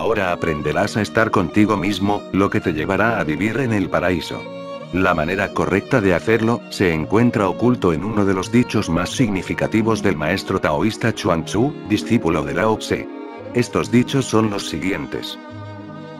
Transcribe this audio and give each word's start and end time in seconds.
Ahora 0.00 0.32
aprenderás 0.32 0.96
a 0.96 1.02
estar 1.02 1.30
contigo 1.30 1.76
mismo, 1.76 2.22
lo 2.32 2.48
que 2.48 2.58
te 2.58 2.72
llevará 2.72 3.20
a 3.20 3.24
vivir 3.24 3.58
en 3.58 3.74
el 3.74 3.90
paraíso. 3.90 4.40
La 4.94 5.12
manera 5.14 5.52
correcta 5.52 6.00
de 6.00 6.14
hacerlo, 6.14 6.62
se 6.70 6.94
encuentra 6.94 7.50
oculto 7.50 7.92
en 7.92 8.02
uno 8.02 8.24
de 8.24 8.32
los 8.32 8.50
dichos 8.50 8.88
más 8.88 9.10
significativos 9.10 10.02
del 10.02 10.16
maestro 10.16 10.58
taoísta 10.58 11.14
Chuang 11.14 11.44
Tzu, 11.44 11.74
discípulo 11.90 12.42
de 12.42 12.54
Lao 12.54 12.78
Tse. 12.78 13.06
Estos 13.52 13.90
dichos 13.90 14.24
son 14.24 14.48
los 14.48 14.70
siguientes. 14.70 15.38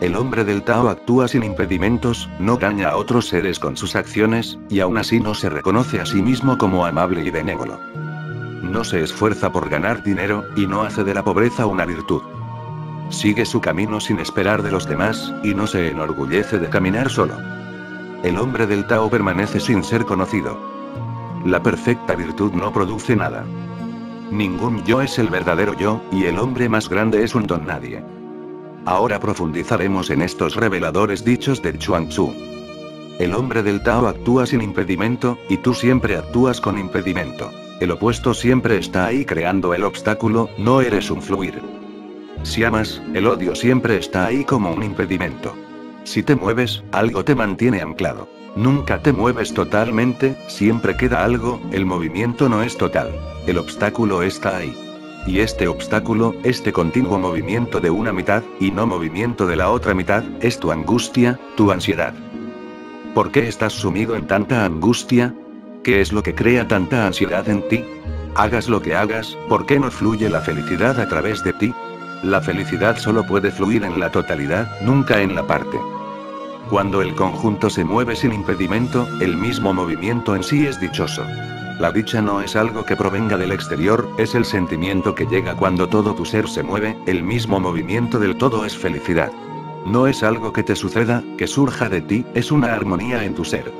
El 0.02 0.14
hombre 0.14 0.44
del 0.44 0.62
Tao 0.62 0.90
actúa 0.90 1.26
sin 1.26 1.42
impedimentos, 1.42 2.28
no 2.38 2.58
daña 2.58 2.90
a 2.90 2.96
otros 2.96 3.28
seres 3.28 3.58
con 3.58 3.78
sus 3.78 3.96
acciones, 3.96 4.58
y 4.68 4.80
aún 4.80 4.98
así 4.98 5.20
no 5.20 5.34
se 5.34 5.48
reconoce 5.48 6.02
a 6.02 6.04
sí 6.04 6.20
mismo 6.20 6.58
como 6.58 6.84
amable 6.84 7.24
y 7.24 7.30
benévolo. 7.30 7.80
No 8.60 8.84
se 8.84 9.02
esfuerza 9.02 9.50
por 9.50 9.70
ganar 9.70 10.02
dinero, 10.02 10.44
y 10.54 10.66
no 10.66 10.82
hace 10.82 11.02
de 11.02 11.14
la 11.14 11.24
pobreza 11.24 11.64
una 11.64 11.86
virtud. 11.86 12.20
Sigue 13.10 13.44
su 13.44 13.60
camino 13.60 14.00
sin 14.00 14.20
esperar 14.20 14.62
de 14.62 14.70
los 14.70 14.88
demás, 14.88 15.34
y 15.42 15.52
no 15.52 15.66
se 15.66 15.88
enorgullece 15.88 16.58
de 16.58 16.68
caminar 16.68 17.10
solo. 17.10 17.34
El 18.22 18.38
hombre 18.38 18.66
del 18.66 18.86
Tao 18.86 19.10
permanece 19.10 19.58
sin 19.58 19.82
ser 19.82 20.04
conocido. 20.04 20.58
La 21.44 21.62
perfecta 21.62 22.14
virtud 22.14 22.52
no 22.52 22.72
produce 22.72 23.16
nada. 23.16 23.44
Ningún 24.30 24.84
yo 24.84 25.02
es 25.02 25.18
el 25.18 25.28
verdadero 25.28 25.74
yo, 25.76 26.00
y 26.12 26.24
el 26.26 26.38
hombre 26.38 26.68
más 26.68 26.88
grande 26.88 27.24
es 27.24 27.34
un 27.34 27.46
don 27.46 27.66
nadie. 27.66 28.02
Ahora 28.86 29.18
profundizaremos 29.18 30.10
en 30.10 30.22
estos 30.22 30.54
reveladores 30.54 31.24
dichos 31.24 31.60
del 31.62 31.78
Chuang 31.78 32.08
Tzu. 32.08 32.32
El 33.18 33.34
hombre 33.34 33.62
del 33.64 33.82
Tao 33.82 34.06
actúa 34.06 34.46
sin 34.46 34.62
impedimento, 34.62 35.36
y 35.48 35.56
tú 35.56 35.74
siempre 35.74 36.16
actúas 36.16 36.60
con 36.60 36.78
impedimento. 36.78 37.50
El 37.80 37.90
opuesto 37.90 38.34
siempre 38.34 38.76
está 38.76 39.06
ahí 39.06 39.24
creando 39.24 39.74
el 39.74 39.82
obstáculo, 39.82 40.48
no 40.58 40.80
eres 40.80 41.10
un 41.10 41.22
fluir. 41.22 41.79
Si 42.42 42.64
amas, 42.64 43.02
el 43.14 43.26
odio 43.26 43.54
siempre 43.54 43.96
está 43.96 44.26
ahí 44.26 44.44
como 44.44 44.72
un 44.72 44.82
impedimento. 44.82 45.54
Si 46.04 46.22
te 46.22 46.34
mueves, 46.34 46.82
algo 46.92 47.24
te 47.24 47.34
mantiene 47.34 47.82
anclado. 47.82 48.28
Nunca 48.56 49.00
te 49.00 49.12
mueves 49.12 49.54
totalmente, 49.54 50.36
siempre 50.48 50.96
queda 50.96 51.24
algo, 51.24 51.60
el 51.70 51.86
movimiento 51.86 52.48
no 52.48 52.62
es 52.62 52.76
total. 52.76 53.10
El 53.46 53.58
obstáculo 53.58 54.22
está 54.22 54.56
ahí. 54.56 54.74
Y 55.26 55.40
este 55.40 55.68
obstáculo, 55.68 56.34
este 56.42 56.72
continuo 56.72 57.18
movimiento 57.18 57.78
de 57.78 57.90
una 57.90 58.12
mitad, 58.12 58.42
y 58.58 58.70
no 58.70 58.86
movimiento 58.86 59.46
de 59.46 59.56
la 59.56 59.70
otra 59.70 59.94
mitad, 59.94 60.24
es 60.40 60.58
tu 60.58 60.72
angustia, 60.72 61.38
tu 61.56 61.70
ansiedad. 61.70 62.14
¿Por 63.14 63.30
qué 63.30 63.46
estás 63.46 63.74
sumido 63.74 64.16
en 64.16 64.26
tanta 64.26 64.64
angustia? 64.64 65.34
¿Qué 65.84 66.00
es 66.00 66.12
lo 66.12 66.22
que 66.22 66.34
crea 66.34 66.66
tanta 66.66 67.06
ansiedad 67.06 67.48
en 67.48 67.68
ti? 67.68 67.84
Hagas 68.34 68.68
lo 68.68 68.80
que 68.80 68.94
hagas, 68.94 69.36
¿por 69.48 69.66
qué 69.66 69.78
no 69.78 69.90
fluye 69.90 70.28
la 70.30 70.40
felicidad 70.40 70.98
a 70.98 71.08
través 71.08 71.44
de 71.44 71.52
ti? 71.52 71.74
La 72.22 72.40
felicidad 72.42 72.98
solo 72.98 73.24
puede 73.24 73.50
fluir 73.50 73.82
en 73.82 73.98
la 73.98 74.10
totalidad, 74.10 74.68
nunca 74.82 75.22
en 75.22 75.34
la 75.34 75.46
parte. 75.46 75.78
Cuando 76.68 77.00
el 77.00 77.14
conjunto 77.14 77.70
se 77.70 77.82
mueve 77.82 78.14
sin 78.14 78.32
impedimento, 78.32 79.08
el 79.20 79.36
mismo 79.36 79.72
movimiento 79.72 80.36
en 80.36 80.42
sí 80.42 80.66
es 80.66 80.78
dichoso. 80.78 81.24
La 81.78 81.90
dicha 81.90 82.20
no 82.20 82.42
es 82.42 82.56
algo 82.56 82.84
que 82.84 82.94
provenga 82.94 83.38
del 83.38 83.52
exterior, 83.52 84.06
es 84.18 84.34
el 84.34 84.44
sentimiento 84.44 85.14
que 85.14 85.24
llega 85.24 85.56
cuando 85.56 85.88
todo 85.88 86.14
tu 86.14 86.26
ser 86.26 86.46
se 86.46 86.62
mueve, 86.62 86.96
el 87.06 87.22
mismo 87.22 87.58
movimiento 87.58 88.18
del 88.18 88.36
todo 88.36 88.66
es 88.66 88.76
felicidad. 88.76 89.32
No 89.86 90.06
es 90.06 90.22
algo 90.22 90.52
que 90.52 90.62
te 90.62 90.76
suceda, 90.76 91.24
que 91.38 91.46
surja 91.46 91.88
de 91.88 92.02
ti, 92.02 92.26
es 92.34 92.52
una 92.52 92.74
armonía 92.74 93.24
en 93.24 93.34
tu 93.34 93.46
ser. 93.46 93.72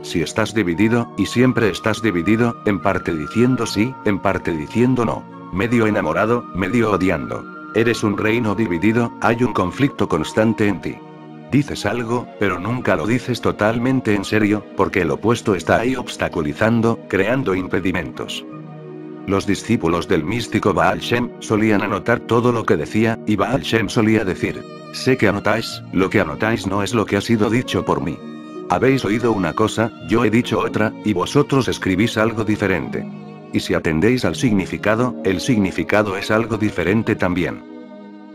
Si 0.00 0.22
estás 0.22 0.54
dividido, 0.54 1.12
y 1.18 1.26
siempre 1.26 1.68
estás 1.68 2.00
dividido, 2.00 2.56
en 2.64 2.80
parte 2.80 3.14
diciendo 3.14 3.66
sí, 3.66 3.94
en 4.06 4.18
parte 4.18 4.52
diciendo 4.52 5.04
no. 5.04 5.22
Medio 5.52 5.86
enamorado, 5.86 6.44
medio 6.54 6.92
odiando. 6.92 7.57
Eres 7.78 8.02
un 8.02 8.18
reino 8.18 8.56
dividido, 8.56 9.12
hay 9.20 9.44
un 9.44 9.52
conflicto 9.52 10.08
constante 10.08 10.66
en 10.66 10.80
ti. 10.80 10.96
Dices 11.52 11.86
algo, 11.86 12.26
pero 12.40 12.58
nunca 12.58 12.96
lo 12.96 13.06
dices 13.06 13.40
totalmente 13.40 14.16
en 14.16 14.24
serio, 14.24 14.66
porque 14.76 15.02
el 15.02 15.12
opuesto 15.12 15.54
está 15.54 15.78
ahí 15.78 15.94
obstaculizando, 15.94 16.98
creando 17.06 17.54
impedimentos. 17.54 18.44
Los 19.28 19.46
discípulos 19.46 20.08
del 20.08 20.24
místico 20.24 20.74
Baal 20.74 20.98
Shem 20.98 21.30
solían 21.38 21.82
anotar 21.82 22.18
todo 22.18 22.50
lo 22.50 22.66
que 22.66 22.76
decía, 22.76 23.16
y 23.28 23.36
Baal 23.36 23.62
Shem 23.62 23.88
solía 23.88 24.24
decir: 24.24 24.60
Sé 24.92 25.16
que 25.16 25.28
anotáis, 25.28 25.80
lo 25.92 26.10
que 26.10 26.18
anotáis 26.18 26.66
no 26.66 26.82
es 26.82 26.94
lo 26.94 27.06
que 27.06 27.16
ha 27.16 27.20
sido 27.20 27.48
dicho 27.48 27.84
por 27.84 28.02
mí. 28.02 28.18
Habéis 28.70 29.04
oído 29.04 29.30
una 29.30 29.52
cosa, 29.52 29.92
yo 30.08 30.24
he 30.24 30.30
dicho 30.30 30.58
otra, 30.58 30.92
y 31.04 31.12
vosotros 31.12 31.68
escribís 31.68 32.18
algo 32.18 32.42
diferente. 32.42 33.06
Y 33.52 33.60
si 33.60 33.74
atendéis 33.74 34.24
al 34.24 34.34
significado, 34.34 35.14
el 35.24 35.40
significado 35.40 36.16
es 36.16 36.30
algo 36.30 36.56
diferente 36.56 37.14
también. 37.14 37.62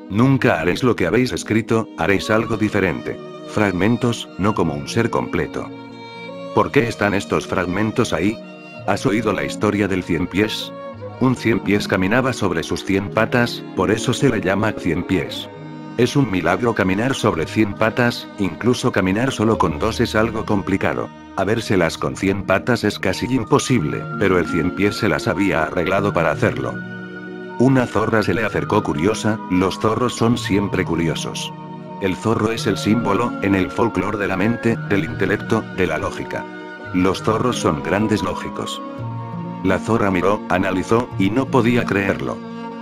Nunca 0.10 0.60
haréis 0.60 0.84
lo 0.84 0.96
que 0.96 1.08
habéis 1.08 1.32
escrito, 1.32 1.88
haréis 1.98 2.30
algo 2.30 2.58
diferente. 2.58 3.18
Fragmentos, 3.50 4.30
no 4.38 4.54
como 4.54 4.74
un 4.74 4.88
ser 4.88 5.10
completo. 5.10 5.70
¿Por 6.56 6.72
qué 6.72 6.88
están 6.88 7.14
estos 7.14 7.48
fragmentos 7.48 8.14
ahí? 8.14 8.38
¿Has 8.88 9.06
oído 9.06 9.34
la 9.34 9.44
historia 9.44 9.88
del 9.88 10.04
cien 10.04 10.28
pies? 10.28 10.72
Un 11.20 11.36
cien 11.36 11.60
pies 11.60 11.88
caminaba 11.88 12.34
sobre 12.34 12.64
sus 12.64 12.84
cien 12.84 13.10
patas, 13.10 13.64
por 13.76 13.92
eso 13.92 14.14
se 14.14 14.30
le 14.30 14.42
llama 14.42 14.74
cien 14.74 15.04
pies. 15.04 15.50
Es 15.96 16.16
un 16.16 16.32
milagro 16.32 16.74
caminar 16.74 17.14
sobre 17.14 17.46
100 17.46 17.76
patas, 17.76 18.28
incluso 18.40 18.92
caminar 18.92 19.32
solo 19.32 19.60
con 19.60 19.78
dos 19.78 20.00
es 20.00 20.16
algo 20.16 20.44
complicado. 20.44 21.08
Habérselas 21.36 21.98
con 21.98 22.16
100 22.16 22.44
patas 22.44 22.84
es 22.84 23.00
casi 23.00 23.26
imposible, 23.26 24.04
pero 24.20 24.38
el 24.38 24.46
cien 24.46 24.76
pies 24.76 24.98
se 24.98 25.10
las 25.10 25.28
había 25.28 25.64
arreglado 25.64 26.14
para 26.14 26.32
hacerlo. 26.32 26.74
Una 27.60 27.88
zorra 27.88 28.22
se 28.22 28.36
le 28.36 28.44
acercó 28.44 28.84
curiosa, 28.84 29.40
los 29.50 29.80
zorros 29.80 30.16
son 30.16 30.38
siempre 30.38 30.86
curiosos. 30.86 31.52
El 32.02 32.16
zorro 32.16 32.52
es 32.52 32.68
el 32.68 32.78
símbolo, 32.78 33.32
en 33.42 33.56
el 33.56 33.72
folclore 33.72 34.18
de 34.18 34.28
la 34.28 34.38
mente, 34.38 34.76
del 34.90 35.06
intelecto, 35.06 35.62
de 35.76 35.88
la 35.88 35.98
lógica. 35.98 36.46
Los 36.94 37.24
zorros 37.24 37.58
son 37.58 37.82
grandes 37.82 38.22
lógicos. 38.22 38.80
La 39.64 39.80
zorra 39.80 40.12
miró, 40.12 40.40
analizó, 40.50 41.10
y 41.18 41.32
no 41.32 41.48
podía 41.48 41.86
creerlo. 41.86 42.38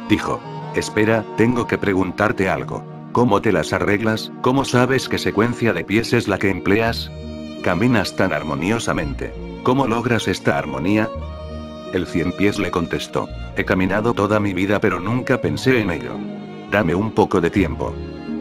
Dijo, 0.09 0.41
espera, 0.75 1.23
tengo 1.37 1.67
que 1.67 1.77
preguntarte 1.77 2.49
algo. 2.49 2.83
¿Cómo 3.13 3.41
te 3.41 3.51
las 3.51 3.71
arreglas? 3.71 4.31
¿Cómo 4.41 4.65
sabes 4.65 5.07
qué 5.07 5.17
secuencia 5.17 5.71
de 5.71 5.85
pies 5.85 6.11
es 6.11 6.27
la 6.27 6.37
que 6.37 6.49
empleas? 6.49 7.11
Caminas 7.61 8.15
tan 8.15 8.33
armoniosamente. 8.33 9.31
¿Cómo 9.61 9.85
logras 9.85 10.27
esta 10.27 10.57
armonía? 10.57 11.07
El 11.93 12.07
cien 12.07 12.31
pies 12.31 12.57
le 12.57 12.71
contestó. 12.71 13.29
He 13.55 13.65
caminado 13.65 14.15
toda 14.15 14.39
mi 14.39 14.53
vida 14.53 14.79
pero 14.81 14.99
nunca 14.99 15.41
pensé 15.41 15.79
en 15.79 15.91
ello. 15.91 16.13
Dame 16.71 16.95
un 16.95 17.11
poco 17.11 17.39
de 17.39 17.51
tiempo. 17.51 17.93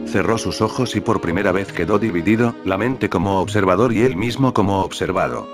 Cerró 0.07 0.39
sus 0.39 0.61
ojos 0.61 0.95
y 0.95 1.01
por 1.01 1.21
primera 1.21 1.51
vez 1.51 1.71
quedó 1.71 1.99
dividido, 1.99 2.55
la 2.65 2.79
mente 2.79 3.09
como 3.09 3.39
observador 3.39 3.93
y 3.93 4.01
él 4.01 4.15
mismo 4.15 4.55
como 4.55 4.81
observado. 4.81 5.47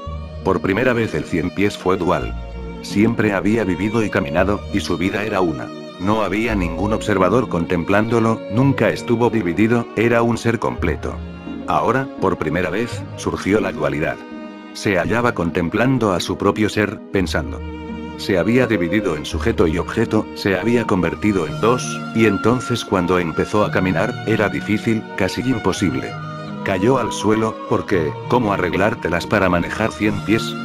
Por 0.45 0.61
primera 0.61 0.93
vez 0.93 1.13
el 1.13 1.25
cien 1.25 1.49
pies 1.53 1.77
fue 1.77 1.97
dual. 1.97 2.33
Siempre 2.83 3.33
había 3.33 3.65
vivido 3.65 4.01
y 4.01 4.09
caminado, 4.09 4.61
y 4.73 4.79
su 4.79 4.97
vida 4.97 5.23
era 5.23 5.41
una. 5.41 5.67
No 5.99 6.21
había 6.21 6.55
ningún 6.55 6.93
observador 6.93 7.49
contemplándolo, 7.49 8.39
nunca 8.53 8.89
estuvo 8.89 9.29
dividido, 9.29 9.85
era 9.97 10.21
un 10.21 10.37
ser 10.37 10.57
completo. 10.57 11.15
Ahora, 11.67 12.07
por 12.21 12.37
primera 12.37 12.69
vez, 12.69 13.03
surgió 13.17 13.59
la 13.59 13.71
dualidad. 13.71 14.15
Se 14.73 14.97
hallaba 14.97 15.33
contemplando 15.33 16.13
a 16.13 16.19
su 16.19 16.37
propio 16.37 16.69
ser, 16.69 16.99
pensando. 17.11 17.59
Se 18.17 18.37
había 18.37 18.65
dividido 18.65 19.15
en 19.15 19.25
sujeto 19.25 19.67
y 19.67 19.77
objeto, 19.77 20.25
se 20.35 20.57
había 20.57 20.85
convertido 20.85 21.45
en 21.45 21.59
dos, 21.61 21.99
y 22.15 22.25
entonces 22.25 22.83
cuando 22.83 23.19
empezó 23.19 23.63
a 23.63 23.71
caminar, 23.71 24.13
era 24.25 24.49
difícil, 24.49 25.03
casi 25.17 25.41
imposible. 25.41 26.11
Cayó 26.63 26.97
al 26.97 27.11
suelo, 27.11 27.55
porque, 27.69 28.11
¿cómo 28.29 28.53
arreglártelas 28.53 29.27
para 29.27 29.49
manejar 29.49 29.91
cien 29.91 30.19
pies? 30.25 30.55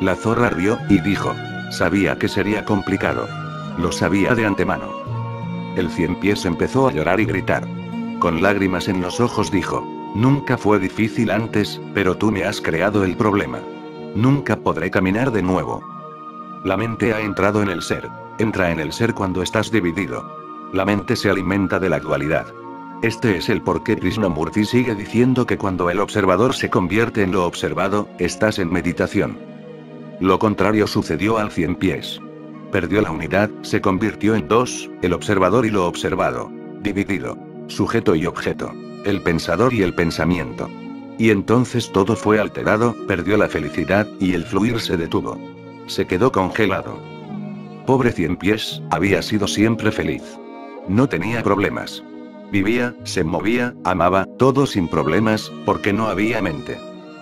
La 0.00 0.14
zorra 0.14 0.50
rió, 0.50 0.78
y 0.88 1.00
dijo. 1.00 1.34
Sabía 1.70 2.16
que 2.18 2.28
sería 2.28 2.64
complicado. 2.64 3.28
Lo 3.78 3.92
sabía 3.92 4.34
de 4.34 4.46
antemano. 4.46 4.90
El 5.76 5.90
cien 5.90 6.18
pies 6.20 6.44
empezó 6.44 6.88
a 6.88 6.92
llorar 6.92 7.20
y 7.20 7.24
gritar. 7.24 7.66
Con 8.20 8.40
lágrimas 8.40 8.88
en 8.88 9.00
los 9.00 9.20
ojos 9.20 9.50
dijo, 9.50 9.86
Nunca 10.14 10.56
fue 10.56 10.78
difícil 10.78 11.30
antes, 11.30 11.80
pero 11.94 12.16
tú 12.16 12.30
me 12.30 12.44
has 12.44 12.60
creado 12.60 13.04
el 13.04 13.16
problema. 13.16 13.60
Nunca 14.14 14.56
podré 14.56 14.90
caminar 14.90 15.30
de 15.30 15.42
nuevo. 15.42 15.82
La 16.64 16.76
mente 16.76 17.12
ha 17.12 17.20
entrado 17.20 17.62
en 17.62 17.68
el 17.68 17.82
ser. 17.82 18.08
Entra 18.38 18.70
en 18.70 18.80
el 18.80 18.92
ser 18.92 19.14
cuando 19.14 19.42
estás 19.42 19.70
dividido. 19.70 20.24
La 20.72 20.84
mente 20.84 21.14
se 21.16 21.30
alimenta 21.30 21.78
de 21.78 21.88
la 21.88 22.00
dualidad. 22.00 22.46
Este 23.02 23.36
es 23.36 23.48
el 23.48 23.62
por 23.62 23.84
qué 23.84 23.96
Krishnamurti 23.96 24.64
sigue 24.64 24.94
diciendo 24.94 25.46
que 25.46 25.56
cuando 25.56 25.88
el 25.88 26.00
observador 26.00 26.54
se 26.54 26.68
convierte 26.68 27.22
en 27.22 27.30
lo 27.30 27.46
observado, 27.46 28.08
estás 28.18 28.58
en 28.58 28.72
meditación. 28.72 29.38
Lo 30.20 30.38
contrario 30.38 30.86
sucedió 30.88 31.38
al 31.38 31.52
cien 31.52 31.76
pies. 31.76 32.20
Perdió 32.72 33.00
la 33.00 33.12
unidad, 33.12 33.50
se 33.62 33.80
convirtió 33.80 34.34
en 34.34 34.48
dos, 34.48 34.90
el 35.02 35.12
observador 35.12 35.64
y 35.64 35.70
lo 35.70 35.86
observado. 35.86 36.50
Dividido. 36.80 37.38
Sujeto 37.68 38.16
y 38.16 38.26
objeto. 38.26 38.72
El 39.04 39.22
pensador 39.22 39.72
y 39.72 39.82
el 39.82 39.94
pensamiento. 39.94 40.68
Y 41.18 41.30
entonces 41.30 41.90
todo 41.92 42.14
fue 42.16 42.38
alterado, 42.38 42.94
perdió 43.06 43.36
la 43.36 43.48
felicidad, 43.48 44.06
y 44.20 44.34
el 44.34 44.44
fluir 44.44 44.80
se 44.80 44.96
detuvo. 44.96 45.38
Se 45.86 46.06
quedó 46.06 46.30
congelado. 46.30 46.98
Pobre 47.86 48.12
cien 48.12 48.36
pies, 48.36 48.82
había 48.90 49.22
sido 49.22 49.48
siempre 49.48 49.90
feliz. 49.90 50.22
No 50.88 51.08
tenía 51.08 51.42
problemas. 51.42 52.02
Vivía, 52.52 52.94
se 53.04 53.24
movía, 53.24 53.74
amaba, 53.84 54.26
todo 54.38 54.66
sin 54.66 54.88
problemas, 54.88 55.50
porque 55.64 55.92
no 55.92 56.08
había 56.08 56.40
mente. 56.40 56.78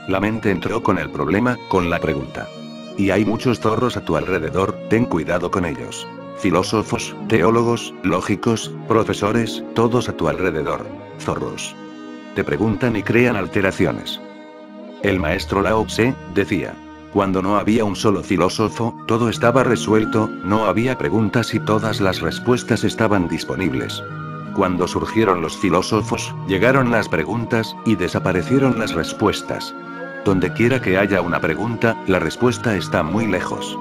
La 0.08 0.20
mente 0.20 0.50
entró 0.50 0.82
con 0.82 0.98
el 0.98 1.10
problema, 1.10 1.56
con 1.68 1.90
la 1.90 1.98
pregunta. 1.98 2.48
Y 2.96 3.10
hay 3.10 3.24
muchos 3.24 3.60
zorros 3.60 3.96
a 3.96 4.04
tu 4.04 4.16
alrededor, 4.16 4.76
ten 4.88 5.04
cuidado 5.04 5.50
con 5.50 5.64
ellos. 5.64 6.06
Filósofos, 6.38 7.16
teólogos, 7.28 7.94
lógicos, 8.02 8.70
profesores, 8.88 9.64
todos 9.74 10.08
a 10.08 10.16
tu 10.16 10.28
alrededor. 10.28 10.86
Zorros. 11.18 11.74
Te 12.34 12.44
preguntan 12.44 12.94
y 12.96 13.02
crean 13.02 13.36
alteraciones. 13.36 14.20
El 15.02 15.18
maestro 15.18 15.62
Lao 15.62 15.84
Tse, 15.86 16.14
decía. 16.34 16.74
Cuando 17.12 17.40
no 17.40 17.56
había 17.56 17.84
un 17.84 17.96
solo 17.96 18.22
filósofo, 18.22 18.94
todo 19.06 19.30
estaba 19.30 19.64
resuelto, 19.64 20.28
no 20.44 20.66
había 20.66 20.98
preguntas 20.98 21.54
y 21.54 21.60
todas 21.60 22.00
las 22.00 22.20
respuestas 22.20 22.84
estaban 22.84 23.28
disponibles. 23.28 24.02
Cuando 24.54 24.86
surgieron 24.86 25.40
los 25.40 25.56
filósofos, 25.56 26.34
llegaron 26.46 26.90
las 26.90 27.08
preguntas, 27.08 27.74
y 27.86 27.96
desaparecieron 27.96 28.78
las 28.78 28.92
respuestas. 28.92 29.74
Donde 30.26 30.52
quiera 30.52 30.82
que 30.82 30.98
haya 30.98 31.22
una 31.22 31.40
pregunta, 31.40 31.96
la 32.06 32.18
respuesta 32.18 32.76
está 32.76 33.02
muy 33.02 33.26
lejos. 33.26 33.78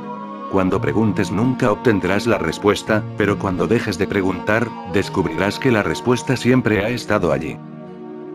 Cuando 0.51 0.79
preguntes 0.79 1.31
nunca 1.31 1.71
obtendrás 1.71 2.27
la 2.27 2.37
respuesta, 2.37 3.03
pero 3.17 3.37
cuando 3.37 3.67
dejes 3.67 3.97
de 3.97 4.07
preguntar, 4.07 4.69
descubrirás 4.93 5.59
que 5.59 5.71
la 5.71 5.83
respuesta 5.83 6.37
siempre 6.37 6.85
ha 6.85 6.89
estado 6.89 7.31
allí. 7.31 7.57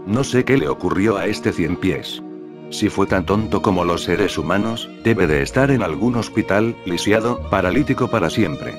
No 0.07 0.25
sé 0.25 0.45
qué 0.45 0.57
le 0.59 0.69
ocurrió 0.69 1.17
a 1.17 1.27
este 1.27 1.53
cien 1.53 1.77
pies. 1.77 2.23
Si 2.71 2.89
fue 2.89 3.07
tan 3.07 3.27
tonto 3.27 3.63
como 3.63 3.85
los 3.85 4.05
seres 4.05 4.39
humanos, 4.39 4.89
debe 5.03 5.27
de 5.27 5.43
estar 5.43 5.71
en 5.71 5.83
algún 5.83 6.17
hospital, 6.17 6.77
lisiado, 6.85 7.41
paralítico 7.51 8.09
para 8.09 8.31
siempre. 8.31 8.75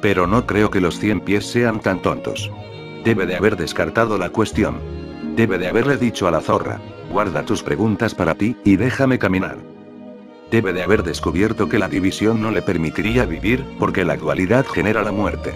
Pero 0.00 0.26
no 0.26 0.46
creo 0.46 0.70
que 0.70 0.80
los 0.80 0.98
cien 0.98 1.20
pies 1.20 1.46
sean 1.46 1.80
tan 1.80 2.02
tontos. 2.02 2.50
Debe 3.04 3.26
de 3.26 3.36
haber 3.36 3.56
descartado 3.56 4.18
la 4.18 4.30
cuestión. 4.30 4.78
Debe 5.34 5.58
de 5.58 5.68
haberle 5.68 5.96
dicho 5.96 6.28
a 6.28 6.30
la 6.30 6.40
zorra, 6.40 6.80
guarda 7.10 7.44
tus 7.44 7.62
preguntas 7.62 8.14
para 8.14 8.34
ti, 8.34 8.56
y 8.64 8.76
déjame 8.76 9.18
caminar. 9.18 9.71
Debe 10.52 10.74
de 10.74 10.82
haber 10.82 11.02
descubierto 11.02 11.66
que 11.70 11.78
la 11.78 11.88
división 11.88 12.42
no 12.42 12.50
le 12.50 12.60
permitiría 12.60 13.24
vivir, 13.24 13.64
porque 13.78 14.04
la 14.04 14.18
dualidad 14.18 14.66
genera 14.66 15.02
la 15.02 15.10
muerte. 15.10 15.54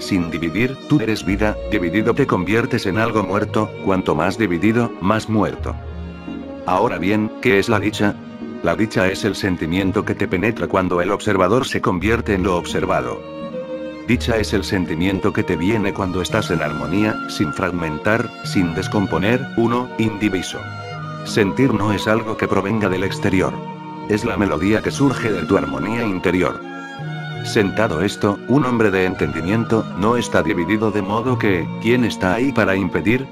Sin 0.00 0.30
dividir, 0.30 0.76
tú 0.86 1.00
eres 1.00 1.24
vida, 1.24 1.56
dividido 1.70 2.14
te 2.14 2.26
conviertes 2.26 2.84
en 2.84 2.98
algo 2.98 3.22
muerto, 3.22 3.70
cuanto 3.86 4.14
más 4.14 4.36
dividido, 4.36 4.92
más 5.00 5.30
muerto. 5.30 5.74
Ahora 6.66 6.98
bien, 6.98 7.32
¿qué 7.40 7.58
es 7.58 7.70
la 7.70 7.80
dicha? 7.80 8.16
La 8.62 8.76
dicha 8.76 9.08
es 9.08 9.24
el 9.24 9.34
sentimiento 9.34 10.04
que 10.04 10.14
te 10.14 10.28
penetra 10.28 10.68
cuando 10.68 11.00
el 11.00 11.10
observador 11.10 11.66
se 11.66 11.80
convierte 11.80 12.34
en 12.34 12.42
lo 12.42 12.58
observado. 12.58 13.18
Dicha 14.06 14.36
es 14.36 14.52
el 14.52 14.64
sentimiento 14.64 15.32
que 15.32 15.42
te 15.42 15.56
viene 15.56 15.94
cuando 15.94 16.20
estás 16.20 16.50
en 16.50 16.60
armonía, 16.60 17.16
sin 17.30 17.50
fragmentar, 17.54 18.28
sin 18.44 18.74
descomponer, 18.74 19.40
uno, 19.56 19.88
indiviso. 19.96 20.58
Sentir 21.24 21.72
no 21.72 21.94
es 21.94 22.06
algo 22.06 22.36
que 22.36 22.46
provenga 22.46 22.90
del 22.90 23.04
exterior. 23.04 23.73
Es 24.08 24.24
la 24.24 24.36
melodía 24.36 24.82
que 24.82 24.90
surge 24.90 25.32
de 25.32 25.46
tu 25.46 25.56
armonía 25.56 26.04
interior. 26.04 26.60
Sentado 27.44 28.02
esto, 28.02 28.38
un 28.48 28.66
hombre 28.66 28.90
de 28.90 29.06
entendimiento, 29.06 29.84
no 29.98 30.16
está 30.16 30.42
dividido 30.42 30.90
de 30.90 31.00
modo 31.00 31.38
que, 31.38 31.66
¿quién 31.80 32.04
está 32.04 32.34
ahí 32.34 32.52
para 32.52 32.76
impedir? 32.76 33.26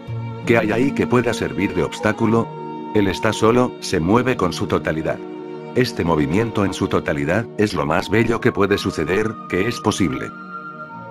¿Qué 0.46 0.56
hay 0.56 0.72
ahí 0.72 0.92
que 0.92 1.06
pueda 1.06 1.34
servir 1.34 1.74
de 1.74 1.82
obstáculo? 1.82 2.48
Él 2.94 3.06
está 3.08 3.32
solo, 3.32 3.72
se 3.80 4.00
mueve 4.00 4.36
con 4.36 4.52
su 4.52 4.66
totalidad. 4.66 5.18
Este 5.74 6.04
movimiento 6.04 6.64
en 6.64 6.72
su 6.72 6.88
totalidad, 6.88 7.46
es 7.58 7.74
lo 7.74 7.84
más 7.84 8.08
bello 8.08 8.40
que 8.40 8.52
puede 8.52 8.78
suceder, 8.78 9.30
que 9.48 9.68
es 9.68 9.78
posible. 9.80 10.30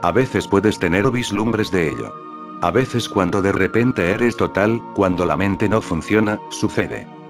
A 0.02 0.12
veces 0.12 0.48
puedes 0.48 0.80
tener 0.80 1.10
vislumbres 1.12 1.70
de 1.70 1.90
ello. 1.90 2.14
A 2.62 2.72
veces 2.72 3.08
cuando 3.08 3.42
de 3.44 3.52
repente 3.52 4.10
eres 4.12 4.38
total, 4.38 4.82
cuando 4.96 5.26
la 5.26 5.38
mente 5.38 5.70
no 5.70 5.82
funciona, 5.82 6.40
sucede. 6.50 7.21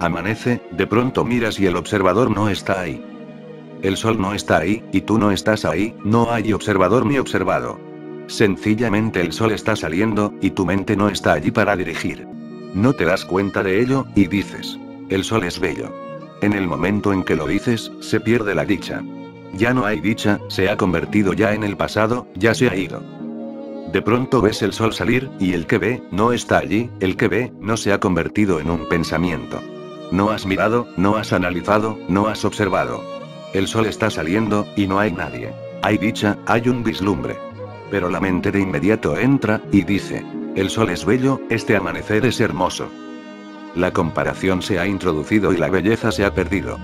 Amanece, 0.00 0.60
de 0.72 0.86
pronto 0.86 1.24
miras 1.24 1.58
y 1.60 1.66
el 1.66 1.76
observador 1.76 2.30
no 2.30 2.48
está 2.48 2.80
ahí. 2.80 3.04
El 3.82 3.96
sol 3.96 4.20
no 4.20 4.32
está 4.32 4.58
ahí, 4.58 4.82
y 4.92 5.02
tú 5.02 5.18
no 5.18 5.30
estás 5.30 5.64
ahí, 5.64 5.94
no 6.04 6.32
hay 6.32 6.52
observador 6.52 7.04
ni 7.04 7.18
observado. 7.18 7.78
Sencillamente 8.26 9.20
el 9.20 9.32
sol 9.32 9.52
está 9.52 9.76
saliendo, 9.76 10.32
y 10.40 10.50
tu 10.50 10.64
mente 10.64 10.96
no 10.96 11.08
está 11.08 11.34
allí 11.34 11.50
para 11.50 11.76
dirigir. 11.76 12.26
No 12.74 12.94
te 12.94 13.04
das 13.04 13.24
cuenta 13.24 13.62
de 13.62 13.80
ello, 13.80 14.06
y 14.14 14.26
dices, 14.26 14.78
el 15.10 15.22
sol 15.22 15.44
es 15.44 15.60
bello. 15.60 15.92
En 16.40 16.54
el 16.54 16.66
momento 16.66 17.12
en 17.12 17.22
que 17.22 17.36
lo 17.36 17.46
dices, 17.46 17.92
se 18.00 18.20
pierde 18.20 18.54
la 18.54 18.64
dicha. 18.64 19.02
Ya 19.52 19.72
no 19.74 19.84
hay 19.84 20.00
dicha, 20.00 20.40
se 20.48 20.68
ha 20.68 20.76
convertido 20.76 21.34
ya 21.34 21.52
en 21.52 21.62
el 21.62 21.76
pasado, 21.76 22.26
ya 22.34 22.54
se 22.54 22.68
ha 22.68 22.76
ido. 22.76 23.02
De 23.92 24.02
pronto 24.02 24.40
ves 24.40 24.62
el 24.62 24.72
sol 24.72 24.92
salir, 24.92 25.30
y 25.38 25.52
el 25.52 25.66
que 25.66 25.78
ve, 25.78 26.02
no 26.10 26.32
está 26.32 26.58
allí, 26.58 26.90
el 27.00 27.16
que 27.16 27.28
ve, 27.28 27.52
no 27.60 27.76
se 27.76 27.92
ha 27.92 28.00
convertido 28.00 28.58
en 28.58 28.70
un 28.70 28.88
pensamiento. 28.88 29.60
No 30.14 30.30
has 30.30 30.46
mirado, 30.46 30.86
no 30.96 31.16
has 31.16 31.32
analizado, 31.32 31.98
no 32.06 32.28
has 32.28 32.44
observado. 32.44 33.02
El 33.52 33.66
sol 33.66 33.86
está 33.86 34.10
saliendo, 34.10 34.64
y 34.76 34.86
no 34.86 35.00
hay 35.00 35.10
nadie. 35.10 35.52
Hay 35.82 35.98
dicha, 35.98 36.38
hay 36.46 36.68
un 36.68 36.84
vislumbre. 36.84 37.36
Pero 37.90 38.08
la 38.08 38.20
mente 38.20 38.52
de 38.52 38.60
inmediato 38.60 39.18
entra, 39.18 39.60
y 39.72 39.82
dice, 39.82 40.24
el 40.54 40.70
sol 40.70 40.90
es 40.90 41.04
bello, 41.04 41.40
este 41.50 41.76
amanecer 41.76 42.24
es 42.26 42.38
hermoso. 42.38 42.88
La 43.74 43.90
comparación 43.92 44.62
se 44.62 44.78
ha 44.78 44.86
introducido 44.86 45.52
y 45.52 45.56
la 45.56 45.68
belleza 45.68 46.12
se 46.12 46.24
ha 46.24 46.32
perdido. 46.32 46.78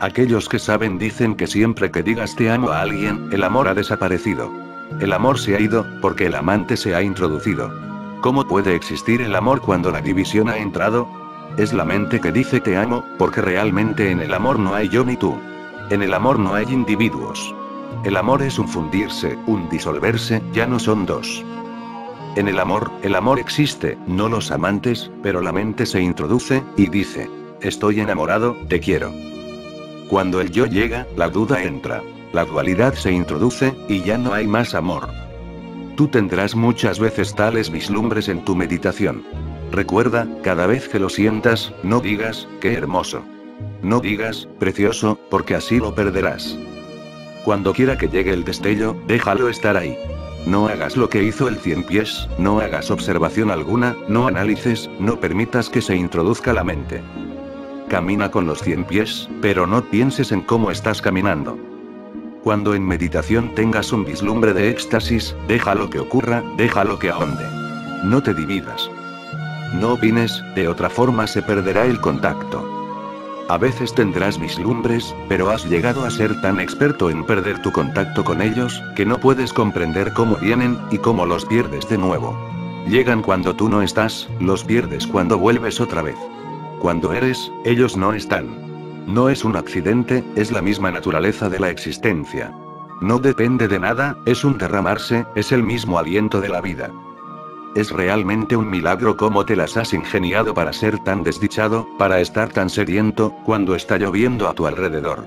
Aquellos 0.00 0.48
que 0.48 0.58
saben 0.58 0.98
dicen 0.98 1.36
que 1.36 1.46
siempre 1.46 1.92
que 1.92 2.02
digas 2.02 2.34
te 2.34 2.50
amo 2.50 2.70
a 2.70 2.80
alguien, 2.80 3.28
el 3.30 3.44
amor 3.44 3.68
ha 3.68 3.74
desaparecido. 3.74 4.50
El 4.98 5.12
amor 5.12 5.38
se 5.38 5.54
ha 5.54 5.60
ido, 5.60 5.86
porque 6.02 6.26
el 6.26 6.34
amante 6.34 6.76
se 6.76 6.96
ha 6.96 7.02
introducido. 7.02 7.72
¿Cómo 8.22 8.44
puede 8.48 8.74
existir 8.74 9.20
el 9.20 9.36
amor 9.36 9.60
cuando 9.60 9.92
la 9.92 10.00
división 10.00 10.48
ha 10.48 10.58
entrado? 10.58 11.20
Es 11.56 11.72
la 11.72 11.84
mente 11.84 12.20
que 12.20 12.32
dice 12.32 12.60
te 12.60 12.76
amo, 12.76 13.04
porque 13.18 13.40
realmente 13.40 14.10
en 14.10 14.20
el 14.20 14.32
amor 14.32 14.58
no 14.58 14.74
hay 14.74 14.88
yo 14.88 15.04
ni 15.04 15.16
tú. 15.16 15.38
En 15.90 16.02
el 16.02 16.14
amor 16.14 16.38
no 16.38 16.54
hay 16.54 16.66
individuos. 16.70 17.54
El 18.04 18.16
amor 18.16 18.42
es 18.42 18.58
un 18.58 18.68
fundirse, 18.68 19.36
un 19.46 19.68
disolverse, 19.68 20.40
ya 20.52 20.66
no 20.66 20.78
son 20.78 21.04
dos. 21.04 21.44
En 22.36 22.46
el 22.46 22.60
amor, 22.60 22.90
el 23.02 23.16
amor 23.16 23.40
existe, 23.40 23.98
no 24.06 24.28
los 24.28 24.52
amantes, 24.52 25.10
pero 25.22 25.40
la 25.40 25.52
mente 25.52 25.84
se 25.84 26.00
introduce, 26.00 26.62
y 26.76 26.88
dice, 26.88 27.28
estoy 27.60 28.00
enamorado, 28.00 28.56
te 28.68 28.78
quiero. 28.78 29.12
Cuando 30.08 30.40
el 30.40 30.50
yo 30.50 30.66
llega, 30.66 31.06
la 31.16 31.28
duda 31.28 31.62
entra. 31.62 32.02
La 32.32 32.44
dualidad 32.44 32.94
se 32.94 33.10
introduce, 33.10 33.74
y 33.88 34.02
ya 34.02 34.16
no 34.16 34.32
hay 34.32 34.46
más 34.46 34.74
amor. 34.74 35.08
Tú 35.96 36.06
tendrás 36.08 36.54
muchas 36.54 37.00
veces 37.00 37.34
tales 37.34 37.68
vislumbres 37.70 38.28
en 38.28 38.44
tu 38.44 38.54
meditación. 38.54 39.24
Recuerda, 39.70 40.26
cada 40.42 40.66
vez 40.66 40.88
que 40.88 40.98
lo 40.98 41.08
sientas, 41.08 41.72
no 41.84 42.00
digas, 42.00 42.48
qué 42.60 42.72
hermoso. 42.74 43.22
No 43.82 44.00
digas, 44.00 44.48
precioso, 44.58 45.18
porque 45.30 45.54
así 45.54 45.78
lo 45.78 45.94
perderás. 45.94 46.58
Cuando 47.44 47.72
quiera 47.72 47.96
que 47.96 48.08
llegue 48.08 48.32
el 48.32 48.44
destello, 48.44 48.96
déjalo 49.06 49.48
estar 49.48 49.76
ahí. 49.76 49.96
No 50.44 50.66
hagas 50.66 50.96
lo 50.96 51.08
que 51.08 51.22
hizo 51.22 51.48
el 51.48 51.56
cien 51.56 51.84
pies, 51.84 52.28
no 52.38 52.60
hagas 52.60 52.90
observación 52.90 53.50
alguna, 53.50 53.96
no 54.08 54.26
analices, 54.26 54.90
no 54.98 55.20
permitas 55.20 55.68
que 55.70 55.82
se 55.82 55.94
introduzca 55.94 56.52
la 56.52 56.64
mente. 56.64 57.00
Camina 57.88 58.30
con 58.30 58.46
los 58.46 58.62
cien 58.62 58.84
pies, 58.84 59.28
pero 59.40 59.66
no 59.66 59.82
pienses 59.84 60.32
en 60.32 60.40
cómo 60.40 60.70
estás 60.70 61.00
caminando. 61.00 61.58
Cuando 62.42 62.74
en 62.74 62.86
meditación 62.86 63.54
tengas 63.54 63.92
un 63.92 64.04
vislumbre 64.04 64.52
de 64.52 64.70
éxtasis, 64.70 65.36
deja 65.46 65.74
lo 65.74 65.90
que 65.90 66.00
ocurra, 66.00 66.42
deja 66.56 66.84
lo 66.84 66.98
que 66.98 67.10
ahonde. 67.10 67.44
No 68.02 68.22
te 68.22 68.32
dividas. 68.32 68.90
No 69.72 69.92
opines, 69.94 70.42
de 70.54 70.68
otra 70.68 70.90
forma 70.90 71.26
se 71.26 71.42
perderá 71.42 71.86
el 71.86 72.00
contacto. 72.00 72.68
A 73.48 73.58
veces 73.58 73.94
tendrás 73.94 74.38
vislumbres, 74.38 75.14
pero 75.28 75.50
has 75.50 75.64
llegado 75.64 76.04
a 76.04 76.10
ser 76.10 76.40
tan 76.40 76.60
experto 76.60 77.10
en 77.10 77.24
perder 77.24 77.60
tu 77.62 77.72
contacto 77.72 78.24
con 78.24 78.42
ellos, 78.42 78.82
que 78.94 79.04
no 79.04 79.18
puedes 79.18 79.52
comprender 79.52 80.12
cómo 80.12 80.36
vienen, 80.36 80.78
y 80.90 80.98
cómo 80.98 81.26
los 81.26 81.44
pierdes 81.46 81.88
de 81.88 81.98
nuevo. 81.98 82.38
Llegan 82.86 83.22
cuando 83.22 83.54
tú 83.54 83.68
no 83.68 83.82
estás, 83.82 84.28
los 84.40 84.64
pierdes 84.64 85.06
cuando 85.06 85.38
vuelves 85.38 85.80
otra 85.80 86.02
vez. 86.02 86.16
Cuando 86.80 87.12
eres, 87.12 87.50
ellos 87.64 87.96
no 87.96 88.12
están. 88.12 88.48
No 89.06 89.28
es 89.28 89.44
un 89.44 89.56
accidente, 89.56 90.24
es 90.36 90.52
la 90.52 90.62
misma 90.62 90.90
naturaleza 90.90 91.48
de 91.48 91.58
la 91.58 91.70
existencia. 91.70 92.52
No 93.00 93.18
depende 93.18 93.66
de 93.66 93.80
nada, 93.80 94.16
es 94.26 94.44
un 94.44 94.58
derramarse, 94.58 95.26
es 95.34 95.52
el 95.52 95.62
mismo 95.62 95.98
aliento 95.98 96.40
de 96.40 96.48
la 96.48 96.60
vida. 96.60 96.90
Es 97.76 97.92
realmente 97.92 98.56
un 98.56 98.68
milagro 98.68 99.16
cómo 99.16 99.44
te 99.44 99.54
las 99.54 99.76
has 99.76 99.94
ingeniado 99.94 100.54
para 100.54 100.72
ser 100.72 100.98
tan 101.04 101.22
desdichado, 101.22 101.86
para 101.98 102.20
estar 102.20 102.52
tan 102.52 102.68
sediento, 102.68 103.32
cuando 103.44 103.76
está 103.76 103.96
lloviendo 103.96 104.48
a 104.48 104.54
tu 104.54 104.66
alrededor. 104.66 105.26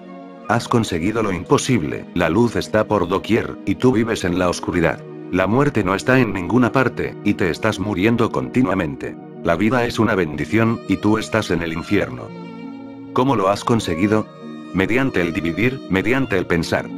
Has 0.50 0.68
conseguido 0.68 1.24
lo 1.24 1.32
imposible, 1.32 2.06
la 2.16 2.30
luz 2.30 2.58
está 2.58 2.86
por 2.86 3.08
doquier, 3.08 3.58
y 3.66 3.76
tú 3.76 3.94
vives 3.94 4.26
en 4.26 4.38
la 4.38 4.50
oscuridad. 4.50 5.02
La 5.32 5.48
muerte 5.48 5.86
no 5.86 5.96
está 5.96 6.20
en 6.20 6.34
ninguna 6.34 6.74
parte, 6.74 7.16
y 7.24 7.36
te 7.36 7.50
estás 7.50 7.80
muriendo 7.80 8.30
continuamente. 8.30 9.16
La 9.42 9.56
vida 9.56 9.86
es 9.86 9.98
una 9.98 10.14
bendición, 10.14 10.82
y 10.90 10.98
tú 10.98 11.18
estás 11.18 11.50
en 11.50 11.62
el 11.62 11.72
infierno. 11.72 12.28
¿Cómo 13.14 13.38
lo 13.38 13.48
has 13.48 13.64
conseguido? 13.64 14.28
Mediante 14.74 15.22
el 15.22 15.32
dividir, 15.32 15.80
mediante 15.90 16.38
el 16.38 16.46
pensar. 16.46 16.90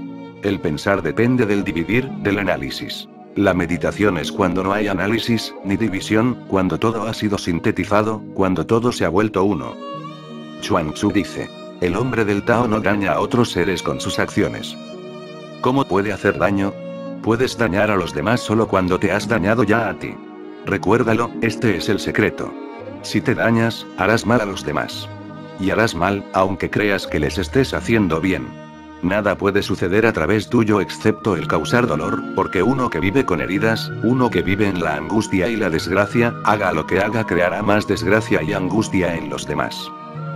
El 0.41 0.59
pensar 0.59 1.03
depende 1.03 1.45
del 1.45 1.63
dividir, 1.63 2.09
del 2.23 2.39
análisis. 2.39 3.07
La 3.35 3.53
meditación 3.53 4.17
es 4.17 4.31
cuando 4.31 4.63
no 4.63 4.71
hay 4.71 4.87
análisis, 4.87 5.53
ni 5.65 5.75
división, 5.75 6.45
cuando 6.47 6.79
todo 6.79 7.03
ha 7.03 7.13
sido 7.13 7.37
sintetizado, 7.37 8.21
cuando 8.33 8.65
todo 8.65 8.93
se 8.93 9.03
ha 9.03 9.09
vuelto 9.09 9.43
uno. 9.43 9.75
Chuang 10.61 10.93
Tzu 10.93 11.11
dice, 11.11 11.49
el 11.81 11.97
hombre 11.97 12.23
del 12.23 12.43
Tao 12.43 12.65
no 12.65 12.79
daña 12.79 13.11
a 13.11 13.19
otros 13.19 13.51
seres 13.51 13.83
con 13.83 13.99
sus 13.99 14.19
acciones. 14.19 14.77
¿Cómo 15.59 15.83
puede 15.83 16.13
hacer 16.13 16.37
daño? 16.37 16.73
Puedes 17.23 17.57
dañar 17.57 17.91
a 17.91 17.97
los 17.97 18.13
demás 18.13 18.39
solo 18.39 18.69
cuando 18.69 18.99
te 18.99 19.11
has 19.11 19.27
dañado 19.27 19.63
ya 19.63 19.89
a 19.89 19.99
ti. 19.99 20.15
Recuérdalo, 20.65 21.29
este 21.41 21.75
es 21.75 21.89
el 21.89 21.99
secreto. 21.99 22.53
Si 23.01 23.19
te 23.19 23.35
dañas, 23.35 23.85
harás 23.97 24.25
mal 24.25 24.39
a 24.39 24.45
los 24.45 24.63
demás. 24.63 25.09
Y 25.59 25.71
harás 25.71 25.93
mal, 25.93 26.23
aunque 26.31 26.69
creas 26.69 27.05
que 27.05 27.19
les 27.19 27.37
estés 27.37 27.73
haciendo 27.73 28.21
bien. 28.21 28.64
Nada 29.05 29.37
puede 29.37 29.61
suceder 29.61 30.07
a 30.07 30.13
través 30.13 30.49
tuyo 30.49 30.81
excepto 30.81 31.35
el 31.35 31.47
causar 31.47 31.85
dolor, 31.85 32.23
porque 32.33 32.63
uno 32.63 32.89
que 32.89 32.99
vive 32.99 33.23
con 33.23 33.39
heridas, 33.39 33.91
uno 34.01 34.31
que 34.31 34.41
vive 34.41 34.67
en 34.67 34.81
la 34.81 34.95
angustia 34.95 35.47
y 35.47 35.55
la 35.55 35.69
desgracia, 35.69 36.33
haga 36.43 36.73
lo 36.73 36.87
que 36.87 36.99
haga 36.99 37.23
creará 37.23 37.61
más 37.61 37.85
desgracia 37.87 38.41
y 38.41 38.53
angustia 38.53 39.13
en 39.13 39.29
los 39.29 39.45
demás. 39.45 39.91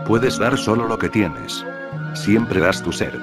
Puedes 0.05 0.38
dar 0.38 0.55
solo 0.55 0.88
lo 0.88 0.99
que 0.99 1.09
tienes. 1.09 1.65
Siempre 2.13 2.59
das 2.59 2.83
tu 2.83 2.91
ser. 2.91 3.19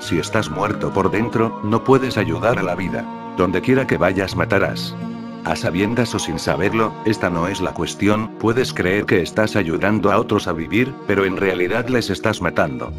Si 0.00 0.18
estás 0.18 0.50
muerto 0.50 0.92
por 0.92 1.12
dentro, 1.12 1.60
no 1.62 1.84
puedes 1.84 2.18
ayudar 2.18 2.58
a 2.58 2.64
la 2.64 2.74
vida. 2.74 3.04
Donde 3.36 3.60
quiera 3.60 3.86
que 3.86 3.98
vayas 3.98 4.34
matarás. 4.34 4.96
A 5.44 5.54
sabiendas 5.54 6.12
o 6.16 6.18
sin 6.18 6.40
saberlo, 6.40 6.92
esta 7.04 7.30
no 7.30 7.46
es 7.46 7.60
la 7.60 7.72
cuestión, 7.72 8.32
puedes 8.40 8.72
creer 8.72 9.06
que 9.06 9.22
estás 9.22 9.54
ayudando 9.54 10.10
a 10.10 10.18
otros 10.18 10.48
a 10.48 10.52
vivir, 10.52 10.92
pero 11.06 11.24
en 11.24 11.36
realidad 11.36 11.86
les 11.86 12.10
estás 12.10 12.42
matando. 12.42 12.92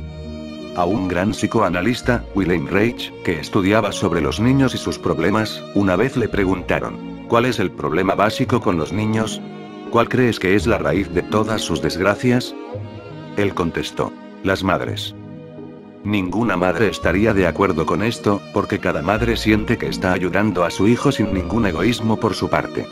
A 0.78 0.86
un 0.86 1.08
gran 1.08 1.32
psicoanalista, 1.32 2.24
William 2.36 2.68
Reich, 2.68 3.12
que 3.24 3.40
estudiaba 3.40 3.92
sobre 3.92 4.22
los 4.22 4.40
niños 4.40 4.76
y 4.76 4.78
sus 4.78 5.00
problemas, 5.00 5.64
una 5.74 5.96
vez 5.96 6.16
le 6.16 6.30
preguntaron, 6.30 7.26
¿cuál 7.28 7.46
es 7.46 7.58
el 7.58 7.72
problema 7.72 8.14
básico 8.14 8.62
con 8.62 8.78
los 8.78 8.94
niños? 8.94 9.42
¿Cuál 9.90 10.08
crees 10.08 10.40
que 10.40 10.54
es 10.54 10.68
la 10.68 10.78
raíz 10.78 11.10
de 11.10 11.24
todas 11.24 11.64
sus 11.64 11.82
desgracias? 11.82 12.54
Él 13.38 13.56
contestó, 13.56 14.14
las 14.44 14.64
madres. 14.64 15.16
Ninguna 16.04 16.58
madre 16.58 16.90
estaría 16.90 17.34
de 17.34 17.48
acuerdo 17.48 17.88
con 17.88 18.04
esto, 18.04 18.40
porque 18.54 18.78
cada 18.78 19.02
madre 19.02 19.36
siente 19.36 19.80
que 19.80 19.88
está 19.88 20.14
ayudando 20.14 20.64
a 20.64 20.70
su 20.70 20.88
hijo 20.88 21.12
sin 21.12 21.34
ningún 21.34 21.66
egoísmo 21.66 22.18
por 22.20 22.36
su 22.36 22.50
parte. 22.50 22.86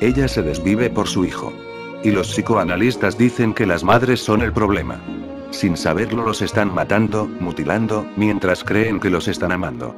Ella 0.00 0.28
se 0.28 0.42
desvive 0.42 0.90
por 0.90 1.08
su 1.08 1.24
hijo. 1.24 1.52
Y 2.04 2.12
los 2.12 2.28
psicoanalistas 2.28 3.18
dicen 3.18 3.52
que 3.52 3.66
las 3.66 3.82
madres 3.82 4.20
son 4.20 4.42
el 4.42 4.52
problema. 4.52 5.00
Sin 5.52 5.76
saberlo 5.76 6.24
los 6.24 6.42
están 6.42 6.74
matando, 6.74 7.26
mutilando, 7.38 8.06
mientras 8.16 8.64
creen 8.64 8.98
que 8.98 9.10
los 9.10 9.28
están 9.28 9.52
amando. 9.52 9.94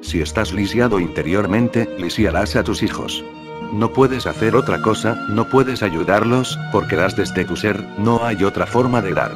Si 0.00 0.20
estás 0.20 0.52
lisiado 0.52 1.00
interiormente, 1.00 1.88
lisiarás 1.98 2.54
a 2.56 2.62
tus 2.62 2.82
hijos. 2.82 3.24
No 3.72 3.92
puedes 3.92 4.26
hacer 4.26 4.54
otra 4.54 4.80
cosa, 4.80 5.26
no 5.28 5.48
puedes 5.48 5.82
ayudarlos, 5.82 6.58
porque 6.72 6.96
das 6.96 7.16
desde 7.16 7.44
tu 7.44 7.56
ser, 7.56 7.84
no 7.98 8.24
hay 8.24 8.44
otra 8.44 8.66
forma 8.66 9.02
de 9.02 9.12
dar. 9.12 9.32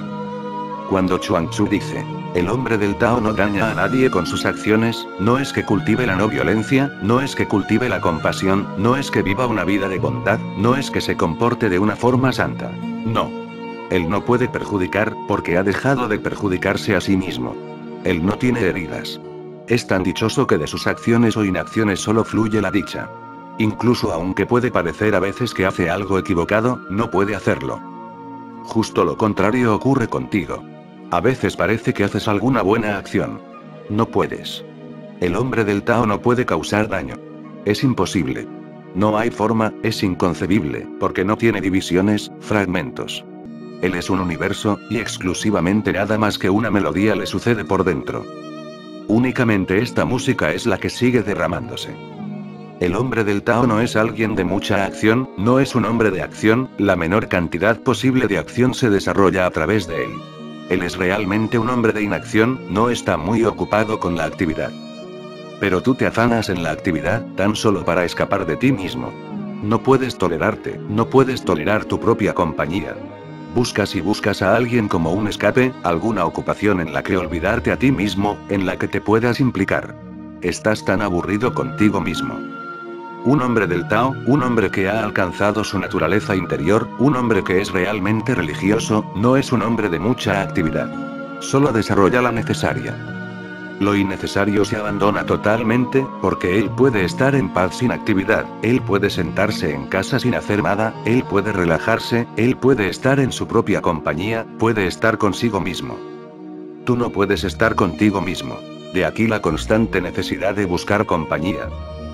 Cuando 0.88 1.18
Chuang 1.18 1.50
Tzu 1.50 1.66
dice, 1.66 2.04
el 2.34 2.48
hombre 2.48 2.78
del 2.78 2.96
Tao 2.96 3.20
no 3.20 3.32
daña 3.32 3.70
a 3.70 3.74
nadie 3.74 4.10
con 4.10 4.26
sus 4.26 4.46
acciones, 4.46 5.06
no 5.18 5.38
es 5.38 5.52
que 5.52 5.64
cultive 5.64 6.06
la 6.06 6.16
no 6.16 6.28
violencia, 6.28 6.96
no 7.02 7.20
es 7.20 7.34
que 7.34 7.48
cultive 7.48 7.88
la 7.88 8.00
compasión, 8.00 8.68
no 8.78 8.96
es 8.96 9.10
que 9.10 9.22
viva 9.22 9.46
una 9.46 9.64
vida 9.64 9.88
de 9.88 9.98
bondad, 9.98 10.38
no 10.56 10.76
es 10.76 10.90
que 10.90 11.00
se 11.00 11.16
comporte 11.16 11.68
de 11.68 11.80
una 11.80 11.96
forma 11.96 12.32
santa. 12.32 12.70
No. 13.04 13.41
Él 13.92 14.08
no 14.08 14.24
puede 14.24 14.48
perjudicar, 14.48 15.14
porque 15.28 15.58
ha 15.58 15.62
dejado 15.62 16.08
de 16.08 16.18
perjudicarse 16.18 16.96
a 16.96 17.00
sí 17.02 17.14
mismo. 17.14 17.54
Él 18.04 18.24
no 18.24 18.38
tiene 18.38 18.60
heridas. 18.60 19.20
Es 19.68 19.86
tan 19.86 20.02
dichoso 20.02 20.46
que 20.46 20.56
de 20.56 20.66
sus 20.66 20.86
acciones 20.86 21.36
o 21.36 21.44
inacciones 21.44 22.00
solo 22.00 22.24
fluye 22.24 22.62
la 22.62 22.70
dicha. 22.70 23.10
Incluso 23.58 24.10
aunque 24.10 24.46
puede 24.46 24.70
parecer 24.70 25.14
a 25.14 25.20
veces 25.20 25.52
que 25.52 25.66
hace 25.66 25.90
algo 25.90 26.18
equivocado, 26.18 26.80
no 26.88 27.10
puede 27.10 27.36
hacerlo. 27.36 27.82
Justo 28.64 29.04
lo 29.04 29.18
contrario 29.18 29.74
ocurre 29.74 30.08
contigo. 30.08 30.64
A 31.10 31.20
veces 31.20 31.54
parece 31.54 31.92
que 31.92 32.04
haces 32.04 32.28
alguna 32.28 32.62
buena 32.62 32.96
acción. 32.96 33.42
No 33.90 34.06
puedes. 34.06 34.64
El 35.20 35.36
hombre 35.36 35.66
del 35.66 35.82
Tao 35.82 36.06
no 36.06 36.22
puede 36.22 36.46
causar 36.46 36.88
daño. 36.88 37.16
Es 37.66 37.84
imposible. 37.84 38.48
No 38.94 39.18
hay 39.18 39.30
forma, 39.30 39.74
es 39.82 40.02
inconcebible, 40.02 40.88
porque 40.98 41.26
no 41.26 41.36
tiene 41.36 41.60
divisiones, 41.60 42.32
fragmentos. 42.40 43.22
Él 43.82 43.94
es 43.96 44.08
un 44.08 44.20
universo, 44.20 44.78
y 44.88 44.98
exclusivamente 44.98 45.92
nada 45.92 46.16
más 46.16 46.38
que 46.38 46.48
una 46.48 46.70
melodía 46.70 47.16
le 47.16 47.26
sucede 47.26 47.64
por 47.64 47.82
dentro. 47.82 48.24
Únicamente 49.08 49.78
esta 49.82 50.04
música 50.04 50.52
es 50.52 50.66
la 50.66 50.78
que 50.78 50.88
sigue 50.88 51.22
derramándose. 51.22 51.94
El 52.78 52.94
hombre 52.94 53.24
del 53.24 53.42
Tao 53.42 53.66
no 53.66 53.80
es 53.80 53.96
alguien 53.96 54.36
de 54.36 54.44
mucha 54.44 54.84
acción, 54.84 55.28
no 55.36 55.58
es 55.58 55.74
un 55.74 55.84
hombre 55.84 56.10
de 56.10 56.22
acción, 56.22 56.68
la 56.78 56.96
menor 56.96 57.28
cantidad 57.28 57.80
posible 57.80 58.28
de 58.28 58.38
acción 58.38 58.72
se 58.72 58.88
desarrolla 58.88 59.46
a 59.46 59.50
través 59.50 59.86
de 59.86 60.04
él. 60.04 60.10
Él 60.70 60.82
es 60.82 60.96
realmente 60.96 61.58
un 61.58 61.68
hombre 61.68 61.92
de 61.92 62.02
inacción, 62.02 62.60
no 62.70 62.88
está 62.88 63.16
muy 63.16 63.44
ocupado 63.44 63.98
con 63.98 64.16
la 64.16 64.24
actividad. 64.24 64.70
Pero 65.60 65.82
tú 65.82 65.94
te 65.94 66.06
afanas 66.06 66.48
en 66.48 66.62
la 66.62 66.70
actividad, 66.70 67.26
tan 67.36 67.54
solo 67.56 67.84
para 67.84 68.04
escapar 68.04 68.46
de 68.46 68.56
ti 68.56 68.72
mismo. 68.72 69.12
No 69.62 69.82
puedes 69.82 70.18
tolerarte, 70.18 70.80
no 70.88 71.08
puedes 71.10 71.44
tolerar 71.44 71.84
tu 71.84 72.00
propia 72.00 72.32
compañía. 72.32 72.96
Buscas 73.54 73.94
y 73.94 74.00
buscas 74.00 74.40
a 74.40 74.56
alguien 74.56 74.88
como 74.88 75.12
un 75.12 75.28
escape, 75.28 75.74
alguna 75.82 76.24
ocupación 76.24 76.80
en 76.80 76.94
la 76.94 77.02
que 77.02 77.18
olvidarte 77.18 77.70
a 77.70 77.78
ti 77.78 77.92
mismo, 77.92 78.38
en 78.48 78.64
la 78.64 78.78
que 78.78 78.88
te 78.88 79.02
puedas 79.02 79.40
implicar. 79.40 79.94
Estás 80.40 80.84
tan 80.86 81.02
aburrido 81.02 81.52
contigo 81.52 82.00
mismo. 82.00 82.34
Un 83.24 83.42
hombre 83.42 83.66
del 83.66 83.86
Tao, 83.88 84.14
un 84.26 84.42
hombre 84.42 84.70
que 84.70 84.88
ha 84.88 85.04
alcanzado 85.04 85.64
su 85.64 85.78
naturaleza 85.78 86.34
interior, 86.34 86.88
un 86.98 87.14
hombre 87.14 87.44
que 87.44 87.60
es 87.60 87.70
realmente 87.70 88.34
religioso, 88.34 89.04
no 89.16 89.36
es 89.36 89.52
un 89.52 89.62
hombre 89.62 89.90
de 89.90 89.98
mucha 89.98 90.40
actividad. 90.40 90.88
Solo 91.40 91.72
desarrolla 91.72 92.22
la 92.22 92.32
necesaria. 92.32 93.21
Lo 93.82 93.96
innecesario 93.96 94.64
se 94.64 94.76
abandona 94.76 95.26
totalmente, 95.26 96.06
porque 96.20 96.56
él 96.56 96.70
puede 96.70 97.04
estar 97.04 97.34
en 97.34 97.52
paz 97.52 97.78
sin 97.78 97.90
actividad, 97.90 98.46
él 98.62 98.80
puede 98.80 99.10
sentarse 99.10 99.74
en 99.74 99.88
casa 99.88 100.20
sin 100.20 100.36
hacer 100.36 100.62
nada, 100.62 100.94
él 101.04 101.24
puede 101.24 101.50
relajarse, 101.50 102.28
él 102.36 102.56
puede 102.56 102.88
estar 102.88 103.18
en 103.18 103.32
su 103.32 103.48
propia 103.48 103.82
compañía, 103.82 104.46
puede 104.60 104.86
estar 104.86 105.18
consigo 105.18 105.60
mismo. 105.60 105.98
Tú 106.84 106.94
no 106.94 107.10
puedes 107.10 107.42
estar 107.42 107.74
contigo 107.74 108.20
mismo. 108.20 108.56
De 108.94 109.04
aquí 109.04 109.26
la 109.26 109.42
constante 109.42 110.00
necesidad 110.00 110.54
de 110.54 110.66
buscar 110.66 111.04
compañía. 111.04 111.68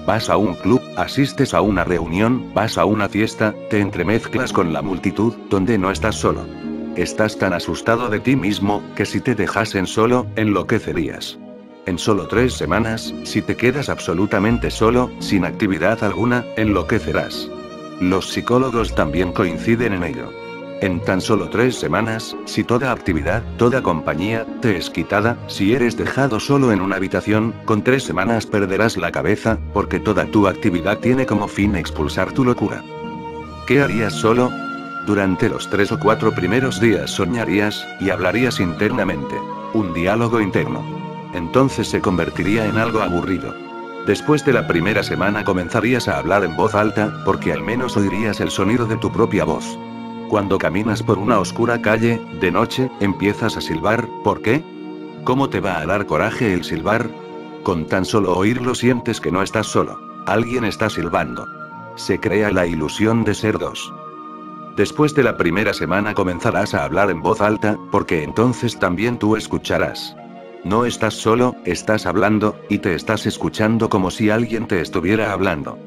Vas 0.06 0.30
a 0.30 0.38
un 0.38 0.54
club, 0.54 0.80
asistes 0.96 1.52
a 1.52 1.60
una 1.60 1.84
reunión, 1.84 2.50
vas 2.54 2.78
a 2.78 2.86
una 2.86 3.10
fiesta, 3.10 3.54
te 3.68 3.80
entremezclas 3.80 4.54
con 4.54 4.72
la 4.72 4.80
multitud, 4.80 5.34
donde 5.50 5.76
no 5.76 5.90
estás 5.90 6.14
solo. 6.14 6.46
Estás 6.96 7.36
tan 7.36 7.52
asustado 7.52 8.08
de 8.08 8.20
ti 8.20 8.36
mismo, 8.36 8.82
que 8.96 9.04
si 9.04 9.20
te 9.20 9.34
dejasen 9.34 9.86
solo, 9.86 10.26
enloquecerías. 10.34 11.38
En 11.88 11.96
solo 11.98 12.28
tres 12.28 12.52
semanas, 12.52 13.14
si 13.24 13.40
te 13.40 13.56
quedas 13.56 13.88
absolutamente 13.88 14.70
solo, 14.70 15.10
sin 15.20 15.46
actividad 15.46 16.04
alguna, 16.04 16.44
enloquecerás. 16.58 17.48
Los 17.98 18.28
psicólogos 18.28 18.94
también 18.94 19.32
coinciden 19.32 19.94
en 19.94 20.04
ello. 20.04 20.30
En 20.82 21.00
tan 21.00 21.22
solo 21.22 21.48
tres 21.48 21.76
semanas, 21.76 22.36
si 22.44 22.62
toda 22.62 22.92
actividad, 22.92 23.42
toda 23.56 23.82
compañía, 23.82 24.44
te 24.60 24.76
es 24.76 24.90
quitada, 24.90 25.38
si 25.46 25.72
eres 25.72 25.96
dejado 25.96 26.40
solo 26.40 26.72
en 26.72 26.82
una 26.82 26.96
habitación, 26.96 27.54
con 27.64 27.82
tres 27.82 28.02
semanas 28.02 28.44
perderás 28.44 28.98
la 28.98 29.10
cabeza, 29.10 29.58
porque 29.72 29.98
toda 29.98 30.26
tu 30.26 30.46
actividad 30.46 30.98
tiene 30.98 31.24
como 31.24 31.48
fin 31.48 31.74
expulsar 31.74 32.32
tu 32.32 32.44
locura. 32.44 32.84
¿Qué 33.66 33.80
harías 33.80 34.12
solo? 34.12 34.52
Durante 35.06 35.48
los 35.48 35.70
tres 35.70 35.90
o 35.90 35.98
cuatro 35.98 36.34
primeros 36.34 36.82
días 36.82 37.10
soñarías, 37.12 37.82
y 37.98 38.10
hablarías 38.10 38.60
internamente. 38.60 39.36
Un 39.72 39.94
diálogo 39.94 40.42
interno 40.42 41.07
entonces 41.34 41.88
se 41.88 42.00
convertiría 42.00 42.66
en 42.66 42.78
algo 42.78 43.00
aburrido. 43.00 43.54
Después 44.06 44.44
de 44.44 44.52
la 44.52 44.66
primera 44.66 45.02
semana 45.02 45.44
comenzarías 45.44 46.08
a 46.08 46.18
hablar 46.18 46.44
en 46.44 46.56
voz 46.56 46.74
alta, 46.74 47.12
porque 47.24 47.52
al 47.52 47.62
menos 47.62 47.96
oirías 47.96 48.40
el 48.40 48.50
sonido 48.50 48.86
de 48.86 48.96
tu 48.96 49.12
propia 49.12 49.44
voz. 49.44 49.78
Cuando 50.28 50.58
caminas 50.58 51.02
por 51.02 51.18
una 51.18 51.38
oscura 51.38 51.80
calle, 51.80 52.20
de 52.40 52.50
noche, 52.50 52.90
empiezas 53.00 53.56
a 53.56 53.60
silbar, 53.60 54.08
¿por 54.24 54.42
qué? 54.42 54.64
¿Cómo 55.24 55.48
te 55.48 55.60
va 55.60 55.78
a 55.78 55.86
dar 55.86 56.06
coraje 56.06 56.54
el 56.54 56.64
silbar? 56.64 57.10
Con 57.62 57.86
tan 57.86 58.04
solo 58.04 58.36
oírlo 58.36 58.74
sientes 58.74 59.20
que 59.20 59.32
no 59.32 59.42
estás 59.42 59.66
solo. 59.66 59.98
Alguien 60.26 60.64
está 60.64 60.88
silbando. 60.88 61.46
Se 61.96 62.18
crea 62.20 62.50
la 62.50 62.66
ilusión 62.66 63.24
de 63.24 63.34
ser 63.34 63.58
dos. 63.58 63.92
Después 64.76 65.14
de 65.14 65.24
la 65.24 65.36
primera 65.36 65.74
semana 65.74 66.14
comenzarás 66.14 66.72
a 66.72 66.84
hablar 66.84 67.10
en 67.10 67.20
voz 67.20 67.40
alta, 67.40 67.76
porque 67.90 68.22
entonces 68.22 68.78
también 68.78 69.18
tú 69.18 69.36
escucharás. 69.36 70.14
No 70.64 70.84
estás 70.84 71.14
solo, 71.14 71.54
estás 71.64 72.06
hablando, 72.06 72.60
y 72.68 72.78
te 72.78 72.94
estás 72.94 73.26
escuchando 73.26 73.88
como 73.88 74.10
si 74.10 74.30
alguien 74.30 74.66
te 74.66 74.80
estuviera 74.80 75.32
hablando. 75.32 75.78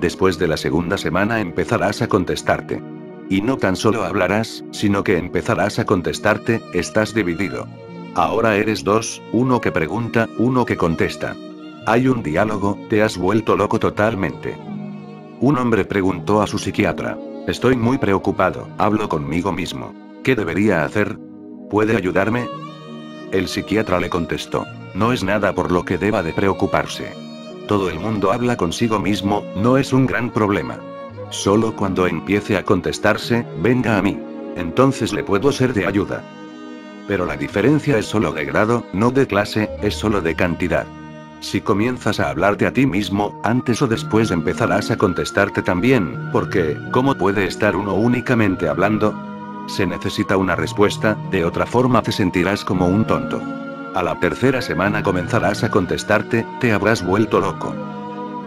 Después 0.00 0.38
de 0.38 0.48
la 0.48 0.56
segunda 0.56 0.98
semana 0.98 1.40
empezarás 1.40 2.02
a 2.02 2.08
contestarte. 2.08 2.82
Y 3.30 3.40
no 3.40 3.56
tan 3.56 3.74
solo 3.74 4.04
hablarás, 4.04 4.64
sino 4.70 5.02
que 5.02 5.16
empezarás 5.16 5.78
a 5.78 5.84
contestarte, 5.84 6.62
estás 6.72 7.14
dividido. 7.14 7.66
Ahora 8.14 8.56
eres 8.56 8.84
dos, 8.84 9.22
uno 9.32 9.60
que 9.60 9.72
pregunta, 9.72 10.28
uno 10.38 10.64
que 10.64 10.76
contesta. 10.76 11.36
Hay 11.86 12.08
un 12.08 12.22
diálogo, 12.22 12.78
te 12.90 13.02
has 13.02 13.16
vuelto 13.16 13.56
loco 13.56 13.78
totalmente. 13.78 14.56
Un 15.40 15.56
hombre 15.56 15.84
preguntó 15.84 16.42
a 16.42 16.46
su 16.46 16.58
psiquiatra. 16.58 17.18
Estoy 17.46 17.76
muy 17.76 17.96
preocupado, 17.98 18.68
hablo 18.76 19.08
conmigo 19.08 19.52
mismo. 19.52 19.94
¿Qué 20.22 20.36
debería 20.36 20.84
hacer? 20.84 21.18
¿Puede 21.70 21.96
ayudarme? 21.96 22.46
El 23.32 23.46
psiquiatra 23.46 24.00
le 24.00 24.08
contestó. 24.08 24.64
No 24.94 25.12
es 25.12 25.22
nada 25.22 25.52
por 25.52 25.70
lo 25.70 25.84
que 25.84 25.98
deba 25.98 26.22
de 26.22 26.32
preocuparse. 26.32 27.12
Todo 27.66 27.90
el 27.90 28.00
mundo 28.00 28.32
habla 28.32 28.56
consigo 28.56 28.98
mismo, 28.98 29.44
no 29.54 29.76
es 29.76 29.92
un 29.92 30.06
gran 30.06 30.30
problema. 30.30 30.78
Solo 31.28 31.76
cuando 31.76 32.06
empiece 32.06 32.56
a 32.56 32.64
contestarse, 32.64 33.46
venga 33.60 33.98
a 33.98 34.02
mí. 34.02 34.18
Entonces 34.56 35.12
le 35.12 35.22
puedo 35.22 35.52
ser 35.52 35.74
de 35.74 35.86
ayuda. 35.86 36.22
Pero 37.06 37.26
la 37.26 37.36
diferencia 37.36 37.98
es 37.98 38.06
solo 38.06 38.32
de 38.32 38.46
grado, 38.46 38.84
no 38.94 39.10
de 39.10 39.26
clase, 39.26 39.68
es 39.82 39.94
solo 39.94 40.22
de 40.22 40.34
cantidad. 40.34 40.86
Si 41.40 41.60
comienzas 41.60 42.20
a 42.20 42.30
hablarte 42.30 42.66
a 42.66 42.72
ti 42.72 42.86
mismo, 42.86 43.38
antes 43.44 43.80
o 43.82 43.86
después 43.86 44.30
empezarás 44.30 44.90
a 44.90 44.96
contestarte 44.96 45.62
también, 45.62 46.30
porque, 46.32 46.76
¿cómo 46.90 47.14
puede 47.14 47.46
estar 47.46 47.76
uno 47.76 47.94
únicamente 47.94 48.68
hablando? 48.68 49.14
Se 49.68 49.86
necesita 49.86 50.36
una 50.36 50.56
respuesta, 50.56 51.16
de 51.30 51.44
otra 51.44 51.66
forma 51.66 52.02
te 52.02 52.10
sentirás 52.10 52.64
como 52.64 52.86
un 52.86 53.06
tonto. 53.06 53.40
A 53.94 54.02
la 54.02 54.18
tercera 54.18 54.62
semana 54.62 55.02
comenzarás 55.02 55.62
a 55.62 55.70
contestarte, 55.70 56.44
te 56.58 56.72
habrás 56.72 57.06
vuelto 57.06 57.38
loco. 57.38 57.74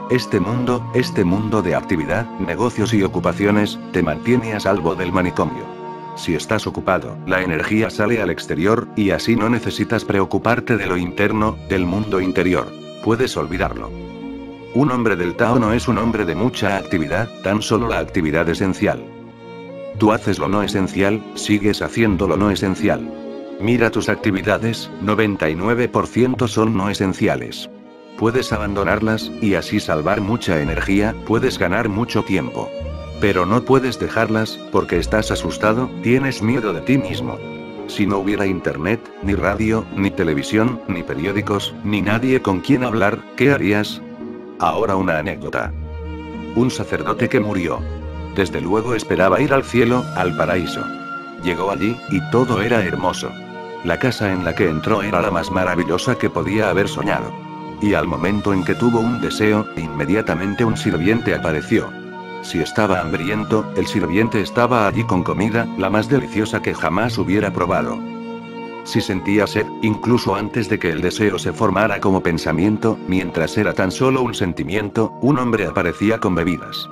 Este 0.09 0.39
mundo, 0.39 0.83
este 0.93 1.23
mundo 1.23 1.61
de 1.61 1.75
actividad, 1.75 2.25
negocios 2.39 2.93
y 2.93 3.03
ocupaciones, 3.03 3.79
te 3.93 4.03
mantiene 4.03 4.53
a 4.53 4.59
salvo 4.59 4.95
del 4.95 5.11
manicomio. 5.11 5.63
Si 6.15 6.35
estás 6.35 6.67
ocupado, 6.67 7.17
la 7.25 7.41
energía 7.41 7.89
sale 7.89 8.21
al 8.21 8.29
exterior, 8.29 8.87
y 8.95 9.11
así 9.11 9.35
no 9.35 9.49
necesitas 9.49 10.03
preocuparte 10.03 10.75
de 10.75 10.87
lo 10.87 10.97
interno, 10.97 11.55
del 11.69 11.85
mundo 11.85 12.19
interior. 12.19 12.67
Puedes 13.03 13.37
olvidarlo. 13.37 13.89
Un 14.73 14.91
hombre 14.91 15.15
del 15.15 15.35
Tao 15.35 15.59
no 15.59 15.71
es 15.73 15.87
un 15.87 15.97
hombre 15.97 16.25
de 16.25 16.35
mucha 16.35 16.77
actividad, 16.77 17.29
tan 17.43 17.61
solo 17.61 17.87
la 17.87 17.99
actividad 17.99 18.49
esencial. 18.49 19.10
Tú 19.97 20.11
haces 20.11 20.39
lo 20.39 20.47
no 20.47 20.63
esencial, 20.63 21.23
sigues 21.35 21.81
haciendo 21.81 22.27
lo 22.27 22.37
no 22.37 22.51
esencial. 22.51 23.11
Mira 23.59 23.91
tus 23.91 24.09
actividades, 24.09 24.89
99% 25.03 26.47
son 26.47 26.75
no 26.75 26.89
esenciales. 26.89 27.69
Puedes 28.17 28.51
abandonarlas, 28.53 29.31
y 29.41 29.55
así 29.55 29.79
salvar 29.79 30.21
mucha 30.21 30.61
energía, 30.61 31.15
puedes 31.27 31.59
ganar 31.59 31.89
mucho 31.89 32.23
tiempo. 32.23 32.69
Pero 33.19 33.45
no 33.45 33.63
puedes 33.63 33.99
dejarlas, 33.99 34.59
porque 34.71 34.97
estás 34.97 35.29
asustado, 35.29 35.89
tienes 36.01 36.41
miedo 36.41 36.73
de 36.73 36.81
ti 36.81 36.97
mismo. 36.97 37.37
Si 37.87 38.07
no 38.07 38.17
hubiera 38.17 38.47
internet, 38.47 38.99
ni 39.21 39.35
radio, 39.35 39.85
ni 39.95 40.09
televisión, 40.09 40.81
ni 40.87 41.03
periódicos, 41.03 41.75
ni 41.83 42.01
nadie 42.01 42.41
con 42.41 42.61
quien 42.61 42.83
hablar, 42.83 43.19
¿qué 43.35 43.51
harías? 43.51 44.01
Ahora 44.59 44.95
una 44.95 45.19
anécdota. 45.19 45.73
Un 46.55 46.71
sacerdote 46.71 47.29
que 47.29 47.39
murió. 47.39 47.79
Desde 48.35 48.61
luego 48.61 48.95
esperaba 48.95 49.41
ir 49.41 49.53
al 49.53 49.63
cielo, 49.63 50.05
al 50.15 50.35
paraíso. 50.35 50.85
Llegó 51.43 51.71
allí, 51.71 51.97
y 52.09 52.21
todo 52.31 52.61
era 52.61 52.83
hermoso. 52.83 53.31
La 53.83 53.97
casa 53.97 54.31
en 54.31 54.45
la 54.45 54.53
que 54.55 54.69
entró 54.69 55.01
era 55.01 55.21
la 55.21 55.31
más 55.31 55.51
maravillosa 55.51 56.15
que 56.15 56.29
podía 56.29 56.69
haber 56.69 56.87
soñado. 56.87 57.31
Y 57.81 57.95
al 57.95 58.07
momento 58.07 58.53
en 58.53 58.63
que 58.63 58.75
tuvo 58.75 58.99
un 58.99 59.19
deseo, 59.19 59.65
inmediatamente 59.75 60.63
un 60.63 60.77
sirviente 60.77 61.33
apareció. 61.33 61.91
Si 62.43 62.59
estaba 62.59 62.99
hambriento, 63.01 63.65
el 63.75 63.87
sirviente 63.87 64.41
estaba 64.41 64.87
allí 64.87 65.03
con 65.03 65.23
comida, 65.23 65.67
la 65.77 65.89
más 65.89 66.07
deliciosa 66.07 66.61
que 66.61 66.73
jamás 66.73 67.17
hubiera 67.17 67.51
probado. 67.51 67.99
Si 68.83 69.01
sentía 69.01 69.45
sed, 69.45 69.65
incluso 69.81 70.35
antes 70.35 70.69
de 70.69 70.79
que 70.79 70.89
el 70.89 71.01
deseo 71.01 71.37
se 71.37 71.53
formara 71.53 71.99
como 71.99 72.21
pensamiento, 72.21 72.97
mientras 73.07 73.57
era 73.57 73.73
tan 73.73 73.91
solo 73.91 74.21
un 74.21 74.33
sentimiento, 74.33 75.11
un 75.21 75.37
hombre 75.37 75.65
aparecía 75.65 76.19
con 76.19 76.33
bebidas. 76.35 76.89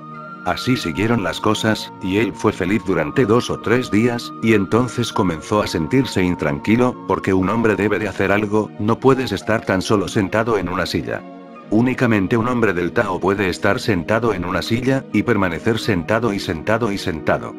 Así 0.49 0.75
siguieron 0.75 1.21
las 1.21 1.39
cosas, 1.39 1.93
y 2.01 2.17
él 2.17 2.33
fue 2.33 2.51
feliz 2.51 2.81
durante 2.83 3.23
dos 3.23 3.51
o 3.51 3.59
tres 3.59 3.91
días, 3.91 4.33
y 4.41 4.55
entonces 4.55 5.13
comenzó 5.13 5.61
a 5.61 5.67
sentirse 5.67 6.23
intranquilo, 6.23 6.95
porque 7.07 7.35
un 7.35 7.49
hombre 7.49 7.75
debe 7.75 7.99
de 7.99 8.07
hacer 8.07 8.31
algo, 8.31 8.71
no 8.79 8.99
puedes 8.99 9.31
estar 9.31 9.63
tan 9.63 9.83
solo 9.83 10.07
sentado 10.07 10.57
en 10.57 10.67
una 10.67 10.87
silla. 10.87 11.21
Únicamente 11.69 12.35
un 12.35 12.47
hombre 12.47 12.73
del 12.73 12.93
Tao 12.93 13.19
puede 13.19 13.47
estar 13.47 13.79
sentado 13.79 14.33
en 14.33 14.43
una 14.43 14.63
silla, 14.63 15.05
y 15.13 15.21
permanecer 15.21 15.77
sentado 15.77 16.33
y 16.33 16.39
sentado 16.39 16.91
y 16.91 16.97
sentado. 16.97 17.53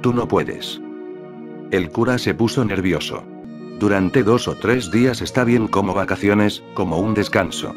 Tú 0.00 0.12
no 0.12 0.28
puedes. 0.28 0.80
El 1.72 1.90
cura 1.90 2.16
se 2.16 2.32
puso 2.32 2.64
nervioso. 2.64 3.24
Durante 3.80 4.22
dos 4.22 4.46
o 4.46 4.54
tres 4.54 4.92
días 4.92 5.20
está 5.20 5.42
bien 5.42 5.66
como 5.66 5.94
vacaciones, 5.94 6.62
como 6.74 6.98
un 6.98 7.12
descanso. 7.12 7.74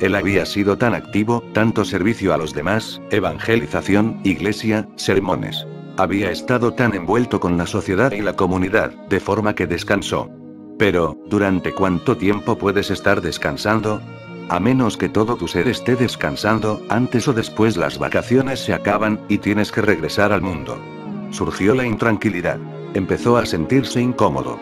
Él 0.00 0.14
había 0.14 0.46
sido 0.46 0.78
tan 0.78 0.94
activo, 0.94 1.44
tanto 1.52 1.84
servicio 1.84 2.34
a 2.34 2.36
los 2.36 2.54
demás, 2.54 3.00
evangelización, 3.10 4.20
iglesia, 4.24 4.88
sermones. 4.96 5.66
Había 5.96 6.30
estado 6.30 6.72
tan 6.72 6.94
envuelto 6.94 7.38
con 7.38 7.56
la 7.56 7.66
sociedad 7.66 8.12
y 8.12 8.22
la 8.22 8.34
comunidad, 8.34 8.90
de 9.08 9.20
forma 9.20 9.54
que 9.54 9.66
descansó. 9.66 10.30
Pero, 10.78 11.18
¿durante 11.28 11.72
cuánto 11.72 12.16
tiempo 12.16 12.56
puedes 12.56 12.90
estar 12.90 13.20
descansando? 13.20 14.00
A 14.48 14.58
menos 14.58 14.96
que 14.96 15.08
todo 15.08 15.36
tu 15.36 15.46
ser 15.46 15.68
esté 15.68 15.94
descansando, 15.94 16.80
antes 16.88 17.28
o 17.28 17.32
después 17.32 17.76
las 17.76 17.98
vacaciones 17.98 18.60
se 18.60 18.74
acaban, 18.74 19.20
y 19.28 19.38
tienes 19.38 19.70
que 19.70 19.82
regresar 19.82 20.32
al 20.32 20.42
mundo. 20.42 20.78
Surgió 21.30 21.74
la 21.74 21.86
intranquilidad. 21.86 22.58
Empezó 22.94 23.36
a 23.36 23.46
sentirse 23.46 24.00
incómodo. 24.00 24.58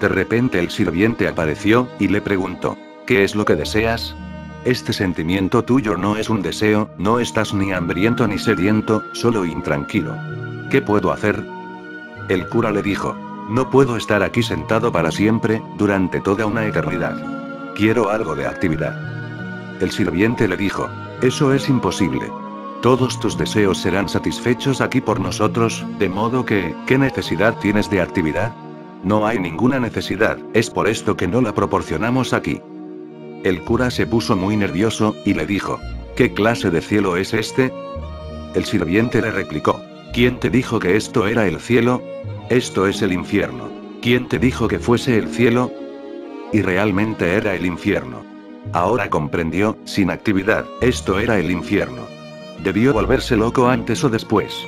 De 0.00 0.08
repente 0.08 0.58
el 0.58 0.70
sirviente 0.70 1.28
apareció, 1.28 1.88
y 1.98 2.08
le 2.08 2.20
preguntó, 2.20 2.76
¿qué 3.06 3.24
es 3.24 3.34
lo 3.34 3.44
que 3.44 3.54
deseas? 3.54 4.16
Este 4.68 4.92
sentimiento 4.92 5.64
tuyo 5.64 5.96
no 5.96 6.18
es 6.18 6.28
un 6.28 6.42
deseo, 6.42 6.90
no 6.98 7.20
estás 7.20 7.54
ni 7.54 7.72
hambriento 7.72 8.28
ni 8.28 8.38
sediento, 8.38 9.02
solo 9.14 9.46
intranquilo. 9.46 10.14
¿Qué 10.70 10.82
puedo 10.82 11.10
hacer? 11.10 11.42
El 12.28 12.46
cura 12.50 12.70
le 12.70 12.82
dijo, 12.82 13.16
no 13.48 13.70
puedo 13.70 13.96
estar 13.96 14.22
aquí 14.22 14.42
sentado 14.42 14.92
para 14.92 15.10
siempre, 15.10 15.62
durante 15.78 16.20
toda 16.20 16.44
una 16.44 16.66
eternidad. 16.66 17.16
Quiero 17.76 18.10
algo 18.10 18.36
de 18.36 18.46
actividad. 18.46 19.80
El 19.80 19.90
sirviente 19.90 20.46
le 20.46 20.58
dijo, 20.58 20.86
eso 21.22 21.54
es 21.54 21.70
imposible. 21.70 22.30
Todos 22.82 23.18
tus 23.20 23.38
deseos 23.38 23.78
serán 23.78 24.06
satisfechos 24.06 24.82
aquí 24.82 25.00
por 25.00 25.18
nosotros, 25.18 25.82
de 25.98 26.10
modo 26.10 26.44
que, 26.44 26.76
¿qué 26.86 26.98
necesidad 26.98 27.56
tienes 27.58 27.88
de 27.88 28.02
actividad? 28.02 28.54
No 29.02 29.26
hay 29.26 29.38
ninguna 29.38 29.80
necesidad, 29.80 30.36
es 30.52 30.68
por 30.68 30.88
esto 30.88 31.16
que 31.16 31.26
no 31.26 31.40
la 31.40 31.54
proporcionamos 31.54 32.34
aquí. 32.34 32.60
El 33.44 33.62
cura 33.62 33.90
se 33.90 34.06
puso 34.06 34.36
muy 34.36 34.56
nervioso, 34.56 35.14
y 35.24 35.34
le 35.34 35.46
dijo, 35.46 35.80
¿qué 36.16 36.32
clase 36.32 36.70
de 36.70 36.80
cielo 36.80 37.16
es 37.16 37.34
este? 37.34 37.72
El 38.54 38.64
sirviente 38.64 39.22
le 39.22 39.30
replicó, 39.30 39.80
¿quién 40.12 40.40
te 40.40 40.50
dijo 40.50 40.78
que 40.80 40.96
esto 40.96 41.26
era 41.26 41.46
el 41.46 41.60
cielo? 41.60 42.02
Esto 42.50 42.86
es 42.86 43.02
el 43.02 43.12
infierno. 43.12 43.68
¿Quién 44.02 44.26
te 44.28 44.38
dijo 44.38 44.68
que 44.68 44.78
fuese 44.78 45.18
el 45.18 45.28
cielo? 45.28 45.70
Y 46.52 46.62
realmente 46.62 47.34
era 47.34 47.54
el 47.54 47.66
infierno. 47.66 48.22
Ahora 48.72 49.08
comprendió, 49.10 49.76
sin 49.84 50.10
actividad, 50.10 50.64
esto 50.80 51.18
era 51.18 51.38
el 51.38 51.50
infierno. 51.50 52.02
Debió 52.62 52.92
volverse 52.92 53.36
loco 53.36 53.68
antes 53.68 54.02
o 54.02 54.08
después. 54.08 54.66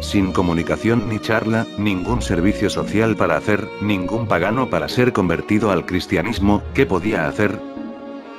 Sin 0.00 0.32
comunicación 0.32 1.08
ni 1.08 1.18
charla, 1.18 1.66
ningún 1.78 2.22
servicio 2.22 2.70
social 2.70 3.16
para 3.16 3.36
hacer, 3.36 3.68
ningún 3.80 4.26
pagano 4.26 4.68
para 4.70 4.88
ser 4.88 5.12
convertido 5.12 5.70
al 5.70 5.86
cristianismo, 5.86 6.62
¿qué 6.74 6.86
podía 6.86 7.28
hacer? 7.28 7.71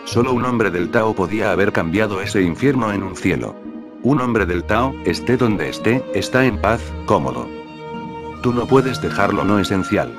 Solo 0.05 0.33
un 0.33 0.43
hombre 0.45 0.69
del 0.69 0.89
Tao 0.89 1.15
podía 1.15 1.51
haber 1.51 1.71
cambiado 1.71 2.21
ese 2.21 2.41
infierno 2.41 2.91
en 2.91 3.03
un 3.03 3.15
cielo. 3.15 3.55
Un 4.03 4.19
hombre 4.19 4.45
del 4.45 4.65
Tao, 4.65 4.93
esté 5.05 5.37
donde 5.37 5.69
esté, 5.69 6.03
está 6.13 6.45
en 6.45 6.59
paz, 6.59 6.81
cómodo. 7.05 7.47
Tú 8.41 8.51
no 8.53 8.67
puedes 8.67 9.01
dejarlo 9.01 9.45
no 9.45 9.59
esencial. 9.59 10.13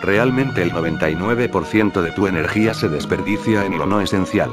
Realmente 0.00 0.62
el 0.62 0.72
99% 0.72 2.00
de 2.00 2.12
tu 2.12 2.26
energía 2.26 2.72
se 2.72 2.88
desperdicia 2.88 3.66
en 3.66 3.76
lo 3.76 3.84
no 3.84 4.00
esencial. 4.00 4.50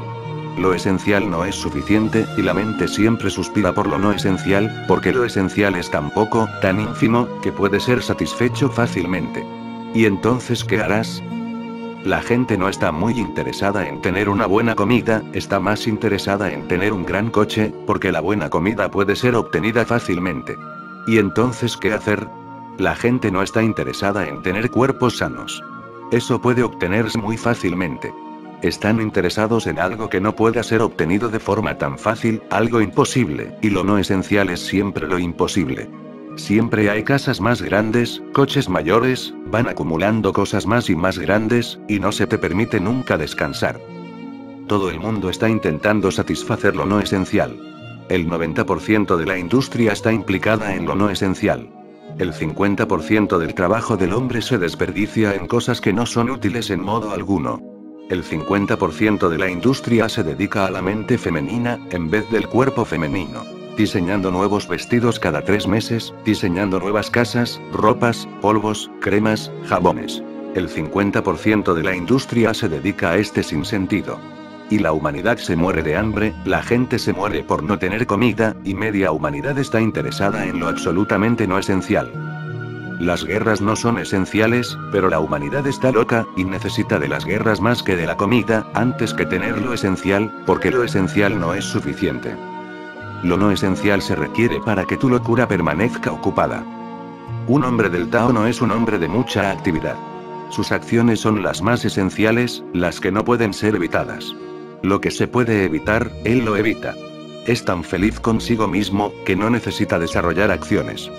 Lo 0.58 0.74
esencial 0.74 1.32
no 1.32 1.46
es 1.46 1.56
suficiente, 1.56 2.28
y 2.38 2.42
la 2.42 2.54
mente 2.54 2.88
siempre 2.88 3.30
suspira 3.30 3.74
por 3.74 3.88
lo 3.88 3.98
no 3.98 4.12
esencial, 4.12 4.86
porque 4.88 5.14
lo 5.14 5.24
esencial 5.24 5.76
es 5.76 5.90
tan 5.90 6.12
poco, 6.12 6.50
tan 6.62 6.80
ínfimo, 6.80 7.28
que 7.42 7.54
puede 7.54 7.80
ser 7.80 8.04
satisfecho 8.04 8.70
fácilmente. 8.70 9.46
¿Y 9.96 10.06
entonces 10.06 10.64
qué 10.64 10.82
harás? 10.82 11.24
La 12.06 12.22
gente 12.22 12.58
no 12.58 12.68
está 12.68 12.92
muy 12.92 13.18
interesada 13.18 13.88
en 13.88 14.02
tener 14.02 14.28
una 14.28 14.46
buena 14.46 14.76
comida, 14.76 15.24
está 15.32 15.62
más 15.62 15.88
interesada 15.88 16.52
en 16.52 16.68
tener 16.68 16.92
un 16.92 17.06
gran 17.06 17.32
coche, 17.32 17.74
porque 17.88 18.12
la 18.12 18.20
buena 18.20 18.50
comida 18.50 18.92
puede 18.92 19.16
ser 19.16 19.36
obtenida 19.36 19.86
fácilmente. 19.86 20.58
¿Y 21.08 21.18
entonces 21.18 21.78
qué 21.78 21.94
hacer? 21.94 22.28
La 22.78 22.94
gente 22.94 23.32
no 23.32 23.42
está 23.42 23.64
interesada 23.64 24.28
en 24.28 24.42
tener 24.42 24.70
cuerpos 24.70 25.20
sanos. 25.20 25.64
Eso 26.12 26.42
puede 26.42 26.64
obtenerse 26.64 27.18
muy 27.18 27.38
fácilmente. 27.38 28.14
Están 28.62 29.00
interesados 29.00 29.66
en 29.66 29.80
algo 29.80 30.10
que 30.10 30.20
no 30.20 30.36
pueda 30.36 30.62
ser 30.62 30.82
obtenido 30.82 31.30
de 31.30 31.40
forma 31.40 31.78
tan 31.78 31.98
fácil, 31.98 32.42
algo 32.50 32.82
imposible, 32.82 33.58
y 33.62 33.70
lo 33.70 33.86
no 33.86 33.98
esencial 33.98 34.50
es 34.50 34.60
siempre 34.60 35.08
lo 35.08 35.20
imposible. 35.20 35.90
Siempre 36.36 36.90
hay 36.90 37.04
casas 37.04 37.40
más 37.42 37.62
grandes, 37.62 38.24
coches 38.34 38.68
mayores, 38.68 39.34
van 39.46 39.68
acumulando 39.68 40.34
cosas 40.34 40.66
más 40.66 40.90
y 40.90 40.96
más 40.96 41.20
grandes, 41.20 41.80
y 41.88 42.00
no 42.00 42.12
se 42.12 42.26
te 42.26 42.40
permite 42.40 42.80
nunca 42.80 43.18
descansar. 43.18 43.80
Todo 44.68 44.90
el 44.90 45.00
mundo 45.00 45.30
está 45.30 45.48
intentando 45.48 46.10
satisfacer 46.10 46.76
lo 46.76 46.86
no 46.86 47.00
esencial. 47.00 47.60
El 48.10 48.28
90% 48.28 49.16
de 49.16 49.26
la 49.26 49.38
industria 49.38 49.92
está 49.94 50.12
implicada 50.12 50.76
en 50.76 50.86
lo 50.86 50.96
no 50.96 51.10
esencial. 51.10 51.70
El 52.18 52.34
50% 52.34 53.38
del 53.38 53.54
trabajo 53.54 53.96
del 53.96 54.14
hombre 54.14 54.42
se 54.42 54.58
desperdicia 54.58 55.36
en 55.36 55.48
cosas 55.48 55.82
que 55.82 55.94
no 55.94 56.06
son 56.06 56.32
útiles 56.32 56.70
en 56.72 56.82
modo 56.82 57.12
alguno. 57.12 57.62
El 58.10 58.24
50% 58.24 59.30
de 59.30 59.38
la 59.38 59.50
industria 59.50 60.10
se 60.10 60.24
dedica 60.24 60.66
a 60.66 60.72
la 60.72 60.82
mente 60.82 61.18
femenina, 61.18 61.80
en 61.92 62.10
vez 62.10 62.30
del 62.32 62.48
cuerpo 62.48 62.86
femenino. 62.86 63.63
Diseñando 63.78 64.30
nuevos 64.30 64.68
vestidos 64.68 65.20
cada 65.20 65.42
tres 65.42 65.68
meses, 65.68 66.14
diseñando 66.24 66.80
nuevas 66.80 67.10
casas, 67.10 67.60
ropas, 67.72 68.28
polvos, 68.40 68.92
cremas, 69.02 69.52
jabones. 69.66 70.22
El 70.54 70.70
50% 70.70 71.74
de 71.74 71.82
la 71.82 71.96
industria 71.96 72.54
se 72.54 72.70
dedica 72.70 73.10
a 73.10 73.18
este 73.18 73.42
sinsentido. 73.42 74.20
Y 74.70 74.78
la 74.78 74.94
humanidad 74.94 75.38
se 75.38 75.56
muere 75.56 75.82
de 75.82 75.96
hambre, 75.96 76.36
la 76.46 76.62
gente 76.62 77.00
se 77.00 77.14
muere 77.14 77.44
por 77.44 77.64
no 77.64 77.80
tener 77.80 78.06
comida, 78.06 78.56
y 78.64 78.76
media 78.76 79.12
humanidad 79.12 79.58
está 79.58 79.82
interesada 79.82 80.46
en 80.46 80.60
lo 80.60 80.68
absolutamente 80.68 81.48
no 81.48 81.58
esencial. 81.58 82.12
Las 83.00 83.26
guerras 83.26 83.60
no 83.60 83.76
son 83.76 83.98
esenciales, 83.98 84.78
pero 84.92 85.10
la 85.10 85.20
humanidad 85.20 85.66
está 85.66 85.92
loca, 85.92 86.28
y 86.38 86.44
necesita 86.44 87.00
de 87.00 87.08
las 87.08 87.26
guerras 87.26 87.60
más 87.60 87.82
que 87.82 87.96
de 87.96 88.06
la 88.06 88.18
comida, 88.18 88.68
antes 88.76 89.16
que 89.16 89.26
tener 89.26 89.60
lo 89.60 89.74
esencial, 89.74 90.32
porque 90.46 90.70
lo 90.70 90.84
esencial 90.84 91.40
no 91.40 91.56
es 91.56 91.66
suficiente. 91.66 92.36
Lo 93.24 93.38
no 93.38 93.52
esencial 93.52 94.02
se 94.02 94.16
requiere 94.16 94.60
para 94.60 94.84
que 94.84 94.98
tu 94.98 95.10
locura 95.10 95.48
permanezca 95.48 96.12
ocupada. 96.12 96.64
Un 97.48 97.64
hombre 97.64 97.90
del 97.90 98.10
Tao 98.10 98.34
no 98.34 98.46
es 98.48 98.62
un 98.62 98.72
hombre 98.72 99.00
de 99.00 99.08
mucha 99.08 99.50
actividad. 99.50 99.96
Sus 100.50 100.74
acciones 100.74 101.22
son 101.22 101.42
las 101.42 101.62
más 101.62 101.86
esenciales, 101.86 102.64
las 102.74 103.00
que 103.00 103.12
no 103.12 103.24
pueden 103.24 103.54
ser 103.54 103.76
evitadas. 103.76 104.36
Lo 104.82 105.00
que 105.00 105.10
se 105.10 105.28
puede 105.28 105.64
evitar, 105.64 106.12
él 106.26 106.44
lo 106.44 106.58
evita. 106.58 106.96
Es 107.48 107.64
tan 107.64 107.84
feliz 107.86 108.20
consigo 108.20 108.68
mismo, 108.68 109.14
que 109.26 109.38
no 109.38 109.50
necesita 109.50 110.00
desarrollar 110.00 110.52
acciones. 110.52 111.10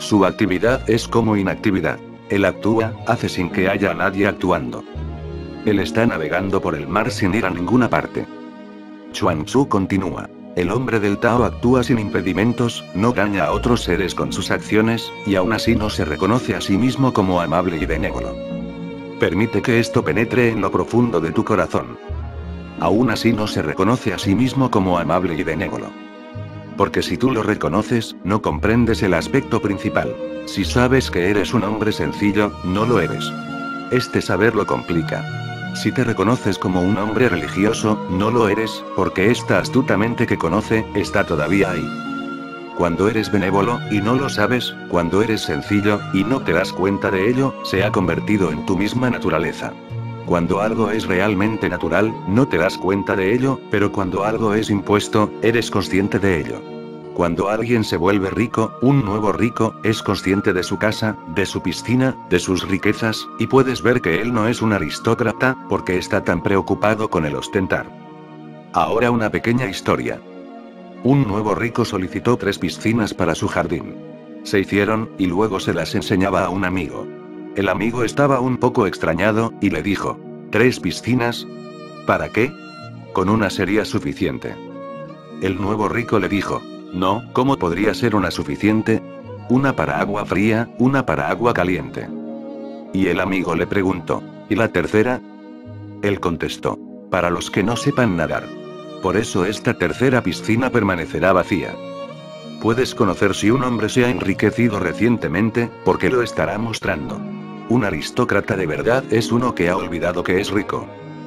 Su 0.00 0.26
actividad 0.26 0.88
es 0.90 1.06
como 1.06 1.36
inactividad. 1.36 1.98
Él 2.28 2.44
actúa, 2.44 2.92
hace 3.06 3.28
sin 3.28 3.50
que 3.50 3.68
haya 3.68 3.94
nadie 3.94 4.26
actuando. 4.26 4.82
Él 5.64 5.78
está 5.78 6.06
navegando 6.06 6.60
por 6.60 6.74
el 6.74 6.88
mar 6.88 7.12
sin 7.12 7.34
ir 7.34 7.46
a 7.46 7.50
ninguna 7.50 7.88
parte. 7.88 8.26
Chuan 9.12 9.44
Tzu 9.44 9.68
continúa. 9.68 10.28
El 10.54 10.70
hombre 10.70 11.00
del 11.00 11.16
Tao 11.16 11.44
actúa 11.44 11.82
sin 11.82 11.98
impedimentos, 11.98 12.84
no 12.94 13.12
daña 13.12 13.44
a 13.44 13.52
otros 13.52 13.82
seres 13.84 14.14
con 14.14 14.34
sus 14.34 14.50
acciones, 14.50 15.10
y 15.24 15.36
aún 15.36 15.54
así 15.54 15.74
no 15.74 15.88
se 15.88 16.04
reconoce 16.04 16.54
a 16.54 16.60
sí 16.60 16.76
mismo 16.76 17.14
como 17.14 17.40
amable 17.40 17.78
y 17.78 17.86
benévolo. 17.86 18.36
Permite 19.18 19.62
que 19.62 19.80
esto 19.80 20.04
penetre 20.04 20.50
en 20.50 20.60
lo 20.60 20.70
profundo 20.70 21.20
de 21.20 21.30
tu 21.32 21.42
corazón. 21.42 21.96
Aún 22.80 23.10
así 23.10 23.32
no 23.32 23.46
se 23.46 23.62
reconoce 23.62 24.12
a 24.12 24.18
sí 24.18 24.34
mismo 24.34 24.70
como 24.70 24.98
amable 24.98 25.34
y 25.38 25.42
benévolo. 25.42 25.90
Porque 26.76 27.02
si 27.02 27.16
tú 27.16 27.30
lo 27.30 27.42
reconoces, 27.42 28.16
no 28.22 28.42
comprendes 28.42 29.02
el 29.02 29.14
aspecto 29.14 29.62
principal. 29.62 30.14
Si 30.44 30.66
sabes 30.66 31.10
que 31.10 31.30
eres 31.30 31.54
un 31.54 31.64
hombre 31.64 31.92
sencillo, 31.92 32.52
no 32.64 32.84
lo 32.84 33.00
eres. 33.00 33.24
Este 33.90 34.20
saber 34.20 34.54
lo 34.54 34.66
complica. 34.66 35.41
Si 35.74 35.90
te 35.90 36.04
reconoces 36.04 36.58
como 36.58 36.82
un 36.82 36.98
hombre 36.98 37.28
religioso, 37.28 37.98
no 38.10 38.30
lo 38.30 38.48
eres, 38.48 38.84
porque 38.94 39.30
esta 39.30 39.58
astutamente 39.58 40.26
que 40.26 40.36
conoce, 40.36 40.86
está 40.94 41.24
todavía 41.24 41.70
ahí. 41.70 41.88
Cuando 42.76 43.08
eres 43.08 43.32
benévolo, 43.32 43.80
y 43.90 44.00
no 44.00 44.14
lo 44.14 44.28
sabes, 44.28 44.74
cuando 44.88 45.22
eres 45.22 45.42
sencillo, 45.42 46.00
y 46.12 46.24
no 46.24 46.42
te 46.42 46.52
das 46.52 46.72
cuenta 46.72 47.10
de 47.10 47.28
ello, 47.28 47.54
se 47.64 47.84
ha 47.84 47.90
convertido 47.90 48.50
en 48.50 48.66
tu 48.66 48.76
misma 48.76 49.10
naturaleza. 49.10 49.72
Cuando 50.26 50.60
algo 50.60 50.90
es 50.90 51.06
realmente 51.06 51.68
natural, 51.68 52.14
no 52.28 52.46
te 52.46 52.58
das 52.58 52.76
cuenta 52.78 53.16
de 53.16 53.34
ello, 53.34 53.60
pero 53.70 53.92
cuando 53.92 54.24
algo 54.24 54.54
es 54.54 54.70
impuesto, 54.70 55.32
eres 55.42 55.70
consciente 55.70 56.18
de 56.18 56.40
ello. 56.40 56.81
Cuando 57.14 57.50
alguien 57.50 57.84
se 57.84 57.98
vuelve 57.98 58.30
rico, 58.30 58.72
un 58.80 59.04
nuevo 59.04 59.32
rico, 59.32 59.74
es 59.84 60.02
consciente 60.02 60.54
de 60.54 60.62
su 60.62 60.78
casa, 60.78 61.16
de 61.34 61.44
su 61.44 61.62
piscina, 61.62 62.16
de 62.30 62.38
sus 62.38 62.66
riquezas, 62.66 63.28
y 63.38 63.46
puedes 63.48 63.82
ver 63.82 64.00
que 64.00 64.22
él 64.22 64.32
no 64.32 64.48
es 64.48 64.62
un 64.62 64.72
aristócrata, 64.72 65.58
porque 65.68 65.98
está 65.98 66.24
tan 66.24 66.42
preocupado 66.42 67.10
con 67.10 67.26
el 67.26 67.36
ostentar. 67.36 67.86
Ahora 68.72 69.10
una 69.10 69.28
pequeña 69.28 69.66
historia. 69.66 70.22
Un 71.04 71.28
nuevo 71.28 71.54
rico 71.54 71.84
solicitó 71.84 72.38
tres 72.38 72.58
piscinas 72.58 73.12
para 73.12 73.34
su 73.34 73.46
jardín. 73.46 73.94
Se 74.44 74.60
hicieron, 74.60 75.10
y 75.18 75.26
luego 75.26 75.60
se 75.60 75.74
las 75.74 75.94
enseñaba 75.94 76.46
a 76.46 76.48
un 76.48 76.64
amigo. 76.64 77.06
El 77.56 77.68
amigo 77.68 78.04
estaba 78.04 78.40
un 78.40 78.56
poco 78.56 78.86
extrañado, 78.86 79.52
y 79.60 79.68
le 79.68 79.82
dijo, 79.82 80.18
¿tres 80.50 80.80
piscinas? 80.80 81.46
¿Para 82.06 82.30
qué? 82.30 82.50
Con 83.12 83.28
una 83.28 83.50
sería 83.50 83.84
suficiente. 83.84 84.56
El 85.42 85.60
nuevo 85.60 85.90
rico 85.90 86.18
le 86.18 86.30
dijo, 86.30 86.62
no, 86.92 87.24
¿cómo 87.32 87.56
podría 87.56 87.94
ser 87.94 88.14
una 88.14 88.30
suficiente? 88.30 89.02
Una 89.48 89.74
para 89.74 89.98
agua 89.98 90.24
fría, 90.24 90.68
una 90.78 91.06
para 91.06 91.28
agua 91.28 91.54
caliente. 91.54 92.08
Y 92.92 93.08
el 93.08 93.20
amigo 93.20 93.54
le 93.54 93.66
preguntó, 93.66 94.22
¿y 94.48 94.54
la 94.54 94.68
tercera? 94.68 95.20
Él 96.02 96.20
contestó, 96.20 96.78
para 97.10 97.30
los 97.30 97.50
que 97.50 97.62
no 97.62 97.76
sepan 97.76 98.16
nadar. 98.16 98.44
Por 99.02 99.16
eso 99.16 99.44
esta 99.44 99.74
tercera 99.74 100.22
piscina 100.22 100.70
permanecerá 100.70 101.32
vacía. 101.32 101.74
Puedes 102.60 102.94
conocer 102.94 103.34
si 103.34 103.50
un 103.50 103.64
hombre 103.64 103.88
se 103.88 104.04
ha 104.04 104.10
enriquecido 104.10 104.78
recientemente, 104.78 105.70
porque 105.84 106.10
lo 106.10 106.22
estará 106.22 106.58
mostrando. 106.58 107.20
Un 107.68 107.84
aristócrata 107.84 108.54
de 108.54 108.66
verdad 108.66 109.02
es 109.10 109.32
uno 109.32 109.54
que 109.54 109.68
ha 109.68 109.76
olvidado 109.76 110.22
que 110.22 110.40
es 110.40 110.50
rico. 110.50 110.86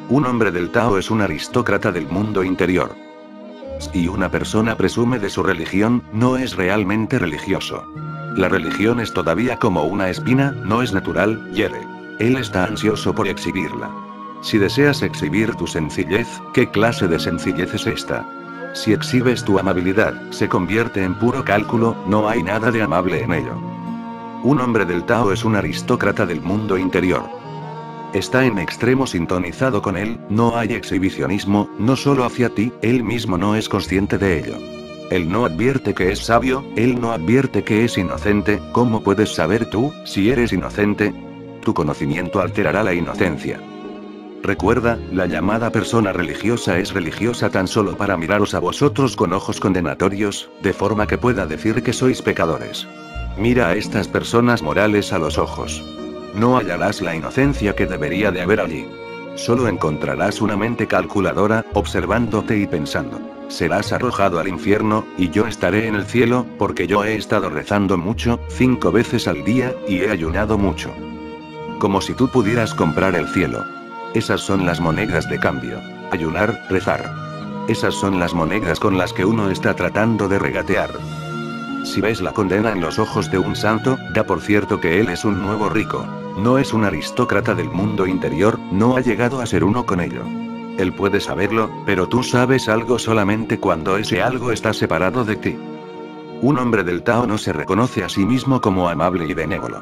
Un 0.09 0.25
hombre 0.25 0.51
del 0.51 0.69
Tao 0.69 0.97
es 0.97 1.09
un 1.09 1.21
aristócrata 1.21 1.91
del 1.91 2.07
mundo 2.07 2.43
interior. 2.43 3.04
Si 3.79 4.07
una 4.07 4.29
persona 4.29 4.75
presume 4.75 5.19
de 5.19 5.29
su 5.29 5.43
religión, 5.43 6.03
no 6.13 6.37
es 6.37 6.55
realmente 6.55 7.19
religioso. 7.19 7.83
La 8.35 8.49
religión 8.49 8.99
es 8.99 9.13
todavía 9.13 9.57
como 9.57 9.83
una 9.83 10.09
espina, 10.09 10.51
no 10.63 10.81
es 10.81 10.93
natural, 10.93 11.51
hiere. 11.53 11.79
Él 12.19 12.37
está 12.37 12.65
ansioso 12.65 13.13
por 13.13 13.27
exhibirla. 13.27 13.89
Si 14.41 14.57
deseas 14.57 15.01
exhibir 15.01 15.55
tu 15.55 15.67
sencillez, 15.67 16.27
¿qué 16.53 16.69
clase 16.69 17.07
de 17.07 17.19
sencillez 17.19 17.73
es 17.73 17.87
esta? 17.87 18.25
Si 18.73 18.93
exhibes 18.93 19.43
tu 19.43 19.57
amabilidad, 19.57 20.13
se 20.31 20.49
convierte 20.49 21.03
en 21.03 21.15
puro 21.15 21.43
cálculo, 21.45 21.95
no 22.07 22.27
hay 22.27 22.43
nada 22.43 22.71
de 22.71 22.81
amable 22.81 23.23
en 23.23 23.33
ello. 23.33 23.55
Un 24.43 24.59
hombre 24.61 24.85
del 24.85 25.05
Tao 25.05 25.31
es 25.31 25.43
un 25.43 25.55
aristócrata 25.55 26.25
del 26.25 26.41
mundo 26.41 26.77
interior. 26.77 27.23
Está 28.15 28.45
en 28.45 28.59
extremo 28.59 29.07
sintonizado 29.07 29.81
con 29.81 29.97
él, 29.97 30.17
no 30.29 30.55
hay 30.55 30.71
exhibicionismo, 30.71 31.69
no 31.77 31.97
solo 31.97 32.23
hacia 32.23 32.47
ti, 32.47 32.71
él 32.81 33.03
mismo 33.03 33.37
no 33.37 33.57
es 33.57 33.67
consciente 33.67 34.17
de 34.17 34.39
ello. 34.39 34.55
Él 35.11 35.29
no 35.29 35.43
advierte 35.43 35.93
que 35.93 36.13
es 36.13 36.19
sabio, 36.19 36.63
él 36.77 37.01
no 37.01 37.11
advierte 37.11 37.65
que 37.65 37.83
es 37.83 37.97
inocente, 37.97 38.61
¿cómo 38.71 39.03
puedes 39.03 39.35
saber 39.35 39.69
tú, 39.69 39.91
si 40.05 40.31
eres 40.31 40.53
inocente? 40.53 41.13
Tu 41.61 41.73
conocimiento 41.73 42.39
alterará 42.39 42.83
la 42.83 42.93
inocencia. 42.93 43.59
Recuerda, 44.41 44.97
la 45.11 45.25
llamada 45.25 45.69
persona 45.71 46.13
religiosa 46.13 46.79
es 46.79 46.93
religiosa 46.93 47.49
tan 47.49 47.67
solo 47.67 47.97
para 47.97 48.15
miraros 48.15 48.53
a 48.53 48.59
vosotros 48.59 49.17
con 49.17 49.33
ojos 49.33 49.59
condenatorios, 49.59 50.49
de 50.63 50.71
forma 50.71 51.05
que 51.05 51.17
pueda 51.17 51.47
decir 51.47 51.83
que 51.83 51.91
sois 51.91 52.21
pecadores. 52.21 52.87
Mira 53.37 53.67
a 53.67 53.75
estas 53.75 54.07
personas 54.07 54.61
morales 54.61 55.11
a 55.11 55.19
los 55.19 55.37
ojos. 55.37 55.83
No 56.35 56.57
hallarás 56.57 57.01
la 57.01 57.15
inocencia 57.15 57.75
que 57.75 57.85
debería 57.85 58.31
de 58.31 58.41
haber 58.41 58.59
allí. 58.59 58.87
Solo 59.35 59.67
encontrarás 59.67 60.41
una 60.41 60.55
mente 60.55 60.87
calculadora, 60.87 61.65
observándote 61.73 62.57
y 62.57 62.67
pensando. 62.67 63.19
Serás 63.47 63.93
arrojado 63.93 64.39
al 64.39 64.47
infierno, 64.47 65.05
y 65.17 65.29
yo 65.29 65.45
estaré 65.45 65.87
en 65.87 65.95
el 65.95 66.05
cielo, 66.05 66.45
porque 66.57 66.87
yo 66.87 67.03
he 67.03 67.15
estado 67.15 67.49
rezando 67.49 67.97
mucho, 67.97 68.39
cinco 68.49 68.91
veces 68.91 69.27
al 69.27 69.43
día, 69.43 69.73
y 69.87 70.01
he 70.01 70.09
ayunado 70.09 70.57
mucho. 70.57 70.91
Como 71.79 72.01
si 72.01 72.13
tú 72.13 72.29
pudieras 72.29 72.73
comprar 72.73 73.15
el 73.15 73.27
cielo. 73.27 73.63
Esas 74.13 74.41
son 74.41 74.65
las 74.65 74.79
monedas 74.79 75.29
de 75.29 75.39
cambio. 75.39 75.79
Ayunar, 76.11 76.65
rezar. 76.69 77.13
Esas 77.67 77.93
son 77.93 78.19
las 78.19 78.33
monedas 78.33 78.79
con 78.79 78.97
las 78.97 79.11
que 79.11 79.25
uno 79.25 79.49
está 79.49 79.75
tratando 79.75 80.27
de 80.27 80.39
regatear. 80.39 80.91
Si 81.83 82.01
ves 82.01 82.21
la 82.21 82.31
condena 82.31 82.71
en 82.71 82.81
los 82.81 82.99
ojos 82.99 83.29
de 83.29 83.37
un 83.37 83.55
santo, 83.55 83.97
da 84.13 84.23
por 84.23 84.41
cierto 84.41 84.79
que 84.79 84.99
él 84.99 85.09
es 85.09 85.23
un 85.25 85.41
nuevo 85.41 85.69
rico. 85.69 86.05
No 86.37 86.57
es 86.57 86.73
un 86.73 86.83
aristócrata 86.83 87.55
del 87.55 87.69
mundo 87.69 88.05
interior, 88.07 88.59
no 88.71 88.97
ha 88.97 89.01
llegado 89.01 89.41
a 89.41 89.45
ser 89.45 89.63
uno 89.63 89.85
con 89.85 90.01
ello. 90.01 90.23
Él 90.77 90.93
puede 90.93 91.21
saberlo, 91.21 91.69
pero 91.85 92.07
tú 92.07 92.23
sabes 92.23 92.67
algo 92.67 92.99
solamente 92.99 93.59
cuando 93.59 93.97
ese 93.97 94.21
algo 94.21 94.51
está 94.51 94.73
separado 94.73 95.23
de 95.23 95.37
ti. 95.37 95.57
Un 96.41 96.59
hombre 96.59 96.83
del 96.83 97.03
Tao 97.03 97.25
no 97.25 97.37
se 97.37 97.53
reconoce 97.53 98.03
a 98.03 98.09
sí 98.09 98.25
mismo 98.25 98.59
como 98.59 98.89
amable 98.89 99.25
y 99.25 99.33
benévolo. 99.33 99.81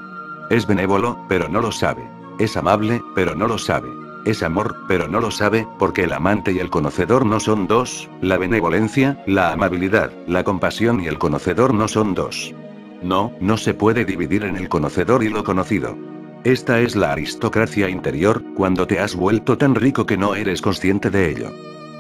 Es 0.51 0.67
benévolo, 0.67 1.17
pero 1.27 1.49
no 1.49 1.61
lo 1.61 1.71
sabe. 1.71 2.07
Es 2.37 2.55
amable, 2.55 3.01
pero 3.15 3.33
no 3.33 3.47
lo 3.47 3.57
sabe. 3.57 3.89
Es 4.25 4.43
amor, 4.43 4.77
pero 4.87 5.07
no 5.07 5.19
lo 5.19 5.31
sabe, 5.31 5.67
porque 5.79 6.03
el 6.03 6.13
amante 6.13 6.51
y 6.51 6.59
el 6.59 6.69
conocedor 6.69 7.25
no 7.25 7.39
son 7.39 7.67
dos, 7.67 8.09
la 8.21 8.37
benevolencia, 8.37 9.21
la 9.25 9.51
amabilidad, 9.51 10.11
la 10.27 10.43
compasión 10.43 11.01
y 11.01 11.07
el 11.07 11.17
conocedor 11.17 11.73
no 11.73 11.87
son 11.87 12.13
dos. 12.13 12.53
No, 13.01 13.33
no 13.41 13.57
se 13.57 13.73
puede 13.73 14.05
dividir 14.05 14.45
en 14.45 14.55
el 14.55 14.69
conocedor 14.69 15.23
y 15.23 15.29
lo 15.29 15.43
conocido. 15.43 15.97
Esta 16.43 16.81
es 16.81 16.97
la 16.97 17.13
aristocracia 17.13 17.87
interior, 17.87 18.43
cuando 18.53 18.85
te 18.85 18.99
has 18.99 19.15
vuelto 19.15 19.57
tan 19.57 19.75
rico 19.75 20.05
que 20.05 20.17
no 20.17 20.35
eres 20.35 20.61
consciente 20.61 21.09
de 21.09 21.31
ello. 21.31 21.51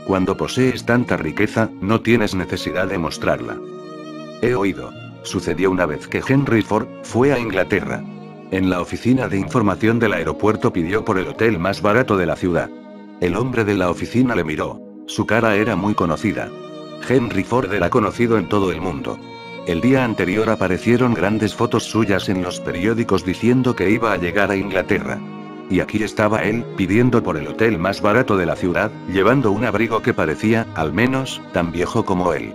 Cuando 0.05 0.35
posees 0.35 0.85
tanta 0.85 1.15
riqueza, 1.15 1.69
no 1.79 2.01
tienes 2.01 2.35
necesidad 2.35 2.87
de 2.87 2.97
mostrarla. 2.97 3.57
He 4.41 4.53
oído. 4.53 4.91
Sucedió 5.23 5.71
una 5.71 5.85
vez 5.85 6.09
que 6.09 6.21
Henry 6.27 6.61
Ford 6.61 6.87
fue 7.03 7.31
a 7.31 7.39
Inglaterra. 7.39 8.03
En 8.51 8.69
la 8.69 8.81
oficina 8.81 9.29
de 9.29 9.39
información 9.39 9.97
del 9.97 10.11
aeropuerto 10.11 10.73
pidió 10.73 11.05
por 11.05 11.17
el 11.17 11.29
hotel 11.29 11.57
más 11.57 11.81
barato 11.81 12.17
de 12.17 12.25
la 12.25 12.35
ciudad. 12.35 12.69
El 13.21 13.37
hombre 13.37 13.63
de 13.63 13.75
la 13.75 13.89
oficina 13.89 14.35
le 14.35 14.43
miró. 14.43 14.81
Su 15.07 15.25
cara 15.25 15.55
era 15.55 15.77
muy 15.77 15.93
conocida. 15.93 16.49
Henry 17.07 17.45
Ford 17.45 17.71
era 17.73 17.89
conocido 17.89 18.37
en 18.37 18.49
todo 18.49 18.73
el 18.73 18.81
mundo. 18.81 19.17
El 19.65 19.79
día 19.79 20.03
anterior 20.03 20.49
aparecieron 20.49 21.13
grandes 21.13 21.55
fotos 21.55 21.85
suyas 21.85 22.27
en 22.27 22.43
los 22.43 22.59
periódicos 22.59 23.23
diciendo 23.23 23.77
que 23.77 23.89
iba 23.89 24.11
a 24.11 24.17
llegar 24.17 24.51
a 24.51 24.57
Inglaterra. 24.57 25.19
Y 25.69 25.79
aquí 25.79 26.03
estaba 26.03 26.43
él, 26.43 26.65
pidiendo 26.75 27.23
por 27.23 27.37
el 27.37 27.47
hotel 27.47 27.79
más 27.79 28.01
barato 28.01 28.35
de 28.35 28.45
la 28.45 28.57
ciudad, 28.57 28.91
llevando 29.07 29.51
un 29.53 29.63
abrigo 29.63 30.01
que 30.01 30.13
parecía, 30.13 30.67
al 30.75 30.91
menos, 30.91 31.41
tan 31.53 31.71
viejo 31.71 32.03
como 32.03 32.33
él. 32.33 32.53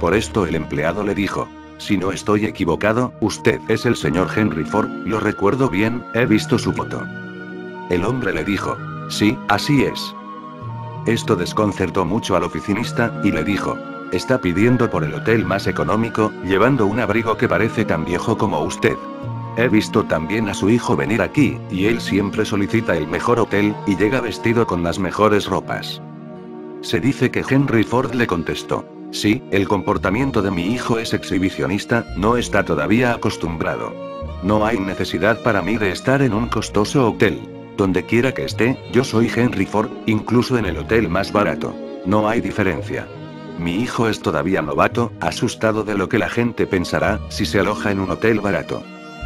Por 0.00 0.14
esto 0.14 0.46
el 0.46 0.56
empleado 0.56 1.04
le 1.04 1.14
dijo, 1.14 1.48
si 1.78 1.96
no 1.96 2.10
estoy 2.10 2.44
equivocado, 2.44 3.12
usted 3.20 3.60
es 3.68 3.86
el 3.86 3.94
señor 3.94 4.28
Henry 4.34 4.64
Ford, 4.64 4.90
lo 5.06 5.20
recuerdo 5.20 5.70
bien, 5.70 6.02
he 6.12 6.26
visto 6.26 6.58
su 6.58 6.72
foto. 6.72 7.00
El 7.88 8.04
hombre 8.04 8.34
le 8.34 8.42
dijo, 8.42 8.76
sí, 9.08 9.38
así 9.48 9.84
es. 9.84 10.12
Esto 11.06 11.36
desconcertó 11.36 12.04
mucho 12.04 12.34
al 12.34 12.42
oficinista, 12.42 13.12
y 13.22 13.30
le 13.30 13.44
dijo, 13.44 13.78
está 14.12 14.40
pidiendo 14.40 14.90
por 14.90 15.04
el 15.04 15.14
hotel 15.14 15.44
más 15.44 15.66
económico, 15.66 16.32
llevando 16.44 16.86
un 16.86 17.00
abrigo 17.00 17.36
que 17.36 17.48
parece 17.48 17.84
tan 17.84 18.04
viejo 18.04 18.36
como 18.36 18.60
usted. 18.60 18.96
He 19.56 19.68
visto 19.68 20.04
también 20.04 20.48
a 20.48 20.54
su 20.54 20.70
hijo 20.70 20.96
venir 20.96 21.20
aquí, 21.20 21.58
y 21.70 21.86
él 21.86 22.00
siempre 22.00 22.44
solicita 22.44 22.96
el 22.96 23.08
mejor 23.08 23.40
hotel, 23.40 23.74
y 23.86 23.96
llega 23.96 24.20
vestido 24.20 24.66
con 24.66 24.82
las 24.82 24.98
mejores 24.98 25.46
ropas. 25.46 26.00
Se 26.80 27.00
dice 27.00 27.30
que 27.30 27.44
Henry 27.48 27.82
Ford 27.82 28.14
le 28.14 28.26
contestó, 28.26 28.84
sí, 29.10 29.42
el 29.50 29.66
comportamiento 29.66 30.42
de 30.42 30.52
mi 30.52 30.66
hijo 30.72 30.98
es 30.98 31.12
exhibicionista, 31.12 32.04
no 32.16 32.36
está 32.36 32.64
todavía 32.64 33.12
acostumbrado. 33.12 33.92
No 34.44 34.64
hay 34.64 34.78
necesidad 34.78 35.42
para 35.42 35.62
mí 35.62 35.76
de 35.76 35.90
estar 35.90 36.22
en 36.22 36.32
un 36.32 36.48
costoso 36.48 37.08
hotel. 37.08 37.40
Donde 37.76 38.06
quiera 38.06 38.32
que 38.32 38.44
esté, 38.44 38.78
yo 38.92 39.02
soy 39.02 39.30
Henry 39.34 39.66
Ford, 39.66 39.90
incluso 40.06 40.56
en 40.56 40.66
el 40.66 40.78
hotel 40.78 41.08
más 41.08 41.32
barato. 41.32 41.74
No 42.06 42.28
hay 42.28 42.40
diferencia. 42.40 43.08
Mi 43.58 43.74
hijo 43.76 44.08
es 44.08 44.20
todavía 44.20 44.62
novato, 44.62 45.12
asustado 45.20 45.82
de 45.82 45.96
lo 45.96 46.08
que 46.08 46.18
la 46.18 46.28
gente 46.28 46.66
pensará, 46.66 47.18
si 47.28 47.44
se 47.44 47.58
aloja 47.58 47.90
en 47.90 47.98
un 47.98 48.10
hotel 48.10 48.40
barato. 48.40 48.82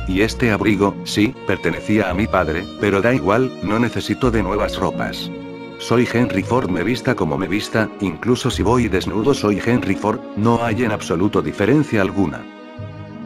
Y 0.08 0.22
este 0.22 0.50
abrigo, 0.50 0.94
sí, 1.04 1.34
pertenecía 1.46 2.10
a 2.10 2.14
mi 2.14 2.26
padre, 2.26 2.64
pero 2.80 3.02
da 3.02 3.14
igual, 3.14 3.52
no 3.62 3.78
necesito 3.78 4.30
de 4.30 4.42
nuevas 4.42 4.76
ropas. 4.76 5.30
Soy 5.78 6.08
Henry 6.10 6.42
Ford, 6.42 6.70
me 6.70 6.82
vista 6.82 7.14
como 7.14 7.36
me 7.36 7.46
vista, 7.46 7.90
incluso 8.00 8.50
si 8.50 8.62
voy 8.62 8.88
desnudo 8.88 9.34
soy 9.34 9.60
Henry 9.64 9.96
Ford, 9.96 10.20
no 10.36 10.64
hay 10.64 10.84
en 10.84 10.92
absoluto 10.92 11.42
diferencia 11.42 12.00
alguna. 12.00 12.42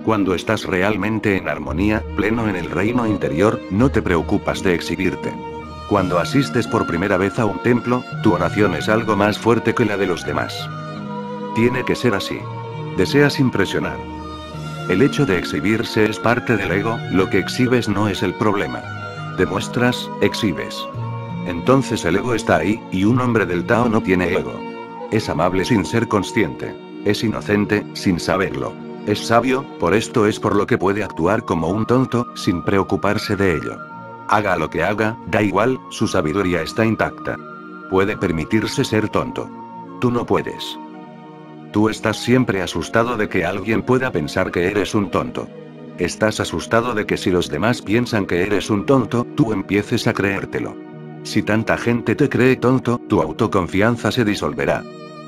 Cuando 0.05 0.35
estás 0.35 0.65
realmente 0.65 1.37
en 1.37 1.49
armonía, 1.49 2.03
pleno 2.17 2.49
en 2.49 2.57
el 2.57 2.71
reino 2.71 3.07
interior, 3.07 3.61
no 3.71 3.91
te 3.91 4.03
preocupas 4.03 4.63
de 4.63 4.75
exhibirte. 4.75 5.33
Cuando 5.89 6.19
asistes 6.19 6.67
por 6.67 6.87
primera 6.87 7.17
vez 7.17 7.39
a 7.39 7.45
un 7.45 7.63
templo, 7.63 8.03
tu 8.23 8.33
oración 8.33 8.75
es 8.75 8.89
algo 8.89 9.17
más 9.17 9.39
fuerte 9.39 9.75
que 9.75 9.85
la 9.85 9.97
de 9.97 10.07
los 10.07 10.25
demás. 10.25 10.69
Tiene 11.57 11.85
que 11.87 11.95
ser 11.95 12.15
así. 12.15 12.39
Deseas 12.99 13.41
impresionar. 13.41 13.97
El 14.91 15.01
hecho 15.01 15.25
de 15.25 15.39
exhibirse 15.39 16.05
es 16.05 16.19
parte 16.19 16.55
del 16.55 16.71
ego, 16.71 16.99
lo 17.13 17.31
que 17.31 17.39
exhibes 17.39 17.89
no 17.89 18.09
es 18.09 18.23
el 18.23 18.35
problema. 18.35 18.83
Demuestras, 19.39 20.11
exhibes. 20.21 20.87
Entonces 21.47 22.05
el 22.05 22.17
ego 22.17 22.35
está 22.35 22.57
ahí, 22.57 22.79
y 22.93 23.05
un 23.05 23.23
hombre 23.23 23.47
del 23.47 23.65
Tao 23.65 23.89
no 23.89 24.03
tiene 24.03 24.35
ego. 24.35 24.61
Es 25.11 25.31
amable 25.31 25.65
sin 25.65 25.87
ser 25.87 26.09
consciente. 26.09 26.77
Es 27.07 27.25
inocente, 27.25 27.87
sin 27.95 28.21
saberlo. 28.21 28.75
Es 29.07 29.27
sabio, 29.27 29.65
por 29.79 29.95
esto 29.95 30.27
es 30.27 30.39
por 30.39 30.55
lo 30.55 30.67
que 30.67 30.77
puede 30.77 31.03
actuar 31.03 31.47
como 31.47 31.69
un 31.69 31.87
tonto, 31.87 32.27
sin 32.35 32.63
preocuparse 32.65 33.35
de 33.35 33.55
ello. 33.55 33.79
Haga 34.29 34.57
lo 34.57 34.69
que 34.69 34.83
haga, 34.83 35.17
da 35.29 35.41
igual, 35.41 35.81
su 35.89 36.07
sabiduría 36.07 36.61
está 36.61 36.85
intacta. 36.85 37.39
Puede 37.89 38.15
permitirse 38.15 38.85
ser 38.85 39.09
tonto. 39.09 39.49
Tú 40.03 40.11
no 40.11 40.27
puedes. 40.27 40.79
Tú 41.77 41.91
estás 41.91 42.17
siempre 42.17 42.63
asustado 42.63 43.19
de 43.19 43.29
que 43.29 43.45
alguien 43.45 43.83
pueda 43.83 44.11
pensar 44.11 44.51
que 44.51 44.65
eres 44.65 44.95
un 44.95 45.11
tonto. 45.11 45.47
Estás 45.99 46.41
asustado 46.41 46.95
de 46.95 47.05
que 47.05 47.19
si 47.19 47.31
los 47.31 47.51
demás 47.51 47.83
piensan 47.83 48.25
que 48.25 48.45
eres 48.45 48.71
un 48.71 48.87
tonto, 48.87 49.27
tú 49.37 49.53
empieces 49.53 50.07
a 50.07 50.15
creértelo. 50.15 50.75
Si 51.23 51.43
tanta 51.43 51.77
gente 51.77 52.15
te 52.15 52.31
cree 52.31 52.57
tonto, 52.57 52.99
tu 53.11 53.21
autoconfianza 53.21 54.11
se 54.11 54.25
disolverá. 54.25 54.85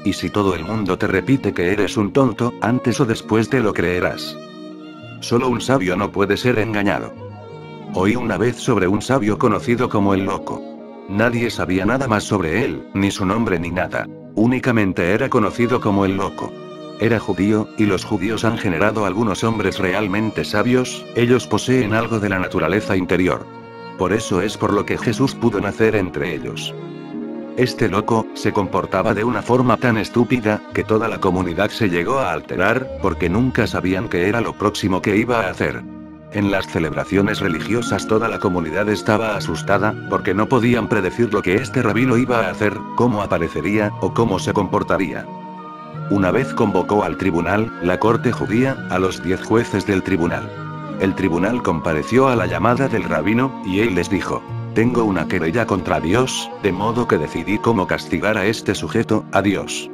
Y 0.07 0.15
si 0.15 0.31
todo 0.31 0.55
el 0.55 0.65
mundo 0.65 0.97
te 0.97 1.07
repite 1.07 1.53
que 1.53 1.71
eres 1.71 1.99
un 1.99 2.15
tonto, 2.15 2.55
antes 2.63 2.99
o 2.99 3.05
después 3.05 3.51
te 3.51 3.61
lo 3.61 3.75
creerás. 3.75 4.35
Solo 5.21 5.51
un 5.51 5.61
sabio 5.61 5.97
no 5.97 6.11
puede 6.11 6.39
ser 6.39 6.59
engañado. 6.61 7.13
Oí 7.93 8.17
una 8.17 8.39
vez 8.39 8.57
sobre 8.57 8.89
un 8.89 9.03
sabio 9.03 9.37
conocido 9.37 9.91
como 9.91 10.15
el 10.15 10.25
loco. 10.25 10.63
Nadie 11.11 11.51
sabía 11.51 11.85
nada 11.85 12.09
más 12.09 12.25
sobre 12.25 12.65
él, 12.65 12.89
ni 12.95 13.11
su 13.11 13.27
nombre 13.27 13.61
ni 13.61 13.71
nada. 13.71 14.07
Únicamente 14.39 15.15
era 15.15 15.29
conocido 15.29 15.81
como 15.81 16.05
el 16.05 16.17
loco. 16.17 16.53
Era 17.01 17.19
judío, 17.19 17.69
y 17.77 17.87
los 17.87 18.05
judíos 18.05 18.45
han 18.45 18.57
generado 18.57 19.05
algunos 19.05 19.43
hombres 19.43 19.81
realmente 19.81 20.45
sabios, 20.45 21.05
ellos 21.17 21.49
poseen 21.49 21.93
algo 21.93 22.21
de 22.21 22.29
la 22.29 22.39
naturaleza 22.39 22.97
interior. 22.97 23.45
Por 23.99 24.13
eso 24.13 24.41
es 24.41 24.57
por 24.57 24.73
lo 24.73 24.87
que 24.87 24.97
Jesús 24.97 25.35
pudo 25.35 25.61
nacer 25.61 25.97
entre 25.97 26.37
ellos. 26.37 26.73
Este 27.57 27.89
loco, 27.89 28.29
se 28.35 28.53
comportaba 28.53 29.13
de 29.13 29.25
una 29.25 29.43
forma 29.43 29.77
tan 29.77 29.99
estúpida, 29.99 30.63
que 30.73 30.85
toda 30.85 31.09
la 31.09 31.19
comunidad 31.19 31.71
se 31.71 31.89
llegó 31.89 32.21
a 32.21 32.31
alterar, 32.31 32.89
porque 33.03 33.29
nunca 33.29 33.67
sabían 33.67 34.09
qué 34.09 34.29
era 34.29 34.41
lo 34.41 34.53
próximo 34.53 35.03
que 35.03 35.17
iba 35.17 35.41
a 35.41 35.51
hacer. 35.51 35.83
En 36.31 36.51
las 36.51 36.67
celebraciones 36.67 37.41
religiosas 37.41 38.07
toda 38.07 38.29
la 38.29 38.39
comunidad 38.39 38.91
estaba 38.91 39.35
asustada, 39.35 39.95
porque 40.11 40.35
no 40.35 40.47
podían 40.47 40.87
predecir 40.87 41.33
lo 41.33 41.41
que 41.41 41.55
este 41.55 41.83
rabino 41.83 42.19
iba 42.19 42.41
a 42.41 42.51
hacer, 42.51 42.77
cómo 42.97 43.23
aparecería, 43.23 43.93
o 44.03 44.13
cómo 44.13 44.39
se 44.39 44.53
comportaría. 44.53 45.25
Una 46.11 46.31
vez 46.31 46.53
convocó 46.53 47.03
al 47.03 47.17
tribunal, 47.17 47.73
la 47.83 47.99
corte 47.99 48.31
judía, 48.31 48.77
a 48.91 48.99
los 48.99 49.23
diez 49.23 49.43
jueces 49.43 49.87
del 49.87 50.03
tribunal. 50.03 50.51
El 51.01 51.15
tribunal 51.15 51.63
compareció 51.63 52.29
a 52.29 52.37
la 52.37 52.47
llamada 52.47 52.89
del 52.89 53.05
rabino, 53.05 53.63
y 53.65 53.81
él 53.81 53.95
les 53.95 54.11
dijo, 54.11 54.43
tengo 54.75 55.05
una 55.05 55.29
querella 55.29 55.67
contra 55.67 55.99
Dios, 55.99 56.51
de 56.63 56.73
modo 56.73 57.09
que 57.09 57.17
decidí 57.17 57.57
cómo 57.59 57.87
castigar 57.87 58.37
a 58.37 58.45
este 58.45 58.75
sujeto, 58.75 59.25
a 59.33 59.41
Dios. 59.41 59.91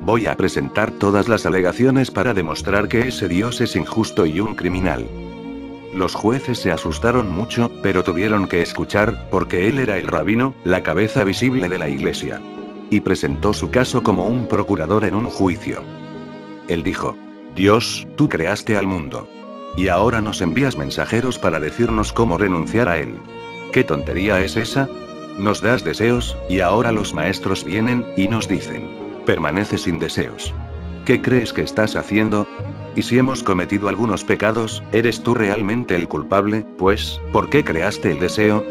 Voy 0.00 0.26
a 0.26 0.36
presentar 0.36 0.92
todas 0.92 1.28
las 1.28 1.44
alegaciones 1.44 2.12
para 2.12 2.34
demostrar 2.34 2.86
que 2.86 3.08
ese 3.08 3.28
Dios 3.28 3.60
es 3.60 3.74
injusto 3.74 4.26
y 4.26 4.40
un 4.40 4.54
criminal. 4.54 5.06
Los 5.92 6.14
jueces 6.14 6.58
se 6.58 6.72
asustaron 6.72 7.30
mucho, 7.30 7.70
pero 7.82 8.02
tuvieron 8.02 8.48
que 8.48 8.62
escuchar, 8.62 9.28
porque 9.30 9.68
él 9.68 9.78
era 9.78 9.98
el 9.98 10.06
rabino, 10.06 10.54
la 10.64 10.82
cabeza 10.82 11.22
visible 11.22 11.68
de 11.68 11.78
la 11.78 11.88
iglesia. 11.90 12.40
Y 12.88 13.00
presentó 13.00 13.52
su 13.52 13.70
caso 13.70 14.02
como 14.02 14.26
un 14.26 14.48
procurador 14.48 15.04
en 15.04 15.14
un 15.14 15.26
juicio. 15.26 15.82
Él 16.68 16.82
dijo, 16.82 17.14
Dios, 17.54 18.06
tú 18.16 18.30
creaste 18.30 18.78
al 18.78 18.86
mundo. 18.86 19.28
Y 19.76 19.88
ahora 19.88 20.22
nos 20.22 20.40
envías 20.40 20.78
mensajeros 20.78 21.38
para 21.38 21.60
decirnos 21.60 22.14
cómo 22.14 22.38
renunciar 22.38 22.88
a 22.88 22.98
él. 22.98 23.16
¿Qué 23.72 23.84
tontería 23.84 24.40
es 24.40 24.56
esa? 24.56 24.88
Nos 25.38 25.60
das 25.60 25.84
deseos, 25.84 26.38
y 26.48 26.60
ahora 26.60 26.92
los 26.92 27.12
maestros 27.12 27.64
vienen, 27.64 28.06
y 28.16 28.28
nos 28.28 28.48
dicen, 28.48 28.88
permanece 29.26 29.76
sin 29.76 29.98
deseos. 29.98 30.54
¿Qué 31.04 31.20
crees 31.20 31.52
que 31.52 31.62
estás 31.62 31.96
haciendo? 31.96 32.46
Y 32.94 33.02
si 33.02 33.18
hemos 33.18 33.42
cometido 33.42 33.88
algunos 33.88 34.24
pecados, 34.24 34.82
¿eres 34.92 35.22
tú 35.22 35.34
realmente 35.34 35.96
el 35.96 36.08
culpable, 36.08 36.66
pues, 36.76 37.20
¿por 37.32 37.48
qué 37.48 37.64
creaste 37.64 38.10
el 38.12 38.20
deseo? 38.20 38.64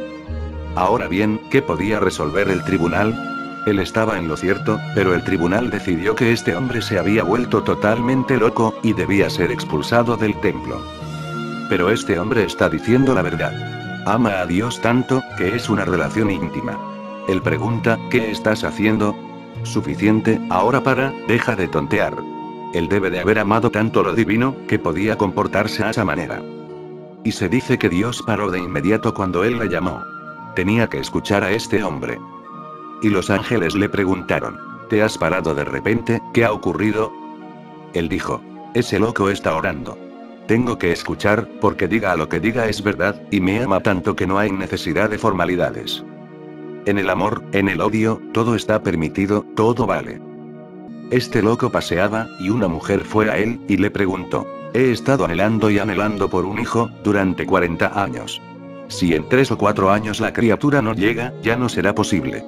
Ahora 0.75 1.07
bien, 1.07 1.41
¿qué 1.49 1.61
podía 1.61 1.99
resolver 1.99 2.49
el 2.49 2.63
tribunal? 2.63 3.13
Él 3.65 3.79
estaba 3.79 4.17
en 4.17 4.27
lo 4.27 4.37
cierto, 4.37 4.79
pero 4.95 5.13
el 5.13 5.23
tribunal 5.23 5.69
decidió 5.69 6.15
que 6.15 6.31
este 6.31 6.55
hombre 6.55 6.81
se 6.81 6.99
había 6.99 7.23
vuelto 7.23 7.63
totalmente 7.63 8.37
loco, 8.37 8.75
y 8.83 8.93
debía 8.93 9.29
ser 9.29 9.51
expulsado 9.51 10.17
del 10.17 10.39
templo. 10.41 10.81
Pero 11.69 11.89
este 11.89 12.19
hombre 12.19 12.43
está 12.43 12.69
diciendo 12.69 13.13
la 13.13 13.21
verdad. 13.21 13.53
Ama 14.05 14.39
a 14.39 14.45
Dios 14.45 14.81
tanto, 14.81 15.23
que 15.37 15.55
es 15.55 15.69
una 15.69 15.85
relación 15.85 16.31
íntima. 16.31 16.79
Él 17.27 17.41
pregunta, 17.41 17.99
¿qué 18.09 18.31
estás 18.31 18.63
haciendo? 18.63 19.15
Suficiente, 19.63 20.39
ahora 20.49 20.81
para, 20.81 21.13
deja 21.27 21.55
de 21.55 21.67
tontear. 21.67 22.15
Él 22.73 22.87
debe 22.87 23.09
de 23.09 23.19
haber 23.19 23.39
amado 23.39 23.69
tanto 23.69 24.03
lo 24.03 24.13
divino, 24.13 24.55
que 24.67 24.79
podía 24.79 25.17
comportarse 25.17 25.83
a 25.83 25.89
esa 25.89 26.05
manera. 26.05 26.41
Y 27.23 27.33
se 27.33 27.49
dice 27.49 27.77
que 27.77 27.89
Dios 27.89 28.23
paró 28.25 28.49
de 28.49 28.59
inmediato 28.59 29.13
cuando 29.13 29.43
él 29.43 29.59
le 29.59 29.67
llamó. 29.67 30.01
Tenía 30.55 30.87
que 30.87 30.99
escuchar 30.99 31.43
a 31.43 31.51
este 31.51 31.83
hombre. 31.83 32.17
Y 33.01 33.09
los 33.09 33.29
ángeles 33.29 33.75
le 33.75 33.89
preguntaron, 33.89 34.57
¿te 34.89 35.01
has 35.01 35.17
parado 35.17 35.53
de 35.53 35.65
repente? 35.65 36.21
¿Qué 36.33 36.45
ha 36.45 36.51
ocurrido? 36.51 37.11
Él 37.93 38.09
dijo, 38.09 38.41
ese 38.73 38.99
loco 38.99 39.29
está 39.29 39.55
orando. 39.55 39.97
Tengo 40.47 40.77
que 40.77 40.91
escuchar, 40.91 41.47
porque 41.59 41.87
diga 41.87 42.15
lo 42.15 42.27
que 42.29 42.39
diga 42.39 42.67
es 42.67 42.83
verdad, 42.83 43.21
y 43.31 43.39
me 43.39 43.61
ama 43.61 43.81
tanto 43.81 44.15
que 44.15 44.27
no 44.27 44.37
hay 44.37 44.51
necesidad 44.51 45.09
de 45.09 45.17
formalidades. 45.17 46.03
En 46.85 46.97
el 46.97 47.09
amor, 47.09 47.43
en 47.51 47.69
el 47.69 47.79
odio, 47.79 48.21
todo 48.33 48.55
está 48.55 48.81
permitido, 48.81 49.45
todo 49.55 49.85
vale. 49.85 50.19
Este 51.11 51.41
loco 51.41 51.69
paseaba, 51.69 52.29
y 52.39 52.49
una 52.49 52.69
mujer 52.69 53.01
fue 53.03 53.29
a 53.29 53.37
él, 53.37 53.59
y 53.67 53.75
le 53.75 53.91
preguntó, 53.91 54.47
he 54.73 54.91
estado 54.91 55.25
anhelando 55.25 55.69
y 55.69 55.77
anhelando 55.77 56.29
por 56.29 56.45
un 56.45 56.57
hijo, 56.57 56.89
durante 57.03 57.45
40 57.45 58.01
años. 58.01 58.41
Si 58.87 59.13
en 59.13 59.27
tres 59.27 59.51
o 59.51 59.57
cuatro 59.57 59.91
años 59.91 60.21
la 60.21 60.31
criatura 60.31 60.81
no 60.81 60.93
llega, 60.93 61.33
ya 61.43 61.57
no 61.57 61.67
será 61.67 61.93
posible. 61.93 62.45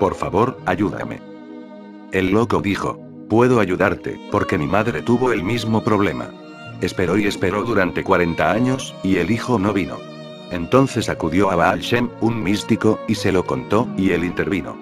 Por 0.00 0.14
favor, 0.14 0.58
ayúdame. 0.64 1.20
El 2.10 2.30
loco 2.30 2.62
dijo, 2.62 2.98
puedo 3.28 3.60
ayudarte, 3.60 4.18
porque 4.32 4.56
mi 4.56 4.66
madre 4.66 5.02
tuvo 5.02 5.30
el 5.30 5.42
mismo 5.42 5.84
problema. 5.84 6.30
Esperó 6.80 7.18
y 7.18 7.26
esperó 7.26 7.64
durante 7.64 8.02
40 8.02 8.50
años, 8.50 8.94
y 9.02 9.16
el 9.16 9.30
hijo 9.30 9.58
no 9.58 9.74
vino. 9.74 9.98
Entonces 10.50 11.10
acudió 11.10 11.50
a 11.50 11.56
Baal 11.56 11.80
Shem, 11.80 12.08
un 12.22 12.42
místico, 12.42 12.98
y 13.08 13.14
se 13.14 13.30
lo 13.30 13.44
contó, 13.44 13.86
y 13.98 14.12
él 14.12 14.24
intervino. 14.24 14.74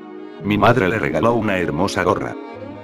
Mi 0.44 0.56
madre 0.56 0.88
le 0.88 1.00
regaló 1.00 1.34
una 1.34 1.58
hermosa 1.58 2.04
gorra. 2.04 2.36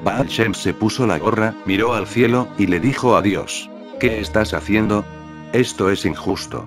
Baal 0.02 0.26
Shem 0.26 0.54
se 0.54 0.72
puso 0.72 1.06
la 1.06 1.18
gorra, 1.18 1.54
miró 1.66 1.94
al 1.94 2.06
cielo, 2.06 2.48
y 2.58 2.66
le 2.66 2.80
dijo 2.80 3.16
a 3.16 3.22
Dios, 3.22 3.68
¿qué 3.98 4.20
estás 4.20 4.54
haciendo? 4.54 5.04
Esto 5.52 5.90
es 5.90 6.04
injusto. 6.04 6.66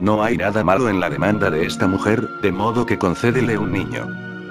No 0.00 0.22
hay 0.22 0.36
nada 0.36 0.64
malo 0.64 0.88
en 0.88 1.00
la 1.00 1.08
demanda 1.08 1.50
de 1.50 1.64
esta 1.66 1.86
mujer, 1.86 2.28
de 2.42 2.52
modo 2.52 2.84
que 2.84 2.98
concédele 2.98 3.56
un 3.56 3.72
niño. 3.72 4.06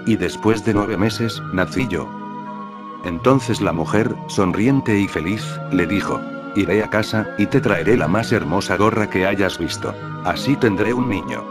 Y 0.06 0.16
después 0.16 0.66
de 0.66 0.74
nueve 0.74 0.98
meses, 0.98 1.42
nací 1.54 1.88
yo. 1.88 2.10
Entonces 3.06 3.62
la 3.62 3.74
mujer, 3.74 4.16
sonriente 4.28 4.98
y 4.98 5.08
feliz, 5.08 5.46
le 5.72 5.86
dijo, 5.86 6.20
Iré 6.56 6.84
a 6.84 6.90
casa, 6.90 7.28
y 7.38 7.48
te 7.48 7.60
traeré 7.60 7.98
la 7.98 8.08
más 8.08 8.32
hermosa 8.32 8.78
gorra 8.78 9.10
que 9.10 9.26
hayas 9.26 9.58
visto. 9.58 9.94
Así 10.24 10.56
tendré 10.56 10.94
un 10.94 11.10
niño. 11.10 11.44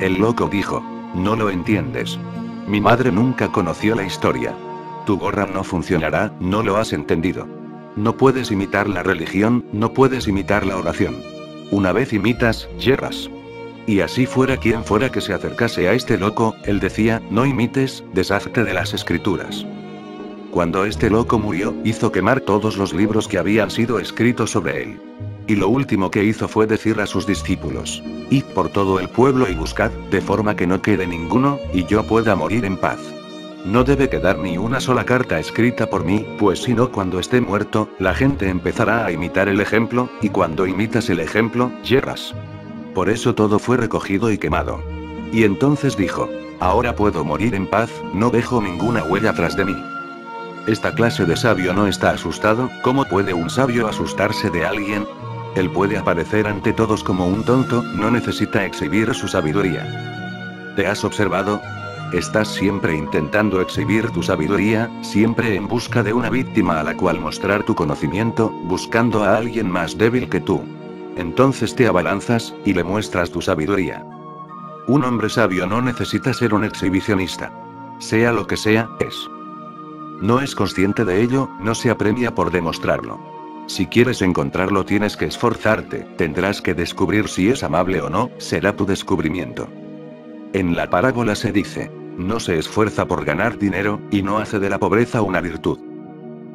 El 0.00 0.14
loco 0.14 0.48
dijo, 0.48 0.82
no 1.14 1.36
lo 1.36 1.50
entiendes. 1.50 2.18
Mi 2.66 2.80
madre 2.80 3.12
nunca 3.12 3.52
conoció 3.52 3.94
la 3.94 4.04
historia. 4.04 4.54
Tu 5.06 5.18
gorra 5.18 5.46
no 5.46 5.64
funcionará, 5.64 6.32
no 6.40 6.62
lo 6.62 6.76
has 6.76 6.92
entendido. 6.92 7.46
No 7.96 8.16
puedes 8.16 8.50
imitar 8.50 8.88
la 8.88 9.02
religión, 9.02 9.64
no 9.72 9.92
puedes 9.92 10.26
imitar 10.26 10.66
la 10.66 10.76
oración. 10.76 11.16
Una 11.70 11.92
vez 11.92 12.12
imitas, 12.12 12.68
yerras. 12.78 13.30
Y 13.86 14.00
así 14.00 14.24
fuera 14.26 14.56
quien 14.56 14.82
fuera 14.82 15.12
que 15.12 15.20
se 15.20 15.34
acercase 15.34 15.88
a 15.88 15.92
este 15.92 16.16
loco, 16.16 16.54
él 16.64 16.80
decía, 16.80 17.20
no 17.30 17.44
imites, 17.44 18.02
deshazte 18.14 18.64
de 18.64 18.72
las 18.72 18.94
escrituras. 18.94 19.66
Cuando 20.50 20.86
este 20.86 21.10
loco 21.10 21.38
murió, 21.38 21.74
hizo 21.84 22.10
quemar 22.10 22.40
todos 22.40 22.76
los 22.78 22.94
libros 22.94 23.28
que 23.28 23.38
habían 23.38 23.70
sido 23.70 23.98
escritos 23.98 24.52
sobre 24.52 24.84
él. 24.84 25.00
Y 25.46 25.56
lo 25.56 25.68
último 25.68 26.10
que 26.10 26.24
hizo 26.24 26.48
fue 26.48 26.66
decir 26.66 26.98
a 27.00 27.06
sus 27.06 27.26
discípulos, 27.26 28.02
Id 28.30 28.44
por 28.54 28.70
todo 28.70 28.98
el 29.00 29.08
pueblo 29.08 29.46
y 29.50 29.54
buscad, 29.54 29.90
de 30.10 30.22
forma 30.22 30.56
que 30.56 30.66
no 30.66 30.80
quede 30.80 31.06
ninguno, 31.06 31.58
y 31.74 31.84
yo 31.84 32.04
pueda 32.04 32.34
morir 32.34 32.64
en 32.64 32.78
paz. 32.78 33.13
No 33.64 33.82
debe 33.82 34.10
quedar 34.10 34.38
ni 34.38 34.58
una 34.58 34.78
sola 34.78 35.04
carta 35.04 35.38
escrita 35.38 35.88
por 35.88 36.04
mí, 36.04 36.26
pues 36.38 36.62
si 36.62 36.74
no 36.74 36.90
cuando 36.92 37.18
esté 37.18 37.40
muerto, 37.40 37.88
la 37.98 38.12
gente 38.12 38.50
empezará 38.50 39.06
a 39.06 39.10
imitar 39.10 39.48
el 39.48 39.58
ejemplo, 39.60 40.10
y 40.20 40.28
cuando 40.28 40.66
imitas 40.66 41.08
el 41.08 41.18
ejemplo, 41.18 41.72
yerras. 41.82 42.34
Por 42.94 43.08
eso 43.08 43.34
todo 43.34 43.58
fue 43.58 43.78
recogido 43.78 44.30
y 44.30 44.36
quemado. 44.36 44.82
Y 45.32 45.44
entonces 45.44 45.96
dijo, 45.96 46.28
ahora 46.60 46.94
puedo 46.94 47.24
morir 47.24 47.54
en 47.54 47.66
paz, 47.66 47.90
no 48.12 48.28
dejo 48.28 48.60
ninguna 48.60 49.02
huella 49.02 49.32
tras 49.32 49.56
de 49.56 49.64
mí. 49.64 49.76
Esta 50.66 50.94
clase 50.94 51.24
de 51.24 51.36
sabio 51.36 51.72
no 51.72 51.86
está 51.86 52.10
asustado, 52.10 52.70
¿cómo 52.82 53.06
puede 53.06 53.32
un 53.32 53.48
sabio 53.48 53.88
asustarse 53.88 54.50
de 54.50 54.66
alguien? 54.66 55.06
Él 55.56 55.70
puede 55.70 55.96
aparecer 55.96 56.46
ante 56.46 56.74
todos 56.74 57.02
como 57.02 57.26
un 57.26 57.44
tonto, 57.44 57.82
no 57.82 58.10
necesita 58.10 58.66
exhibir 58.66 59.14
su 59.14 59.26
sabiduría. 59.26 60.72
¿Te 60.76 60.86
has 60.86 61.02
observado? 61.04 61.62
Estás 62.12 62.48
siempre 62.48 62.94
intentando 62.94 63.60
exhibir 63.60 64.10
tu 64.10 64.22
sabiduría, 64.22 64.90
siempre 65.02 65.56
en 65.56 65.66
busca 65.66 66.02
de 66.02 66.12
una 66.12 66.30
víctima 66.30 66.78
a 66.78 66.84
la 66.84 66.96
cual 66.96 67.18
mostrar 67.18 67.64
tu 67.64 67.74
conocimiento, 67.74 68.50
buscando 68.64 69.24
a 69.24 69.36
alguien 69.36 69.68
más 69.70 69.98
débil 69.98 70.28
que 70.28 70.40
tú. 70.40 70.62
Entonces 71.16 71.74
te 71.74 71.86
abalanzas, 71.86 72.54
y 72.64 72.72
le 72.72 72.84
muestras 72.84 73.30
tu 73.30 73.40
sabiduría. 73.40 74.04
Un 74.86 75.04
hombre 75.04 75.28
sabio 75.28 75.66
no 75.66 75.80
necesita 75.82 76.32
ser 76.32 76.54
un 76.54 76.64
exhibicionista. 76.64 77.52
Sea 77.98 78.32
lo 78.32 78.46
que 78.46 78.56
sea, 78.56 78.90
es. 79.00 79.14
No 80.20 80.40
es 80.40 80.54
consciente 80.54 81.04
de 81.04 81.22
ello, 81.22 81.48
no 81.60 81.74
se 81.74 81.90
apremia 81.90 82.34
por 82.34 82.52
demostrarlo. 82.52 83.18
Si 83.66 83.86
quieres 83.86 84.22
encontrarlo 84.22 84.84
tienes 84.84 85.16
que 85.16 85.24
esforzarte, 85.24 86.06
tendrás 86.16 86.60
que 86.60 86.74
descubrir 86.74 87.28
si 87.28 87.48
es 87.48 87.62
amable 87.64 88.00
o 88.02 88.10
no, 88.10 88.30
será 88.38 88.76
tu 88.76 88.84
descubrimiento. 88.84 89.68
En 90.54 90.76
la 90.76 90.88
parábola 90.88 91.34
se 91.34 91.50
dice, 91.50 91.90
no 92.16 92.38
se 92.38 92.56
esfuerza 92.56 93.06
por 93.06 93.24
ganar 93.24 93.58
dinero, 93.58 94.00
y 94.12 94.22
no 94.22 94.38
hace 94.38 94.60
de 94.60 94.70
la 94.70 94.78
pobreza 94.78 95.20
una 95.20 95.40
virtud. 95.40 95.80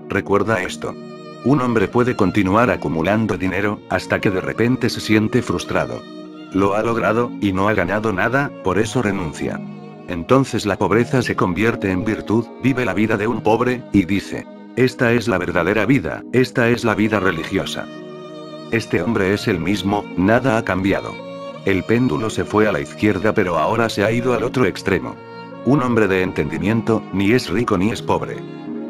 Recuerda 0.07 0.63
esto. 0.63 0.95
Un 1.43 1.59
hombre 1.59 1.89
puede 1.89 2.15
continuar 2.15 2.71
acumulando 2.71 3.37
dinero, 3.37 3.81
hasta 3.89 4.21
que 4.21 4.31
de 4.31 4.39
repente 4.39 4.89
se 4.89 5.01
siente 5.01 5.41
frustrado. 5.41 6.01
Lo 6.53 6.75
ha 6.75 6.81
logrado, 6.81 7.29
y 7.41 7.51
no 7.51 7.67
ha 7.67 7.73
ganado 7.73 8.13
nada, 8.13 8.49
por 8.63 8.79
eso 8.79 9.01
renuncia. 9.01 9.59
Entonces 10.07 10.65
la 10.65 10.77
pobreza 10.77 11.21
se 11.21 11.35
convierte 11.35 11.91
en 11.91 12.05
virtud, 12.05 12.45
vive 12.63 12.85
la 12.85 12.93
vida 12.93 13.17
de 13.17 13.27
un 13.27 13.41
pobre, 13.41 13.83
y 13.91 14.05
dice, 14.05 14.47
esta 14.77 15.11
es 15.11 15.27
la 15.27 15.37
verdadera 15.37 15.85
vida, 15.85 16.23
esta 16.31 16.69
es 16.69 16.85
la 16.85 16.95
vida 16.95 17.19
religiosa. 17.19 17.85
Este 18.71 19.01
hombre 19.01 19.33
es 19.33 19.49
el 19.49 19.59
mismo, 19.59 20.05
nada 20.15 20.57
ha 20.57 20.63
cambiado. 20.63 21.28
El 21.65 21.83
péndulo 21.83 22.29
se 22.29 22.45
fue 22.45 22.67
a 22.67 22.71
la 22.71 22.79
izquierda 22.79 23.33
pero 23.33 23.57
ahora 23.57 23.89
se 23.89 24.03
ha 24.03 24.11
ido 24.11 24.33
al 24.33 24.43
otro 24.43 24.65
extremo. 24.65 25.15
Un 25.65 25.83
hombre 25.83 26.07
de 26.07 26.21
entendimiento, 26.21 27.03
ni 27.13 27.31
es 27.33 27.49
rico 27.49 27.77
ni 27.77 27.91
es 27.91 28.01
pobre. 28.01 28.37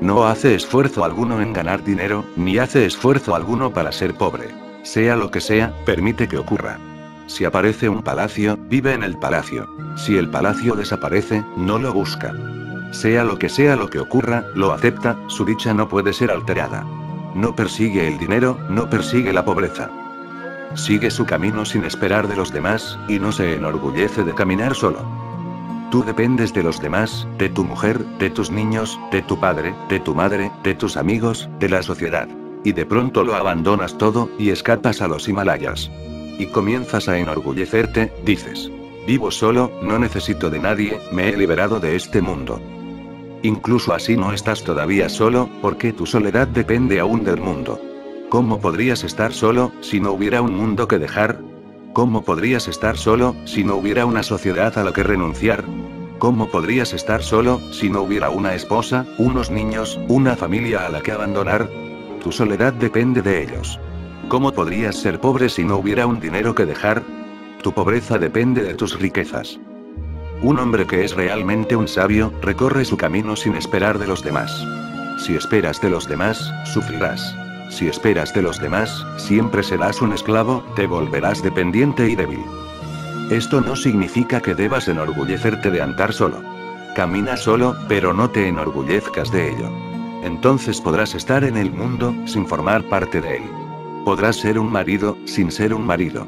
No 0.01 0.25
hace 0.27 0.55
esfuerzo 0.55 1.03
alguno 1.03 1.41
en 1.41 1.51
ganar 1.51 1.83
dinero, 1.83 2.23
ni 2.35 2.57
hace 2.57 2.85
esfuerzo 2.85 3.35
alguno 3.35 3.73
para 3.73 3.91
ser 3.91 4.13
pobre. 4.13 4.49
Sea 4.83 5.15
lo 5.15 5.29
que 5.29 5.41
sea, 5.41 5.73
permite 5.85 6.27
que 6.27 6.37
ocurra. 6.37 6.79
Si 7.27 7.43
aparece 7.43 7.89
un 7.89 8.01
palacio, 8.01 8.57
vive 8.69 8.93
en 8.93 9.03
el 9.03 9.17
palacio. 9.17 9.67
Si 9.97 10.17
el 10.17 10.29
palacio 10.29 10.75
desaparece, 10.75 11.43
no 11.57 11.79
lo 11.79 11.91
busca. 11.91 12.33
Sea 12.91 13.23
lo 13.23 13.37
que 13.37 13.49
sea 13.49 13.75
lo 13.75 13.89
que 13.89 13.99
ocurra, 13.99 14.45
lo 14.55 14.71
acepta, 14.71 15.17
su 15.27 15.45
dicha 15.45 15.73
no 15.73 15.89
puede 15.89 16.13
ser 16.13 16.31
alterada. 16.31 16.85
No 17.35 17.55
persigue 17.55 18.07
el 18.07 18.17
dinero, 18.17 18.57
no 18.69 18.89
persigue 18.89 19.33
la 19.33 19.45
pobreza. 19.45 19.91
Sigue 20.75 21.09
su 21.11 21.25
camino 21.25 21.65
sin 21.65 21.83
esperar 21.83 22.27
de 22.27 22.35
los 22.35 22.53
demás, 22.53 22.97
y 23.07 23.19
no 23.19 23.31
se 23.31 23.53
enorgullece 23.53 24.23
de 24.23 24.33
caminar 24.33 24.75
solo. 24.75 24.99
Tú 25.91 26.03
dependes 26.03 26.53
de 26.53 26.63
los 26.63 26.79
demás, 26.79 27.27
de 27.37 27.49
tu 27.49 27.63
mujer, 27.63 28.05
de 28.19 28.29
tus 28.29 28.51
niños, 28.51 28.99
de 29.11 29.21
tu 29.21 29.39
padre, 29.39 29.73
de 29.89 29.99
tu 29.99 30.13
madre, 30.13 30.51
de 30.63 30.75
tus 30.75 30.97
amigos, 30.97 31.49
de 31.59 31.69
la 31.69 31.81
sociedad. 31.81 32.27
Y 32.63 32.73
de 32.73 32.85
pronto 32.85 33.23
lo 33.23 33.35
abandonas 33.35 33.97
todo, 33.97 34.29
y 34.37 34.51
escapas 34.51 35.01
a 35.01 35.07
los 35.07 35.27
Himalayas 35.27 35.89
y 36.39 36.47
comienzas 36.47 37.07
a 37.09 37.19
enorgullecerte, 37.19 38.11
dices. 38.25 38.71
Vivo 39.05 39.29
solo, 39.29 39.71
no 39.83 39.99
necesito 39.99 40.49
de 40.49 40.59
nadie, 40.59 40.99
me 41.11 41.29
he 41.29 41.37
liberado 41.37 41.79
de 41.79 41.95
este 41.95 42.21
mundo. 42.21 42.61
Incluso 43.43 43.93
así 43.93 44.15
no 44.15 44.31
estás 44.31 44.63
todavía 44.63 45.09
solo, 45.09 45.49
porque 45.61 45.91
tu 45.91 46.05
soledad 46.05 46.47
depende 46.47 46.99
aún 46.99 47.23
del 47.23 47.37
mundo. 47.37 47.79
¿Cómo 48.29 48.59
podrías 48.59 49.03
estar 49.03 49.33
solo, 49.33 49.71
si 49.81 49.99
no 49.99 50.11
hubiera 50.11 50.43
un 50.43 50.55
mundo 50.55 50.87
que 50.87 50.99
dejar? 50.99 51.41
¿Cómo 51.93 52.23
podrías 52.23 52.67
estar 52.67 52.95
solo, 52.95 53.35
si 53.45 53.63
no 53.63 53.75
hubiera 53.75 54.05
una 54.05 54.21
sociedad 54.21 54.77
a 54.77 54.83
la 54.83 54.93
que 54.93 55.01
renunciar? 55.01 55.63
¿Cómo 56.19 56.47
podrías 56.47 56.93
estar 56.93 57.23
solo, 57.23 57.59
si 57.71 57.89
no 57.89 58.03
hubiera 58.03 58.29
una 58.29 58.53
esposa, 58.53 59.07
unos 59.17 59.49
niños, 59.49 59.99
una 60.09 60.35
familia 60.35 60.85
a 60.85 60.89
la 60.89 61.01
que 61.01 61.11
abandonar? 61.11 61.67
Tu 62.21 62.31
soledad 62.31 62.71
depende 62.71 63.23
de 63.23 63.41
ellos. 63.41 63.79
¿Cómo 64.27 64.51
podrías 64.51 64.95
ser 64.95 65.19
pobre 65.19 65.49
si 65.49 65.63
no 65.63 65.77
hubiera 65.77 66.05
un 66.05 66.19
dinero 66.19 66.53
que 66.53 66.67
dejar? 66.67 67.01
Tu 67.63 67.73
pobreza 67.73 68.19
depende 68.19 68.61
de 68.61 68.75
tus 68.75 68.99
riquezas. 68.99 69.59
Un 70.43 70.59
hombre 70.59 70.85
que 70.85 71.03
es 71.03 71.15
realmente 71.15 71.75
un 71.75 71.87
sabio, 71.87 72.31
recorre 72.43 72.85
su 72.85 72.95
camino 72.95 73.35
sin 73.35 73.55
esperar 73.55 73.97
de 73.97 74.05
los 74.05 74.23
demás. 74.23 74.63
Si 75.25 75.33
esperas 75.33 75.81
de 75.81 75.89
los 75.89 76.07
demás, 76.07 76.53
sufrirás. 76.71 77.35
Si 77.69 77.87
esperas 77.87 78.33
de 78.33 78.41
los 78.41 78.59
demás, 78.59 79.05
siempre 79.17 79.63
serás 79.63 80.01
un 80.01 80.11
esclavo, 80.11 80.63
te 80.75 80.87
volverás 80.87 81.43
dependiente 81.43 82.09
y 82.09 82.15
débil. 82.15 82.43
Esto 83.29 83.61
no 83.61 83.75
significa 83.75 84.41
que 84.41 84.55
debas 84.55 84.87
enorgullecerte 84.87 85.69
de 85.69 85.81
andar 85.81 86.11
solo. 86.11 86.41
Camina 86.95 87.37
solo, 87.37 87.75
pero 87.87 88.13
no 88.13 88.29
te 88.29 88.47
enorgullezcas 88.47 89.31
de 89.31 89.53
ello. 89.53 89.69
Entonces 90.23 90.81
podrás 90.81 91.13
estar 91.13 91.43
en 91.43 91.55
el 91.55 91.71
mundo, 91.71 92.13
sin 92.25 92.47
formar 92.47 92.83
parte 92.89 93.21
de 93.21 93.37
él. 93.37 93.43
Podrás 94.03 94.37
ser 94.37 94.57
un 94.57 94.71
marido, 94.71 95.15
sin 95.25 95.51
ser 95.51 95.73
un 95.73 95.85
marido. 95.85 96.25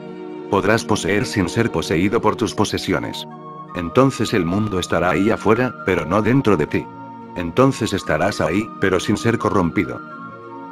Podrás 0.51 0.85
poseer 0.85 1.25
sin 1.25 1.49
ser 1.49 1.71
poseído 1.71 2.21
por 2.21 2.35
tus 2.35 2.53
posesiones. 2.53 3.27
Entonces 3.75 4.33
el 4.33 4.45
mundo 4.45 4.79
estará 4.79 5.09
ahí 5.09 5.31
afuera, 5.31 5.73
pero 5.85 6.05
no 6.05 6.21
dentro 6.21 6.55
de 6.55 6.67
ti. 6.67 6.85
Entonces 7.35 7.93
estarás 7.93 8.41
ahí, 8.41 8.69
pero 8.79 8.99
sin 8.99 9.17
ser 9.17 9.37
corrompido. 9.39 9.99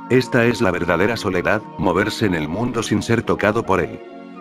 Esta 0.10 0.46
es 0.46 0.60
la 0.60 0.72
verdadera 0.72 1.16
soledad, 1.18 1.62
moverse 1.78 2.26
en 2.26 2.34
el 2.34 2.48
mundo 2.48 2.82
sin 2.82 3.04
ser 3.04 3.22
tocado 3.22 3.64
por 3.64 3.80
él. 3.80 4.00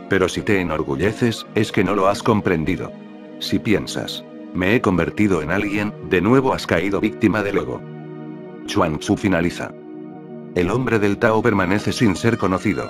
Pero 0.08 0.26
si 0.28 0.40
te 0.40 0.60
enorgulleces, 0.60 1.46
es 1.54 1.72
que 1.72 1.84
no 1.84 1.94
lo 1.94 2.08
has 2.08 2.22
comprendido. 2.22 2.90
Si 3.38 3.58
piensas, 3.58 4.24
Me 4.54 4.74
he 4.74 4.80
convertido 4.80 5.42
en 5.42 5.50
alguien, 5.50 5.92
de 6.08 6.22
nuevo 6.22 6.54
has 6.54 6.66
caído 6.66 7.00
víctima 7.00 7.42
del 7.42 7.58
ego. 7.58 7.82
Chuan 8.64 8.98
Tzu 8.98 9.18
finaliza. 9.18 9.72
El 10.54 10.70
hombre 10.70 10.98
del 10.98 11.18
Tao 11.18 11.42
permanece 11.42 11.92
sin 11.92 12.16
ser 12.16 12.38
conocido. 12.38 12.88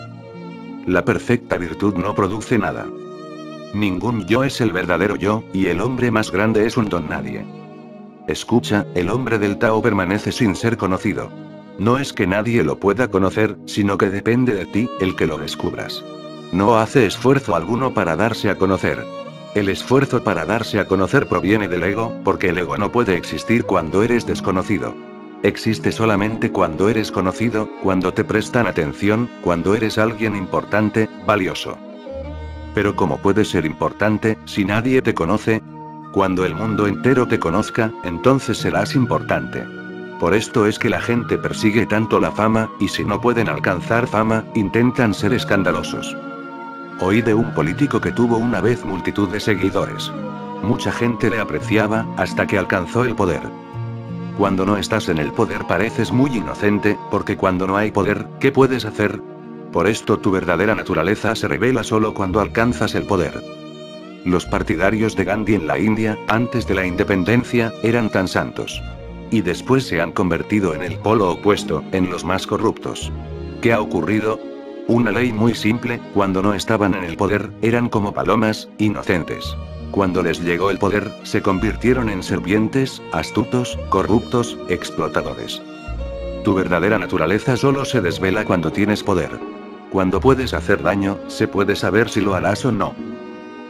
La 0.86 1.04
perfecta 1.04 1.58
virtud 1.58 1.96
no 1.96 2.14
produce 2.14 2.58
nada. 2.58 2.86
Ningún 3.74 4.24
yo 4.26 4.44
es 4.44 4.60
el 4.60 4.70
verdadero 4.70 5.16
yo, 5.16 5.42
y 5.52 5.66
el 5.66 5.80
hombre 5.80 6.12
más 6.12 6.30
grande 6.30 6.64
es 6.64 6.76
un 6.76 6.88
don 6.88 7.08
nadie. 7.08 7.44
Escucha, 8.28 8.86
el 8.94 9.10
hombre 9.10 9.40
del 9.40 9.58
Tao 9.58 9.82
permanece 9.82 10.30
sin 10.30 10.54
ser 10.54 10.76
conocido. 10.76 11.28
No 11.78 11.98
es 11.98 12.12
que 12.12 12.26
nadie 12.26 12.64
lo 12.64 12.80
pueda 12.80 13.08
conocer, 13.08 13.56
sino 13.66 13.98
que 13.98 14.10
depende 14.10 14.52
de 14.52 14.66
ti, 14.66 14.90
el 15.00 15.14
que 15.14 15.28
lo 15.28 15.38
descubras. 15.38 16.04
No 16.50 16.76
hace 16.76 17.06
esfuerzo 17.06 17.54
alguno 17.54 17.94
para 17.94 18.16
darse 18.16 18.50
a 18.50 18.56
conocer. 18.56 19.04
El 19.54 19.68
esfuerzo 19.68 20.24
para 20.24 20.44
darse 20.44 20.80
a 20.80 20.86
conocer 20.86 21.28
proviene 21.28 21.68
del 21.68 21.84
ego, 21.84 22.12
porque 22.24 22.48
el 22.48 22.58
ego 22.58 22.76
no 22.76 22.90
puede 22.90 23.16
existir 23.16 23.64
cuando 23.64 24.02
eres 24.02 24.26
desconocido. 24.26 24.92
Existe 25.44 25.92
solamente 25.92 26.50
cuando 26.50 26.88
eres 26.88 27.12
conocido, 27.12 27.68
cuando 27.82 28.12
te 28.12 28.24
prestan 28.24 28.66
atención, 28.66 29.30
cuando 29.42 29.76
eres 29.76 29.98
alguien 29.98 30.34
importante, 30.34 31.08
valioso. 31.26 31.78
Pero 32.74 32.96
¿cómo 32.96 33.18
puedes 33.18 33.50
ser 33.50 33.64
importante, 33.64 34.36
si 34.46 34.64
nadie 34.64 35.00
te 35.00 35.14
conoce? 35.14 35.62
Cuando 36.12 36.44
el 36.44 36.56
mundo 36.56 36.88
entero 36.88 37.28
te 37.28 37.38
conozca, 37.38 37.92
entonces 38.02 38.58
serás 38.58 38.96
importante. 38.96 39.77
Por 40.18 40.34
esto 40.34 40.66
es 40.66 40.78
que 40.78 40.90
la 40.90 41.00
gente 41.00 41.38
persigue 41.38 41.86
tanto 41.86 42.18
la 42.18 42.32
fama, 42.32 42.70
y 42.80 42.88
si 42.88 43.04
no 43.04 43.20
pueden 43.20 43.48
alcanzar 43.48 44.08
fama, 44.08 44.44
intentan 44.54 45.14
ser 45.14 45.32
escandalosos. 45.32 46.16
Oí 47.00 47.22
de 47.22 47.34
un 47.34 47.54
político 47.54 48.00
que 48.00 48.10
tuvo 48.10 48.36
una 48.36 48.60
vez 48.60 48.84
multitud 48.84 49.28
de 49.28 49.38
seguidores. 49.38 50.10
Mucha 50.62 50.90
gente 50.90 51.30
le 51.30 51.38
apreciaba, 51.38 52.04
hasta 52.16 52.48
que 52.48 52.58
alcanzó 52.58 53.04
el 53.04 53.14
poder. 53.14 53.42
Cuando 54.36 54.66
no 54.66 54.76
estás 54.76 55.08
en 55.08 55.18
el 55.18 55.32
poder 55.32 55.64
pareces 55.68 56.10
muy 56.10 56.36
inocente, 56.36 56.98
porque 57.12 57.36
cuando 57.36 57.68
no 57.68 57.76
hay 57.76 57.92
poder, 57.92 58.26
¿qué 58.40 58.50
puedes 58.50 58.84
hacer? 58.84 59.20
Por 59.72 59.86
esto 59.86 60.18
tu 60.18 60.32
verdadera 60.32 60.74
naturaleza 60.74 61.36
se 61.36 61.46
revela 61.46 61.84
solo 61.84 62.12
cuando 62.14 62.40
alcanzas 62.40 62.96
el 62.96 63.04
poder. 63.04 63.40
Los 64.24 64.46
partidarios 64.46 65.14
de 65.14 65.24
Gandhi 65.24 65.54
en 65.54 65.68
la 65.68 65.78
India, 65.78 66.18
antes 66.26 66.66
de 66.66 66.74
la 66.74 66.86
independencia, 66.86 67.72
eran 67.84 68.10
tan 68.10 68.26
santos. 68.26 68.82
Y 69.30 69.42
después 69.42 69.86
se 69.86 70.00
han 70.00 70.12
convertido 70.12 70.74
en 70.74 70.82
el 70.82 70.98
polo 70.98 71.30
opuesto, 71.30 71.84
en 71.92 72.10
los 72.10 72.24
más 72.24 72.46
corruptos. 72.46 73.12
¿Qué 73.60 73.72
ha 73.72 73.80
ocurrido? 73.80 74.40
Una 74.86 75.12
ley 75.12 75.32
muy 75.32 75.54
simple, 75.54 76.00
cuando 76.14 76.42
no 76.42 76.54
estaban 76.54 76.94
en 76.94 77.04
el 77.04 77.16
poder, 77.16 77.50
eran 77.60 77.90
como 77.90 78.14
palomas, 78.14 78.68
inocentes. 78.78 79.54
Cuando 79.90 80.22
les 80.22 80.40
llegó 80.40 80.70
el 80.70 80.78
poder, 80.78 81.10
se 81.24 81.42
convirtieron 81.42 82.08
en 82.08 82.22
servientes, 82.22 83.02
astutos, 83.12 83.78
corruptos, 83.90 84.56
explotadores. 84.68 85.60
Tu 86.44 86.54
verdadera 86.54 86.98
naturaleza 86.98 87.56
solo 87.56 87.84
se 87.84 88.00
desvela 88.00 88.44
cuando 88.44 88.72
tienes 88.72 89.02
poder. 89.02 89.30
Cuando 89.90 90.20
puedes 90.20 90.54
hacer 90.54 90.82
daño, 90.82 91.18
se 91.26 91.48
puede 91.48 91.76
saber 91.76 92.08
si 92.08 92.20
lo 92.20 92.34
harás 92.34 92.64
o 92.64 92.72
no. 92.72 92.94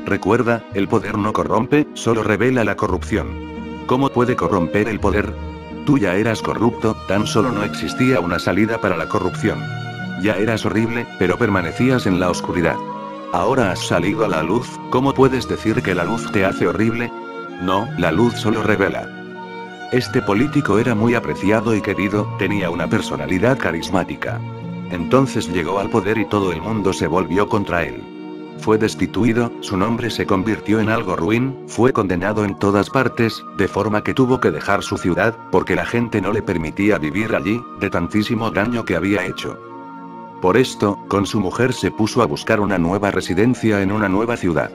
Recuerda, 0.04 0.64
el 0.74 0.86
poder 0.86 1.18
no 1.18 1.32
corrompe, 1.32 1.86
solo 1.94 2.22
revela 2.22 2.62
la 2.64 2.76
corrupción. 2.76 3.57
¿Cómo 3.88 4.10
puede 4.10 4.36
corromper 4.36 4.86
el 4.86 5.00
poder? 5.00 5.32
Tú 5.86 5.96
ya 5.96 6.14
eras 6.14 6.42
corrupto, 6.42 6.94
tan 7.08 7.26
solo 7.26 7.50
no 7.52 7.64
existía 7.64 8.20
una 8.20 8.38
salida 8.38 8.78
para 8.82 8.98
la 8.98 9.08
corrupción. 9.08 9.64
Ya 10.20 10.36
eras 10.36 10.66
horrible, 10.66 11.06
pero 11.18 11.38
permanecías 11.38 12.04
en 12.04 12.20
la 12.20 12.28
oscuridad. 12.28 12.76
Ahora 13.32 13.72
has 13.72 13.78
salido 13.78 14.26
a 14.26 14.28
la 14.28 14.42
luz, 14.42 14.68
¿cómo 14.90 15.14
puedes 15.14 15.48
decir 15.48 15.82
que 15.82 15.94
la 15.94 16.04
luz 16.04 16.30
te 16.32 16.44
hace 16.44 16.66
horrible? 16.66 17.10
No, 17.62 17.88
la 17.96 18.12
luz 18.12 18.34
solo 18.34 18.62
revela. 18.62 19.08
Este 19.90 20.20
político 20.20 20.78
era 20.78 20.94
muy 20.94 21.14
apreciado 21.14 21.74
y 21.74 21.80
querido, 21.80 22.28
tenía 22.38 22.68
una 22.68 22.88
personalidad 22.90 23.56
carismática. 23.56 24.38
Entonces 24.90 25.48
llegó 25.48 25.78
al 25.78 25.88
poder 25.88 26.18
y 26.18 26.26
todo 26.26 26.52
el 26.52 26.60
mundo 26.60 26.92
se 26.92 27.06
volvió 27.06 27.48
contra 27.48 27.84
él. 27.84 28.17
Fue 28.58 28.76
destituido, 28.76 29.52
su 29.60 29.76
nombre 29.76 30.10
se 30.10 30.26
convirtió 30.26 30.80
en 30.80 30.88
algo 30.88 31.16
ruin, 31.16 31.56
fue 31.68 31.92
condenado 31.92 32.44
en 32.44 32.58
todas 32.58 32.90
partes, 32.90 33.42
de 33.56 33.68
forma 33.68 34.02
que 34.02 34.14
tuvo 34.14 34.40
que 34.40 34.50
dejar 34.50 34.82
su 34.82 34.98
ciudad, 34.98 35.34
porque 35.50 35.76
la 35.76 35.86
gente 35.86 36.20
no 36.20 36.32
le 36.32 36.42
permitía 36.42 36.98
vivir 36.98 37.34
allí, 37.34 37.60
de 37.80 37.88
tantísimo 37.88 38.50
daño 38.50 38.84
que 38.84 38.96
había 38.96 39.24
hecho. 39.24 39.58
Por 40.42 40.56
esto, 40.56 40.98
con 41.08 41.26
su 41.26 41.40
mujer 41.40 41.72
se 41.72 41.90
puso 41.90 42.20
a 42.22 42.26
buscar 42.26 42.60
una 42.60 42.78
nueva 42.78 43.10
residencia 43.10 43.80
en 43.80 43.92
una 43.92 44.08
nueva 44.08 44.36
ciudad. 44.36 44.70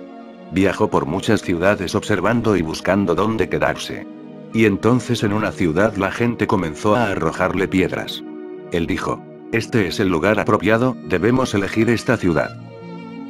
Viajó 0.51 0.89
por 0.89 1.05
muchas 1.05 1.41
ciudades 1.41 1.95
observando 1.95 2.55
y 2.55 2.61
buscando 2.61 3.15
dónde 3.15 3.49
quedarse. 3.49 4.05
Y 4.53 4.65
entonces 4.65 5.23
en 5.23 5.33
una 5.33 5.51
ciudad 5.51 5.95
la 5.95 6.11
gente 6.11 6.47
comenzó 6.47 6.95
a 6.95 7.07
arrojarle 7.07 7.67
piedras. 7.67 8.23
Él 8.71 8.87
dijo, 8.87 9.23
este 9.51 9.87
es 9.87 9.99
el 9.99 10.09
lugar 10.09 10.39
apropiado, 10.39 10.95
debemos 11.07 11.53
elegir 11.53 11.89
esta 11.89 12.17
ciudad. 12.17 12.57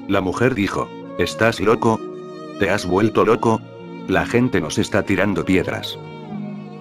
La 0.07 0.19
mujer 0.19 0.53
dijo, 0.53 0.89
¿estás 1.17 1.61
loco? 1.61 1.99
¿Te 2.59 2.69
has 2.69 2.85
vuelto 2.85 3.23
loco? 3.23 3.61
La 4.07 4.25
gente 4.25 4.59
nos 4.59 4.77
está 4.77 5.03
tirando 5.03 5.45
piedras. 5.45 5.97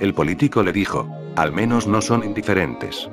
El 0.01 0.13
político 0.13 0.65
le 0.65 0.73
dijo, 0.73 1.09
al 1.37 1.53
menos 1.53 1.87
no 1.87 2.03
son 2.03 2.25
indiferentes. 2.25 3.09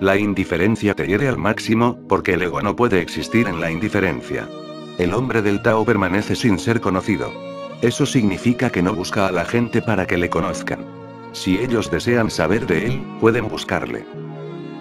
La 0.00 0.16
indiferencia 0.16 0.94
te 0.94 1.06
hiere 1.06 1.28
al 1.28 1.38
máximo, 1.38 1.96
porque 2.08 2.34
el 2.34 2.42
ego 2.42 2.60
no 2.60 2.74
puede 2.74 3.00
existir 3.00 3.46
en 3.46 3.60
la 3.60 3.70
indiferencia. 3.70 4.48
El 4.98 5.14
hombre 5.14 5.42
del 5.42 5.62
Tao 5.62 5.84
permanece 5.84 6.34
sin 6.34 6.58
ser 6.58 6.80
conocido. 6.80 7.30
Eso 7.82 8.06
significa 8.06 8.70
que 8.70 8.82
no 8.82 8.94
busca 8.94 9.28
a 9.28 9.32
la 9.32 9.44
gente 9.44 9.80
para 9.80 10.06
que 10.06 10.18
le 10.18 10.28
conozcan. 10.28 10.84
Si 11.32 11.58
ellos 11.58 11.88
desean 11.90 12.30
saber 12.30 12.66
de 12.66 12.86
él, 12.86 13.02
pueden 13.20 13.48
buscarle. 13.48 14.04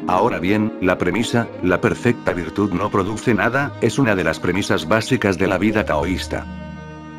Ahora 0.10 0.40
bien, 0.40 0.74
la 0.82 0.98
premisa, 0.98 1.48
la 1.62 1.80
perfecta 1.80 2.34
virtud 2.34 2.74
no 2.74 2.90
produce 2.90 3.36
nada, 3.36 3.74
es 3.80 4.00
una 4.00 4.16
de 4.16 4.24
las 4.24 4.40
premisas 4.40 4.88
básicas 4.88 5.38
de 5.38 5.46
la 5.46 5.60
vida 5.60 5.86
taoísta. 5.86 6.48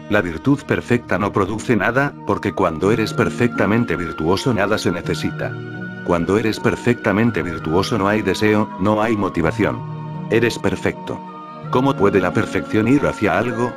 La 0.09 0.20
virtud 0.20 0.59
perfecta 0.66 1.16
no 1.16 1.32
produce 1.32 1.76
nada, 1.76 2.12
porque 2.26 2.53
cuando 2.53 2.91
eres 2.91 3.14
perfectamente 3.14 3.95
virtuoso 3.95 4.53
nada 4.53 4.76
se 4.76 4.91
necesita. 4.91 5.53
Cuando 6.05 6.36
eres 6.36 6.59
perfectamente 6.59 7.45
virtuoso 7.45 7.97
no 7.97 8.09
hay 8.09 8.22
deseo, 8.22 8.68
no 8.80 9.01
hay 9.01 9.16
motivación. 9.16 9.78
Eres 10.32 10.59
perfecto. 10.59 11.16
¿Cómo 11.70 11.95
puede 11.95 12.20
la 12.20 12.32
perfección 12.32 12.88
ir 12.88 13.07
hacia 13.07 13.38
algo? 13.38 13.72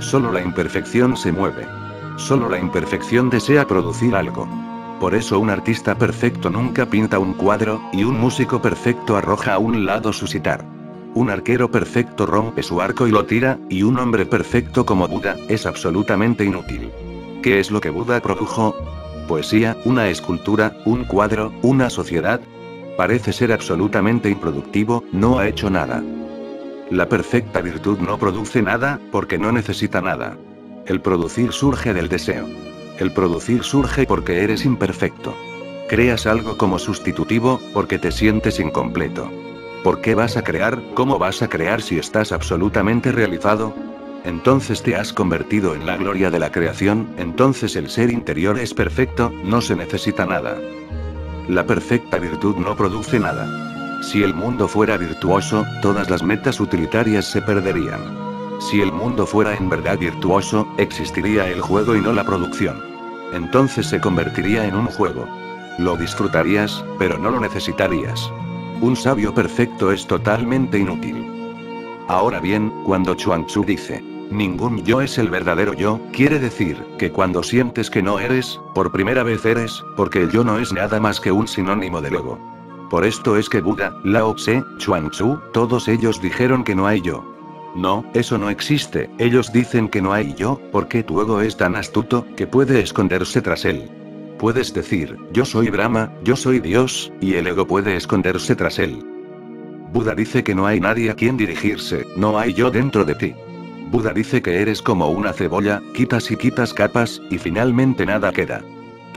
Solo 0.00 0.32
la 0.32 0.40
imperfección 0.40 1.16
se 1.16 1.30
mueve. 1.30 1.68
Solo 2.16 2.48
la 2.48 2.58
imperfección 2.58 3.30
desea 3.30 3.64
producir 3.64 4.16
algo. 4.16 4.65
Por 5.00 5.14
eso 5.14 5.38
un 5.38 5.50
artista 5.50 5.96
perfecto 5.96 6.48
nunca 6.48 6.86
pinta 6.86 7.18
un 7.18 7.34
cuadro, 7.34 7.80
y 7.92 8.04
un 8.04 8.18
músico 8.18 8.62
perfecto 8.62 9.16
arroja 9.16 9.54
a 9.54 9.58
un 9.58 9.84
lado 9.84 10.12
su 10.12 10.26
sitar. 10.26 10.64
Un 11.14 11.30
arquero 11.30 11.70
perfecto 11.70 12.26
rompe 12.26 12.62
su 12.62 12.80
arco 12.80 13.06
y 13.06 13.10
lo 13.10 13.24
tira, 13.26 13.58
y 13.68 13.82
un 13.82 13.98
hombre 13.98 14.26
perfecto 14.26 14.86
como 14.86 15.08
Buda, 15.08 15.36
es 15.48 15.66
absolutamente 15.66 16.44
inútil. 16.44 16.90
¿Qué 17.42 17.60
es 17.60 17.70
lo 17.70 17.80
que 17.80 17.90
Buda 17.90 18.20
produjo? 18.20 18.74
poesía, 19.26 19.76
una 19.84 20.08
escultura, 20.08 20.72
un 20.84 21.04
cuadro, 21.04 21.52
una 21.62 21.90
sociedad. 21.90 22.40
Parece 22.96 23.32
ser 23.32 23.52
absolutamente 23.52 24.30
improductivo, 24.30 25.04
no 25.12 25.38
ha 25.38 25.48
hecho 25.48 25.68
nada. 25.68 26.02
La 26.90 27.08
perfecta 27.08 27.60
virtud 27.60 27.98
no 27.98 28.16
produce 28.16 28.62
nada, 28.62 29.00
porque 29.10 29.38
no 29.38 29.52
necesita 29.52 30.00
nada. 30.00 30.38
El 30.86 31.00
producir 31.00 31.52
surge 31.52 31.92
del 31.92 32.08
deseo. 32.08 32.46
El 32.98 33.12
producir 33.12 33.62
surge 33.62 34.06
porque 34.06 34.42
eres 34.42 34.64
imperfecto. 34.64 35.34
Creas 35.88 36.26
algo 36.26 36.56
como 36.56 36.78
sustitutivo, 36.78 37.60
porque 37.72 37.98
te 37.98 38.10
sientes 38.10 38.58
incompleto. 38.58 39.30
¿Por 39.84 40.00
qué 40.00 40.14
vas 40.14 40.36
a 40.36 40.42
crear? 40.42 40.82
¿Cómo 40.94 41.18
vas 41.18 41.42
a 41.42 41.48
crear 41.48 41.80
si 41.82 41.98
estás 41.98 42.32
absolutamente 42.32 43.12
realizado? 43.12 43.74
entonces 44.26 44.82
te 44.82 44.96
has 44.96 45.12
convertido 45.12 45.74
en 45.76 45.86
la 45.86 45.96
gloria 45.96 46.30
de 46.30 46.40
la 46.40 46.50
creación, 46.50 47.08
entonces 47.16 47.76
el 47.76 47.88
ser 47.88 48.10
interior 48.10 48.58
es 48.58 48.74
perfecto, 48.74 49.30
no 49.44 49.60
se 49.60 49.76
necesita 49.76 50.26
nada. 50.26 50.58
La 51.48 51.64
perfecta 51.64 52.18
virtud 52.18 52.56
no 52.56 52.76
produce 52.76 53.20
nada. 53.20 54.02
Si 54.02 54.24
el 54.24 54.34
mundo 54.34 54.66
fuera 54.66 54.96
virtuoso, 54.96 55.64
todas 55.80 56.10
las 56.10 56.24
metas 56.24 56.58
utilitarias 56.58 57.24
se 57.26 57.40
perderían. 57.40 58.25
Si 58.58 58.80
el 58.80 58.92
mundo 58.92 59.26
fuera 59.26 59.54
en 59.54 59.68
verdad 59.68 59.98
virtuoso, 59.98 60.66
existiría 60.78 61.48
el 61.48 61.60
juego 61.60 61.94
y 61.94 62.00
no 62.00 62.12
la 62.12 62.24
producción. 62.24 62.82
Entonces 63.32 63.86
se 63.86 64.00
convertiría 64.00 64.66
en 64.66 64.74
un 64.74 64.86
juego. 64.86 65.26
Lo 65.78 65.96
disfrutarías, 65.96 66.84
pero 66.98 67.18
no 67.18 67.30
lo 67.30 67.40
necesitarías. 67.40 68.30
Un 68.80 68.96
sabio 68.96 69.34
perfecto 69.34 69.92
es 69.92 70.06
totalmente 70.06 70.78
inútil. 70.78 71.26
Ahora 72.08 72.40
bien, 72.40 72.72
cuando 72.84 73.14
Chuang 73.14 73.46
Tzu 73.46 73.64
dice, 73.64 74.02
Ningún 74.30 74.82
yo 74.84 75.00
es 75.02 75.18
el 75.18 75.28
verdadero 75.28 75.72
yo, 75.72 76.00
quiere 76.12 76.40
decir, 76.40 76.84
que 76.98 77.12
cuando 77.12 77.44
sientes 77.44 77.90
que 77.90 78.02
no 78.02 78.18
eres, 78.18 78.60
por 78.74 78.90
primera 78.90 79.22
vez 79.22 79.44
eres, 79.44 79.84
porque 79.96 80.22
el 80.22 80.30
yo 80.30 80.42
no 80.42 80.58
es 80.58 80.72
nada 80.72 80.98
más 80.98 81.20
que 81.20 81.30
un 81.30 81.46
sinónimo 81.46 82.00
del 82.00 82.16
ego. 82.16 82.38
Por 82.90 83.04
esto 83.04 83.36
es 83.36 83.48
que 83.48 83.60
Buda, 83.60 83.94
Lao 84.02 84.34
Tse, 84.34 84.64
Chuang 84.78 85.10
Tzu, 85.10 85.38
todos 85.52 85.86
ellos 85.86 86.20
dijeron 86.20 86.64
que 86.64 86.74
no 86.74 86.86
hay 86.86 87.02
yo. 87.02 87.35
No, 87.76 88.06
eso 88.14 88.38
no 88.38 88.48
existe, 88.48 89.10
ellos 89.18 89.52
dicen 89.52 89.88
que 89.88 90.00
no 90.00 90.14
hay 90.14 90.32
yo, 90.32 90.58
porque 90.72 91.02
tu 91.02 91.20
ego 91.20 91.42
es 91.42 91.58
tan 91.58 91.76
astuto, 91.76 92.26
que 92.34 92.46
puede 92.46 92.80
esconderse 92.80 93.42
tras 93.42 93.66
él. 93.66 93.90
Puedes 94.38 94.72
decir, 94.72 95.18
yo 95.34 95.44
soy 95.44 95.68
Brahma, 95.68 96.10
yo 96.24 96.36
soy 96.36 96.58
Dios, 96.58 97.12
y 97.20 97.34
el 97.34 97.46
ego 97.46 97.66
puede 97.66 97.94
esconderse 97.94 98.56
tras 98.56 98.78
él. 98.78 99.04
Buda 99.92 100.14
dice 100.14 100.42
que 100.42 100.54
no 100.54 100.66
hay 100.66 100.80
nadie 100.80 101.10
a 101.10 101.14
quien 101.14 101.36
dirigirse, 101.36 102.06
no 102.16 102.38
hay 102.38 102.54
yo 102.54 102.70
dentro 102.70 103.04
de 103.04 103.14
ti. 103.14 103.34
Buda 103.90 104.14
dice 104.14 104.40
que 104.40 104.62
eres 104.62 104.80
como 104.80 105.10
una 105.10 105.34
cebolla, 105.34 105.82
quitas 105.94 106.30
y 106.30 106.36
quitas 106.36 106.72
capas, 106.72 107.20
y 107.30 107.36
finalmente 107.36 108.06
nada 108.06 108.32
queda. 108.32 108.62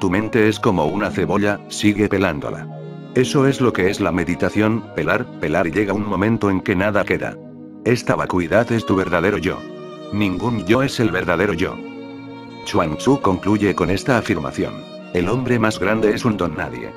Tu 0.01 0.09
mente 0.09 0.49
es 0.49 0.59
como 0.59 0.85
una 0.85 1.11
cebolla, 1.11 1.61
sigue 1.69 2.09
pelándola. 2.09 2.67
Eso 3.15 3.47
es 3.47 3.61
lo 3.61 3.71
que 3.71 3.89
es 3.89 4.01
la 4.01 4.11
meditación, 4.11 4.83
pelar, 4.95 5.25
pelar 5.39 5.67
y 5.67 5.71
llega 5.71 5.93
un 5.93 6.07
momento 6.07 6.49
en 6.49 6.59
que 6.59 6.75
nada 6.75 7.05
queda. 7.05 7.37
Esta 7.85 8.15
vacuidad 8.15 8.69
es 8.73 8.85
tu 8.85 8.97
verdadero 8.97 9.37
yo. 9.37 9.57
Ningún 10.11 10.65
yo 10.65 10.83
es 10.83 10.99
el 10.99 11.11
verdadero 11.11 11.53
yo. 11.53 11.77
Chuang 12.65 12.97
Tzu 12.97 13.21
concluye 13.21 13.73
con 13.73 13.89
esta 13.89 14.17
afirmación. 14.17 14.73
El 15.13 15.29
hombre 15.29 15.59
más 15.59 15.79
grande 15.79 16.13
es 16.13 16.25
un 16.25 16.35
don 16.35 16.57
nadie. 16.57 16.91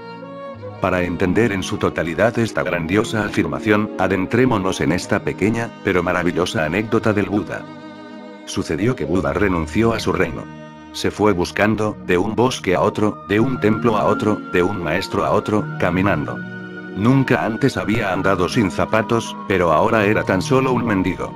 Para 0.80 1.02
entender 1.02 1.52
en 1.52 1.62
su 1.62 1.78
totalidad 1.78 2.36
esta 2.36 2.64
grandiosa 2.64 3.24
afirmación, 3.24 3.92
adentrémonos 4.00 4.80
en 4.80 4.90
esta 4.90 5.22
pequeña, 5.22 5.70
pero 5.84 6.02
maravillosa 6.02 6.64
anécdota 6.64 7.12
del 7.12 7.26
Buda. 7.26 7.64
Sucedió 8.46 8.96
que 8.96 9.04
Buda 9.04 9.32
renunció 9.32 9.92
a 9.92 10.00
su 10.00 10.12
reino. 10.12 10.42
Se 10.90 11.12
fue 11.12 11.32
buscando, 11.32 11.96
de 12.06 12.18
un 12.18 12.34
bosque 12.34 12.74
a 12.74 12.80
otro, 12.80 13.24
de 13.28 13.38
un 13.38 13.60
templo 13.60 13.96
a 13.96 14.06
otro, 14.06 14.40
de 14.52 14.64
un 14.64 14.82
maestro 14.82 15.24
a 15.24 15.30
otro, 15.30 15.64
caminando. 15.78 16.36
Nunca 16.96 17.44
antes 17.44 17.76
había 17.76 18.12
andado 18.12 18.48
sin 18.48 18.70
zapatos, 18.70 19.36
pero 19.48 19.72
ahora 19.72 20.04
era 20.04 20.24
tan 20.24 20.42
solo 20.42 20.72
un 20.72 20.84
mendigo. 20.84 21.32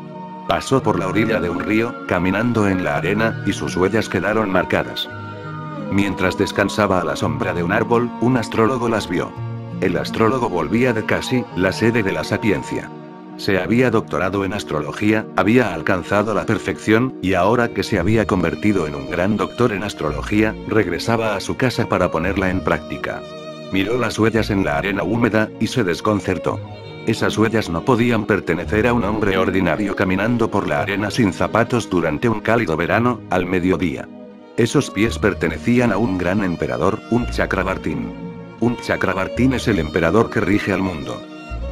Pasó 0.48 0.82
por 0.82 0.98
la 0.98 1.08
orilla 1.08 1.40
de 1.40 1.50
un 1.50 1.60
río, 1.60 1.94
caminando 2.06 2.68
en 2.68 2.84
la 2.84 2.96
arena, 2.96 3.42
y 3.46 3.52
sus 3.52 3.76
huellas 3.76 4.08
quedaron 4.08 4.50
marcadas. 4.50 5.08
Mientras 5.90 6.36
descansaba 6.36 7.00
a 7.00 7.04
la 7.04 7.16
sombra 7.16 7.54
de 7.54 7.62
un 7.62 7.72
árbol, 7.72 8.10
un 8.20 8.36
astrólogo 8.36 8.88
las 8.88 9.08
vio. 9.08 9.30
El 9.80 9.96
astrólogo 9.96 10.48
volvía 10.48 10.92
de 10.92 11.04
Casi, 11.04 11.44
la 11.56 11.72
sede 11.72 12.02
de 12.02 12.12
la 12.12 12.24
sapiencia. 12.24 12.90
Se 13.36 13.58
había 13.58 13.90
doctorado 13.90 14.44
en 14.44 14.52
astrología, 14.52 15.26
había 15.36 15.74
alcanzado 15.74 16.32
la 16.32 16.46
perfección, 16.46 17.14
y 17.22 17.34
ahora 17.34 17.68
que 17.68 17.82
se 17.82 17.98
había 17.98 18.26
convertido 18.26 18.86
en 18.86 18.94
un 18.94 19.10
gran 19.10 19.36
doctor 19.36 19.72
en 19.72 19.82
astrología, 19.82 20.54
regresaba 20.68 21.36
a 21.36 21.40
su 21.40 21.56
casa 21.56 21.86
para 21.86 22.10
ponerla 22.10 22.50
en 22.50 22.60
práctica. 22.60 23.20
Miró 23.72 23.98
las 23.98 24.18
huellas 24.18 24.50
en 24.50 24.64
la 24.64 24.78
arena 24.78 25.02
húmeda, 25.02 25.50
y 25.60 25.66
se 25.66 25.84
desconcertó. 25.84 26.60
Esas 27.06 27.38
huellas 27.38 27.68
no 27.68 27.84
podían 27.84 28.24
pertenecer 28.24 28.86
a 28.86 28.92
un 28.92 29.04
hombre 29.04 29.38
ordinario 29.38 29.94
caminando 29.94 30.50
por 30.50 30.66
la 30.66 30.80
arena 30.80 31.10
sin 31.10 31.32
zapatos 31.32 31.88
durante 31.88 32.28
un 32.28 32.40
cálido 32.40 32.76
verano, 32.76 33.20
al 33.30 33.46
mediodía. 33.46 34.08
Esos 34.56 34.90
pies 34.90 35.18
pertenecían 35.18 35.92
a 35.92 35.98
un 35.98 36.18
gran 36.18 36.42
emperador, 36.42 36.98
un 37.10 37.26
Chakrabartin. 37.30 38.12
Un 38.58 38.76
Chakrabartin 38.78 39.52
es 39.52 39.68
el 39.68 39.78
emperador 39.78 40.30
que 40.30 40.40
rige 40.40 40.72
al 40.72 40.80
mundo. 40.80 41.20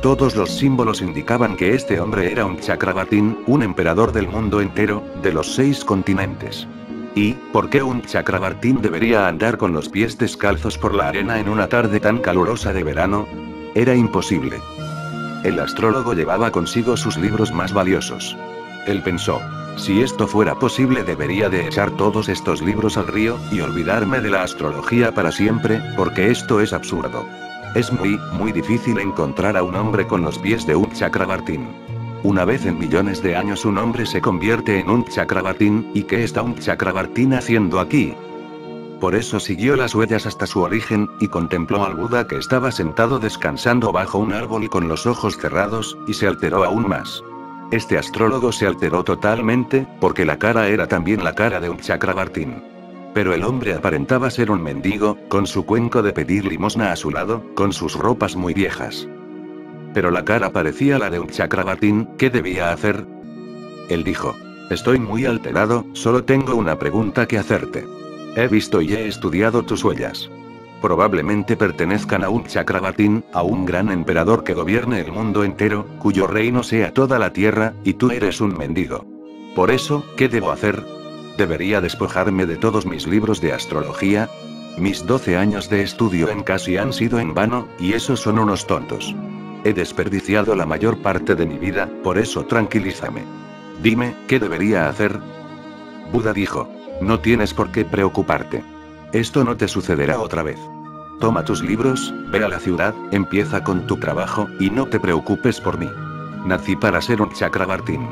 Todos 0.03 0.37
los 0.37 0.51
símbolos 0.51 1.01
indicaban 1.01 1.57
que 1.57 1.75
este 1.75 1.99
hombre 1.99 2.31
era 2.31 2.45
un 2.45 2.61
Chakrabartin, 2.61 3.39
un 3.47 3.63
emperador 3.63 4.13
del 4.13 4.29
mundo 4.29 4.61
entero, 4.61 5.03
de 5.23 5.33
los 5.33 5.55
seis 5.55 5.83
continentes. 5.83 6.69
¿Y, 7.15 7.35
por 7.53 7.71
qué 7.71 7.83
un 7.83 8.03
Chakrabartin 8.03 8.83
debería 8.83 9.29
andar 9.29 9.57
con 9.57 9.73
los 9.73 9.89
pies 9.89 10.19
descalzos 10.19 10.77
por 10.77 10.95
la 10.95 11.09
arena 11.09 11.39
en 11.39 11.49
una 11.49 11.69
tarde 11.69 12.01
tan 12.01 12.19
calurosa 12.19 12.73
de 12.73 12.83
verano? 12.83 13.29
Era 13.75 13.95
imposible. 13.95 14.61
El 15.45 15.61
astrólogo 15.61 16.15
llevaba 16.15 16.51
consigo 16.51 16.97
sus 16.97 17.17
libros 17.17 17.53
más 17.53 17.73
valiosos. 17.73 18.37
Él 18.87 19.01
pensó, 19.03 19.41
si 19.77 20.03
esto 20.03 20.27
fuera 20.27 20.57
posible 20.57 21.05
debería 21.05 21.49
de 21.49 21.67
echar 21.67 21.91
todos 21.93 22.29
estos 22.29 22.63
libros 22.63 22.97
al 22.97 23.07
río, 23.07 23.39
y 23.53 23.61
olvidarme 23.61 24.21
de 24.21 24.31
la 24.31 24.43
astrología 24.43 25.13
para 25.13 25.31
siempre, 25.31 25.81
porque 25.97 26.31
esto 26.31 26.61
es 26.61 26.73
absurdo. 26.73 27.27
Es 27.75 27.93
muy, 27.93 28.19
muy 28.33 28.53
difícil 28.53 28.99
encontrar 28.99 29.57
a 29.57 29.63
un 29.63 29.77
hombre 29.77 30.07
con 30.07 30.23
los 30.23 30.39
pies 30.39 30.67
de 30.67 30.77
un 30.77 30.91
chakrabartín. 30.93 31.69
Una 32.25 32.47
vez 32.47 32.65
en 32.65 32.79
millones 32.79 33.23
de 33.23 33.37
años 33.37 33.67
un 33.67 33.77
hombre 33.77 34.07
se 34.07 34.23
convierte 34.23 34.81
en 34.81 34.89
un 34.89 35.05
chakrabartín, 35.05 35.91
¿y 35.93 36.05
qué 36.05 36.25
está 36.25 36.41
un 36.41 36.55
chakrabartín 36.55 37.35
haciendo 37.35 37.79
aquí? 37.79 38.15
Por 38.99 39.15
eso 39.15 39.39
siguió 39.39 39.77
las 39.77 39.95
huellas 39.95 40.25
hasta 40.25 40.47
su 40.47 40.63
origen, 40.63 41.07
y 41.21 41.29
contempló 41.29 41.85
al 41.85 41.97
Buda 41.97 42.27
que 42.27 42.39
estaba 42.39 42.73
sentado 42.73 43.19
descansando 43.19 43.93
bajo 43.93 44.17
un 44.17 44.33
árbol 44.33 44.71
con 44.71 44.89
los 44.89 45.05
ojos 45.05 45.37
cerrados, 45.37 45.99
y 46.09 46.15
se 46.15 46.27
alteró 46.27 46.65
aún 46.65 46.89
más. 46.89 47.23
Este 47.71 47.99
astrólogo 47.99 48.53
se 48.53 48.67
alteró 48.67 49.05
totalmente, 49.05 49.87
porque 50.01 50.25
la 50.25 50.39
cara 50.39 50.69
era 50.69 50.87
también 50.87 51.23
la 51.25 51.35
cara 51.35 51.61
de 51.61 51.69
un 51.69 51.77
chakrabartín. 51.77 52.63
Pero 53.13 53.35
el 53.35 53.45
hombre 53.45 53.75
aparentaba 53.75 54.31
ser 54.31 54.51
un 54.51 54.63
mendigo, 54.63 55.19
con 55.29 55.47
su 55.47 55.67
cuenco 55.67 56.03
de 56.03 56.15
pedir 56.15 56.47
limosna 56.47 56.91
a 56.91 56.97
su 56.97 57.11
lado, 57.11 57.45
con 57.55 57.75
sus 57.75 57.97
ropas 57.97 58.35
muy 58.35 58.55
viejas. 58.55 59.07
Pero 59.95 60.11
la 60.11 60.25
cara 60.25 60.51
parecía 60.51 60.99
la 60.99 61.09
de 61.09 61.21
un 61.21 61.29
chakrabatín, 61.29 62.09
¿qué 62.19 62.29
debía 62.29 62.73
hacer? 62.73 63.07
Él 63.89 64.05
dijo. 64.05 64.35
Estoy 64.71 64.99
muy 64.99 65.27
alterado, 65.27 65.85
solo 65.93 66.25
tengo 66.25 66.57
una 66.57 66.79
pregunta 66.79 67.27
que 67.27 67.39
hacerte. 67.39 67.87
He 68.35 68.49
visto 68.49 68.81
y 68.81 68.95
he 68.95 69.07
estudiado 69.07 69.63
tus 69.63 69.85
huellas. 69.85 70.31
Probablemente 70.81 71.57
pertenezcan 71.57 72.25
a 72.25 72.31
un 72.31 72.45
chakrabatín, 72.45 73.25
a 73.33 73.43
un 73.43 73.67
gran 73.67 73.91
emperador 73.91 74.43
que 74.43 74.55
gobierne 74.55 75.01
el 75.01 75.13
mundo 75.13 75.45
entero, 75.45 75.87
cuyo 75.99 76.27
reino 76.27 76.63
sea 76.63 76.93
toda 76.93 77.19
la 77.19 77.33
tierra, 77.33 77.75
y 77.85 77.95
tú 77.95 78.11
eres 78.11 78.41
un 78.41 78.57
mendigo. 78.57 79.07
Por 79.55 79.71
eso, 79.71 80.05
¿qué 80.17 80.29
debo 80.29 80.51
hacer? 80.51 80.83
¿Debería 81.39 81.81
despojarme 81.81 82.47
de 82.47 82.57
todos 82.57 82.87
mis 82.87 83.07
libros 83.07 83.41
de 83.41 83.53
astrología? 83.53 84.29
Mis 84.77 85.07
12 85.07 85.37
años 85.37 85.71
de 85.71 85.83
estudio 85.83 86.29
en 86.31 86.43
casi 86.43 86.77
han 86.79 86.93
sido 86.93 87.19
en 87.19 87.35
vano, 87.35 87.69
y 87.79 87.93
esos 87.93 88.21
son 88.21 88.39
unos 88.39 88.67
tontos. 88.67 89.15
He 89.65 89.73
desperdiciado 89.73 90.55
la 90.55 90.67
mayor 90.67 90.99
parte 90.99 91.35
de 91.35 91.47
mi 91.47 91.59
vida, 91.59 91.89
por 92.03 92.19
eso 92.19 92.45
tranquilízame. 92.45 93.25
Dime, 93.83 94.15
¿qué 94.29 94.39
debería 94.39 94.89
hacer? 94.89 95.19
Buda 96.13 96.35
dijo. 96.35 96.69
No 97.01 97.19
tienes 97.19 97.55
por 97.55 97.73
qué 97.73 97.85
preocuparte. 97.85 98.63
Esto 99.13 99.43
no 99.43 99.57
te 99.57 99.67
sucederá 99.67 100.21
otra 100.21 100.43
vez. 100.43 100.59
Toma 101.19 101.45
tus 101.45 101.63
libros, 101.63 102.15
ve 102.31 102.45
a 102.45 102.49
la 102.49 102.61
ciudad, 102.61 102.95
empieza 103.11 103.65
con 103.65 103.87
tu 103.87 103.97
trabajo, 103.97 104.49
y 104.61 104.71
no 104.71 104.87
te 104.87 105.01
preocupes 105.01 105.61
por 105.61 105.79
mí. 105.79 105.89
Nací 106.45 106.77
para 106.77 107.01
ser 107.01 107.23
un 107.23 107.33
chakrabartín. 107.33 108.07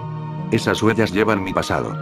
Esas 0.52 0.82
huellas 0.82 1.12
llevan 1.12 1.44
mi 1.44 1.52
pasado. 1.52 1.94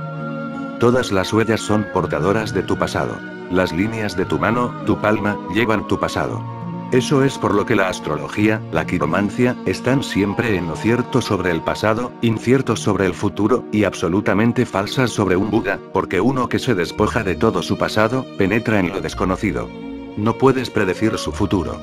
Todas 0.78 1.10
las 1.10 1.32
huellas 1.32 1.60
son 1.60 1.86
portadoras 1.92 2.54
de 2.54 2.62
tu 2.62 2.78
pasado. 2.78 3.18
Las 3.50 3.72
líneas 3.72 4.16
de 4.16 4.24
tu 4.24 4.38
mano, 4.38 4.72
tu 4.86 5.00
palma, 5.00 5.36
llevan 5.52 5.86
tu 5.88 5.98
pasado. 5.98 6.59
Eso 6.92 7.22
es 7.22 7.38
por 7.38 7.54
lo 7.54 7.64
que 7.64 7.76
la 7.76 7.88
astrología, 7.88 8.60
la 8.72 8.84
quiromancia, 8.84 9.56
están 9.64 10.02
siempre 10.02 10.56
en 10.56 10.66
lo 10.66 10.74
cierto 10.74 11.20
sobre 11.20 11.52
el 11.52 11.60
pasado, 11.60 12.10
inciertos 12.20 12.80
sobre 12.80 13.06
el 13.06 13.14
futuro, 13.14 13.64
y 13.70 13.84
absolutamente 13.84 14.66
falsas 14.66 15.10
sobre 15.10 15.36
un 15.36 15.52
Buda, 15.52 15.78
porque 15.92 16.20
uno 16.20 16.48
que 16.48 16.58
se 16.58 16.74
despoja 16.74 17.22
de 17.22 17.36
todo 17.36 17.62
su 17.62 17.78
pasado, 17.78 18.26
penetra 18.36 18.80
en 18.80 18.88
lo 18.88 19.00
desconocido. 19.00 19.68
No 20.16 20.36
puedes 20.36 20.68
predecir 20.68 21.16
su 21.16 21.30
futuro. 21.30 21.78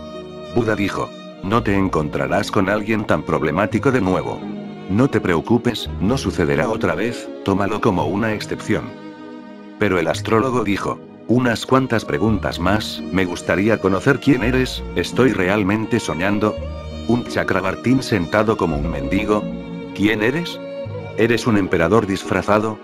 Buda 0.54 0.76
dijo. 0.76 1.10
No 1.42 1.64
te 1.64 1.78
encontrarás 1.78 2.52
con 2.52 2.68
alguien 2.68 3.06
tan 3.06 3.24
problemático 3.24 3.94
de 3.94 4.02
nuevo. 4.02 4.42
No 4.90 5.10
te 5.10 5.22
preocupes, 5.22 5.90
no 6.02 6.18
sucederá 6.18 6.70
otra 6.70 6.96
vez, 6.96 7.30
tómalo 7.46 7.80
como 7.80 8.08
una 8.08 8.34
excepción. 8.34 8.90
Pero 9.80 10.00
el 10.00 10.08
astrólogo 10.08 10.66
dijo, 10.66 11.00
unas 11.28 11.66
cuantas 11.66 12.06
preguntas 12.06 12.60
más, 12.60 13.02
me 13.12 13.26
gustaría 13.26 13.80
conocer 13.80 14.20
quién 14.20 14.44
eres, 14.44 14.84
estoy 14.96 15.34
realmente 15.34 16.00
soñando. 16.00 16.56
Un 17.08 17.26
chakrabartín 17.26 18.02
sentado 18.02 18.58
como 18.58 18.78
un 18.78 18.90
mendigo. 18.90 19.44
¿Quién 19.96 20.24
eres? 20.24 20.60
¿Eres 21.18 21.48
un 21.48 21.58
emperador 21.58 22.06
disfrazado? 22.06 22.78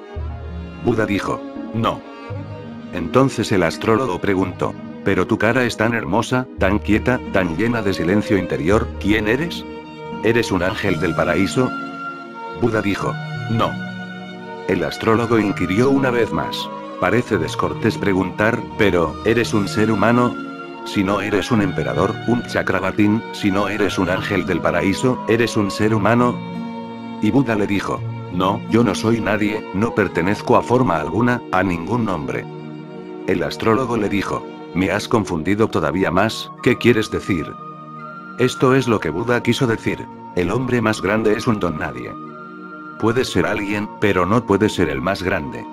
Buda 0.84 1.06
dijo, 1.06 1.41
no. 1.74 2.02
Entonces 2.94 3.52
el 3.52 3.64
astrólogo 3.64 4.20
preguntó, 4.20 4.74
pero 5.06 5.26
tu 5.26 5.38
cara 5.38 5.64
es 5.64 5.78
tan 5.78 5.94
hermosa, 5.94 6.48
tan 6.60 6.80
quieta, 6.80 7.20
tan 7.32 7.56
llena 7.58 7.82
de 7.82 7.94
silencio 7.94 8.38
interior, 8.38 8.88
¿quién 9.00 9.28
eres? 9.28 9.64
¿Eres 10.24 10.52
un 10.52 10.64
ángel 10.64 11.00
del 11.00 11.16
paraíso? 11.16 11.70
Buda 12.62 12.82
dijo, 12.82 13.14
no. 13.52 13.72
El 14.68 14.84
astrólogo 14.84 15.39
inquirió 15.39 15.89
una 15.89 16.12
vez 16.12 16.32
más. 16.32 16.58
Parece 17.04 17.38
descortés 17.38 17.97
preguntar, 17.97 18.64
pero, 18.78 19.14
¿eres 19.26 19.54
un 19.54 19.68
ser 19.68 19.91
humano? 19.91 20.34
Si 20.86 21.04
no 21.04 21.20
eres 21.20 21.51
un 21.51 21.62
emperador, 21.62 22.16
un 22.30 22.41
chakrabatín, 22.43 23.22
si 23.34 23.51
no 23.51 23.68
eres 23.68 23.99
un 23.99 24.10
ángel 24.10 24.45
del 24.45 24.62
paraíso, 24.62 25.22
¿eres 25.28 25.58
un 25.58 25.70
ser 25.70 25.93
humano? 25.93 26.34
Y 27.22 27.30
Buda 27.30 27.56
le 27.56 27.68
dijo, 27.68 27.99
no, 28.32 28.62
yo 28.70 28.86
no 28.86 28.95
soy 28.95 29.20
nadie, 29.20 29.70
no 29.74 29.93
pertenezco 29.93 30.56
a 30.56 30.64
forma 30.64 30.95
alguna, 30.95 31.41
a 31.51 31.62
ningún 31.62 32.06
nombre. 32.06 32.45
El 33.28 33.43
astrólogo 33.43 33.97
le 33.97 34.08
dijo, 34.08 34.41
me 34.74 34.89
has 34.89 35.10
confundido 35.10 35.68
todavía 35.68 36.10
más, 36.10 36.54
¿qué 36.64 36.78
quieres 36.78 37.12
decir? 37.12 37.51
Esto 38.39 38.76
es 38.76 38.88
lo 38.88 39.01
que 39.01 39.10
Buda 39.10 39.43
quiso 39.43 39.68
decir. 39.68 40.08
El 40.38 40.49
hombre 40.51 40.82
más 40.82 41.01
grande 41.01 41.34
es 41.34 41.47
un 41.47 41.60
don 41.60 41.80
nadie. 41.80 42.14
puedes 42.97 43.30
ser 43.30 43.45
alguien, 43.45 43.89
pero 43.99 44.26
no 44.26 44.45
puedes 44.45 44.76
ser 44.76 44.88
el 44.88 45.01
más 45.01 45.22
grande. 45.22 45.66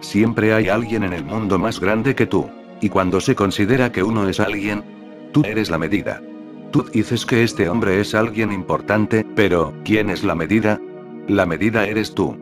Siempre 0.00 0.52
hay 0.52 0.68
alguien 0.68 1.02
en 1.02 1.12
el 1.12 1.24
mundo 1.24 1.58
más 1.58 1.80
grande 1.80 2.14
que 2.14 2.26
tú. 2.26 2.48
Y 2.80 2.88
cuando 2.88 3.20
se 3.20 3.34
considera 3.34 3.90
que 3.90 4.02
uno 4.02 4.28
es 4.28 4.40
alguien, 4.40 4.84
tú 5.32 5.42
eres 5.44 5.70
la 5.70 5.78
medida. 5.78 6.22
Tú 6.70 6.84
dices 6.92 7.24
que 7.24 7.42
este 7.42 7.68
hombre 7.68 8.00
es 8.00 8.14
alguien 8.14 8.52
importante, 8.52 9.26
pero, 9.34 9.72
¿quién 9.84 10.10
es 10.10 10.22
la 10.22 10.34
medida? 10.34 10.80
La 11.26 11.46
medida 11.46 11.86
eres 11.86 12.14
tú. 12.14 12.36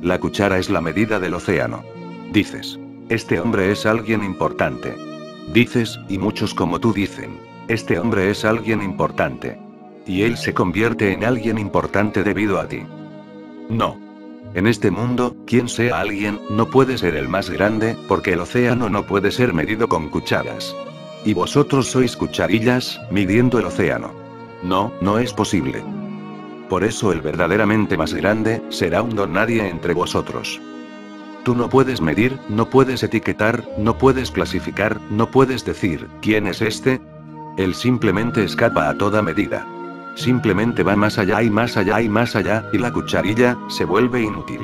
La 0.00 0.18
cuchara 0.18 0.58
es 0.58 0.70
la 0.70 0.80
medida 0.80 1.18
del 1.20 1.34
océano. 1.34 1.84
Dices, 2.32 2.78
este 3.08 3.40
hombre 3.40 3.72
es 3.72 3.86
alguien 3.86 4.22
importante. 4.22 4.94
Dices, 5.52 5.98
y 6.08 6.18
muchos 6.18 6.54
como 6.54 6.78
tú 6.78 6.92
dicen, 6.92 7.38
este 7.68 7.98
hombre 7.98 8.30
es 8.30 8.44
alguien 8.44 8.82
importante. 8.82 9.58
Y 10.06 10.22
él 10.22 10.36
se 10.36 10.54
convierte 10.54 11.12
en 11.12 11.24
alguien 11.24 11.58
importante 11.58 12.22
debido 12.22 12.58
a 12.58 12.66
ti. 12.66 12.82
No. 13.68 14.09
En 14.52 14.66
este 14.66 14.90
mundo, 14.90 15.36
quien 15.46 15.68
sea 15.68 16.00
alguien, 16.00 16.40
no 16.50 16.66
puede 16.70 16.98
ser 16.98 17.14
el 17.14 17.28
más 17.28 17.48
grande, 17.50 17.96
porque 18.08 18.32
el 18.32 18.40
océano 18.40 18.88
no 18.88 19.06
puede 19.06 19.30
ser 19.30 19.54
medido 19.54 19.88
con 19.88 20.08
cucharas. 20.08 20.74
Y 21.24 21.34
vosotros 21.34 21.86
sois 21.86 22.16
cucharillas, 22.16 23.00
midiendo 23.12 23.60
el 23.60 23.66
océano. 23.66 24.10
No, 24.64 24.92
no 25.00 25.18
es 25.20 25.32
posible. 25.32 25.84
Por 26.68 26.82
eso 26.82 27.12
el 27.12 27.20
verdaderamente 27.20 27.96
más 27.96 28.12
grande, 28.12 28.60
será 28.70 29.02
un 29.02 29.14
don 29.14 29.34
nadie 29.34 29.68
entre 29.68 29.94
vosotros. 29.94 30.60
Tú 31.44 31.54
no 31.54 31.68
puedes 31.68 32.00
medir, 32.00 32.36
no 32.48 32.68
puedes 32.68 33.04
etiquetar, 33.04 33.64
no 33.78 33.98
puedes 33.98 34.32
clasificar, 34.32 35.00
no 35.10 35.30
puedes 35.30 35.64
decir, 35.64 36.08
¿quién 36.20 36.48
es 36.48 36.60
este? 36.60 37.00
Él 37.56 37.74
simplemente 37.74 38.42
escapa 38.42 38.88
a 38.88 38.98
toda 38.98 39.22
medida. 39.22 39.64
Simplemente 40.14 40.82
va 40.82 40.96
más 40.96 41.18
allá 41.18 41.42
y 41.42 41.50
más 41.50 41.76
allá 41.76 42.00
y 42.00 42.08
más 42.08 42.36
allá, 42.36 42.64
y 42.72 42.78
la 42.78 42.92
cucharilla, 42.92 43.56
se 43.68 43.84
vuelve 43.84 44.22
inútil. 44.22 44.60